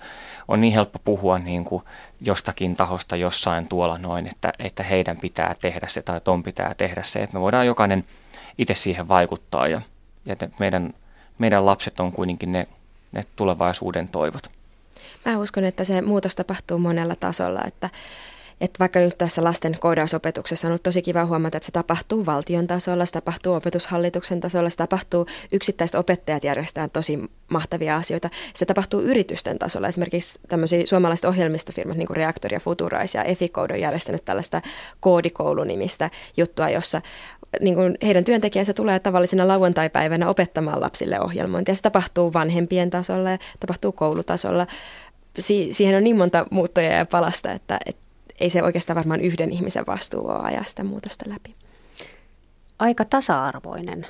on 0.48 0.60
niin 0.60 0.72
helppo 0.72 0.98
puhua 1.04 1.38
niin 1.38 1.64
kuin 1.64 1.82
jostakin 2.20 2.76
tahosta 2.76 3.16
jossain 3.16 3.68
tuolla 3.68 3.98
noin, 3.98 4.26
että, 4.26 4.52
että 4.58 4.82
heidän 4.82 5.16
pitää 5.16 5.54
tehdä 5.60 5.88
se 5.88 6.02
tai 6.02 6.20
ton 6.20 6.42
pitää 6.42 6.74
tehdä 6.74 7.02
se. 7.02 7.18
Että 7.22 7.36
me 7.36 7.40
voidaan 7.40 7.66
jokainen 7.66 8.04
itse 8.58 8.74
siihen 8.74 9.08
vaikuttaa 9.08 9.68
ja, 9.68 9.80
ja 10.26 10.36
meidän, 10.58 10.94
meidän 11.38 11.66
lapset 11.66 12.00
on 12.00 12.12
kuitenkin 12.12 12.52
ne, 12.52 12.66
ne 13.12 13.24
tulevaisuuden 13.36 14.08
toivot. 14.08 14.57
Mä 15.24 15.38
uskon, 15.38 15.64
että 15.64 15.84
se 15.84 16.02
muutos 16.02 16.36
tapahtuu 16.36 16.78
monella 16.78 17.14
tasolla, 17.14 17.60
että 17.66 17.90
että 18.60 18.78
vaikka 18.78 19.00
nyt 19.00 19.18
tässä 19.18 19.44
lasten 19.44 19.76
koodausopetuksessa 19.80 20.66
on 20.66 20.70
ollut 20.70 20.82
tosi 20.82 21.02
kiva 21.02 21.24
huomata, 21.24 21.56
että 21.56 21.66
se 21.66 21.72
tapahtuu 21.72 22.26
valtion 22.26 22.66
tasolla, 22.66 23.06
se 23.06 23.12
tapahtuu 23.12 23.54
opetushallituksen 23.54 24.40
tasolla, 24.40 24.70
se 24.70 24.76
tapahtuu 24.76 25.26
yksittäiset 25.52 25.94
opettajat 25.94 26.44
järjestää 26.44 26.88
tosi 26.88 27.18
mahtavia 27.48 27.96
asioita. 27.96 28.30
Se 28.54 28.66
tapahtuu 28.66 29.00
yritysten 29.00 29.58
tasolla. 29.58 29.88
Esimerkiksi 29.88 30.40
tämmöisiä 30.48 30.86
suomalaiset 30.86 31.24
ohjelmistofirmat, 31.24 31.96
niin 31.96 32.06
kuin 32.06 32.16
Reaktori 32.16 32.56
ja 32.56 32.60
Futurais 32.60 33.14
ja 33.14 33.24
Eficode 33.24 33.74
on 33.74 33.80
järjestänyt 33.80 34.24
tällaista 34.24 34.62
koodikoulunimistä 35.00 36.10
juttua, 36.36 36.70
jossa 36.70 37.02
niin 37.60 37.74
kuin 37.74 37.98
heidän 38.02 38.24
työntekijänsä 38.24 38.72
tulee 38.72 39.00
tavallisena 39.00 39.48
lauantaipäivänä 39.48 40.28
opettamaan 40.28 40.80
lapsille 40.80 41.20
ohjelmointia. 41.20 41.74
Se 41.74 41.82
tapahtuu 41.82 42.32
vanhempien 42.32 42.90
tasolla 42.90 43.30
ja 43.30 43.38
tapahtuu 43.60 43.92
koulutasolla 43.92 44.66
si- 45.38 45.72
siihen 45.72 45.96
on 45.96 46.04
niin 46.04 46.16
monta 46.16 46.44
muuttoja 46.50 46.92
ja 46.92 47.06
palasta, 47.06 47.52
että 47.52 47.78
et 47.86 47.96
ei 48.40 48.50
se 48.50 48.62
oikeastaan 48.62 48.94
varmaan 48.96 49.20
yhden 49.20 49.50
ihmisen 49.50 49.86
vastuu 49.86 50.26
ole 50.28 50.38
ajaa 50.42 50.64
sitä 50.64 50.84
muutosta 50.84 51.24
läpi. 51.30 51.52
Aika 52.78 53.04
tasa-arvoinen 53.04 54.06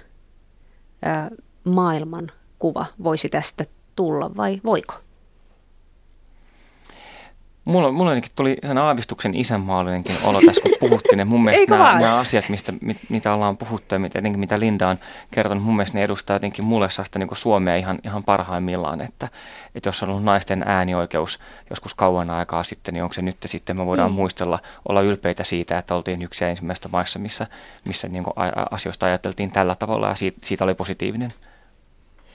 ää, 1.03 1.31
maailman 1.65 2.31
kuva 2.59 2.87
voisi 3.05 3.29
tästä 3.29 3.65
tulla 3.97 4.37
vai 4.37 4.61
voiko? 4.65 4.95
Mulla, 7.69 7.93
mulla 7.93 8.13
tuli 8.37 8.57
sen 8.67 8.79
aavistuksen 8.79 9.35
isänmaallinenkin 9.35 10.17
olo 10.25 10.41
tässä, 10.47 10.63
kun 10.63 10.73
puhuttiin. 10.81 11.29
Mun 11.29 11.45
mielestä 11.45 11.79
nämä, 11.79 12.01
nämä, 12.01 12.19
asiat, 12.19 12.49
mistä, 12.49 12.73
mit, 12.81 12.97
mitä 13.09 13.35
ollaan 13.35 13.57
puhuttu 13.57 13.95
ja 13.95 13.99
mitä, 13.99 14.19
jotenkin, 14.19 14.41
mitä 14.41 14.61
Linda 14.61 14.89
on 14.89 14.99
kertonut, 15.31 15.65
mun 15.65 15.77
mielestä 15.77 15.99
ne 15.99 16.05
edustaa 16.05 16.37
jotenkin 16.37 16.65
mulle 16.65 16.91
sellaista 16.91 17.19
niin 17.19 17.29
Suomea 17.33 17.77
ihan, 17.77 17.99
ihan 18.05 18.25
parhaimmillaan. 18.25 19.01
Että, 19.01 19.29
että 19.75 19.89
jos 19.89 20.03
on 20.03 20.09
ollut 20.09 20.25
naisten 20.25 20.65
äänioikeus 20.67 21.39
joskus 21.71 21.95
kauan 21.95 22.31
aikaa 22.31 22.63
sitten, 22.63 22.95
niin 22.95 23.03
onko 23.03 23.15
se 23.15 23.23
nyt 23.23 23.37
sitten, 23.47 23.77
me 23.77 23.87
voidaan 23.87 24.11
mm. 24.11 24.15
muistella, 24.15 24.59
olla 24.89 25.03
ylpeitä 25.03 25.45
siitä, 25.45 25.79
että 25.79 25.95
oltiin 25.95 26.23
yksi 26.23 26.45
ensimmäistä 26.45 26.89
maissa, 26.93 27.19
missä, 27.19 27.47
missä 27.85 28.09
niin 28.09 28.25
asioista 28.71 29.07
ajateltiin 29.07 29.51
tällä 29.51 29.75
tavalla 29.75 30.09
ja 30.09 30.15
siitä, 30.15 30.39
siitä 30.43 30.65
oli 30.65 30.75
positiivinen 30.75 31.31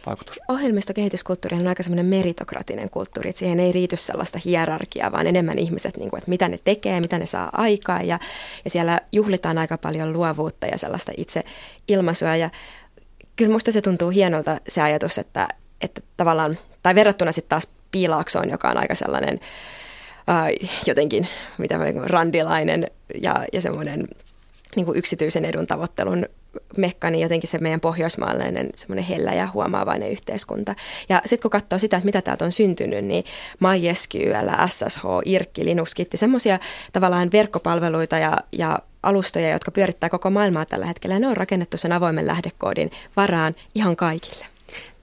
vaikutus? 0.06 0.40
Ohjelmistokehityskulttuuri 0.48 1.58
on 1.62 1.68
aika 1.68 1.84
semmoinen 1.84 2.06
meritokratinen 2.06 2.90
kulttuuri, 2.90 3.30
että 3.30 3.40
siihen 3.40 3.60
ei 3.60 3.72
riity 3.72 3.98
sellaista 3.98 4.40
hierarkiaa, 4.46 5.12
vaan 5.12 5.28
enemmän 5.28 5.60
ihmiset, 5.60 5.98
niin 5.98 6.10
kuin, 6.10 6.18
että 6.18 6.30
mitä 6.30 6.48
ne 6.48 6.60
tekee, 6.64 7.00
mitä 7.00 7.20
ne 7.20 7.26
saa 7.26 7.50
aikaa 7.54 8.02
ja, 8.02 8.20
ja 8.66 8.70
siellä 8.70 9.00
juhlitaan 9.12 9.58
aika 9.58 9.78
paljon 9.78 10.14
luovuutta 10.14 10.68
ja 10.68 10.78
sellaista 10.78 11.12
itse 11.18 11.44
ilmaisua 11.88 12.36
ja 12.36 12.50
kyllä 13.36 13.52
musta 13.52 13.72
se 13.72 13.82
tuntuu 13.82 14.10
hienolta 14.10 14.58
se 14.68 14.82
ajatus, 14.82 15.18
että, 15.18 15.48
että 15.82 16.02
tavallaan, 16.18 16.58
tai 16.84 16.96
verrattuna 16.96 17.32
sitten 17.32 17.50
taas 17.50 17.68
Piilaaksoon, 17.92 18.50
joka 18.50 18.70
on 18.70 18.78
aika 18.78 18.96
sellainen 18.96 19.40
äh, 20.30 20.70
jotenkin, 20.86 21.28
mitä 21.58 21.78
mä, 21.78 21.86
randilainen 22.04 22.88
ja, 23.22 23.46
ja 23.54 23.62
semmoinen 23.62 24.08
niin 24.76 24.86
kuin 24.86 24.98
yksityisen 24.98 25.46
edun 25.46 25.68
tavoittelun 25.68 26.26
mekka, 26.78 27.10
niin 27.10 27.22
jotenkin 27.22 27.50
se 27.50 27.58
meidän 27.58 27.80
pohjoismaalainen 27.80 28.70
semmoinen 28.76 29.06
hellä 29.06 29.34
ja 29.34 29.50
huomaavainen 29.54 30.12
yhteiskunta. 30.12 30.76
Ja 31.10 31.22
sitten 31.26 31.42
kun 31.42 31.52
katsoo 31.52 31.80
sitä, 31.80 31.98
että 31.98 32.06
mitä 32.06 32.22
täältä 32.22 32.46
on 32.46 32.52
syntynyt, 32.52 33.06
niin 33.06 33.24
MySQL, 33.60 34.50
SSH, 34.70 35.04
IRKki, 35.26 35.66
Linux, 35.66 35.94
Kitti, 35.94 36.18
semmoisia 36.18 36.60
tavallaan 36.94 37.32
verkkopalveluita 37.32 38.18
ja, 38.18 38.38
ja 38.52 38.80
alustoja, 39.04 39.50
jotka 39.50 39.72
pyörittää 39.72 40.10
koko 40.10 40.30
maailmaa 40.30 40.66
tällä 40.66 40.86
hetkellä. 40.86 41.16
Ja 41.16 41.20
ne 41.20 41.28
on 41.28 41.38
rakennettu 41.38 41.78
sen 41.78 41.92
avoimen 41.92 42.28
lähdekoodin 42.28 42.92
varaan 43.16 43.56
ihan 43.76 43.96
kaikille. 43.96 44.46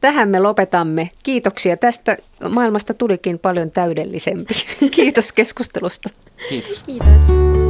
Tähän 0.01 0.29
me 0.29 0.41
lopetamme. 0.41 1.11
Kiitoksia. 1.23 1.77
Tästä 1.77 2.17
maailmasta 2.49 2.95
tulikin 2.95 3.39
paljon 3.39 3.71
täydellisempi. 3.71 4.55
Kiitos 4.91 5.33
keskustelusta. 5.33 6.09
Kiitos. 6.49 6.83
Kiitos. 6.83 7.70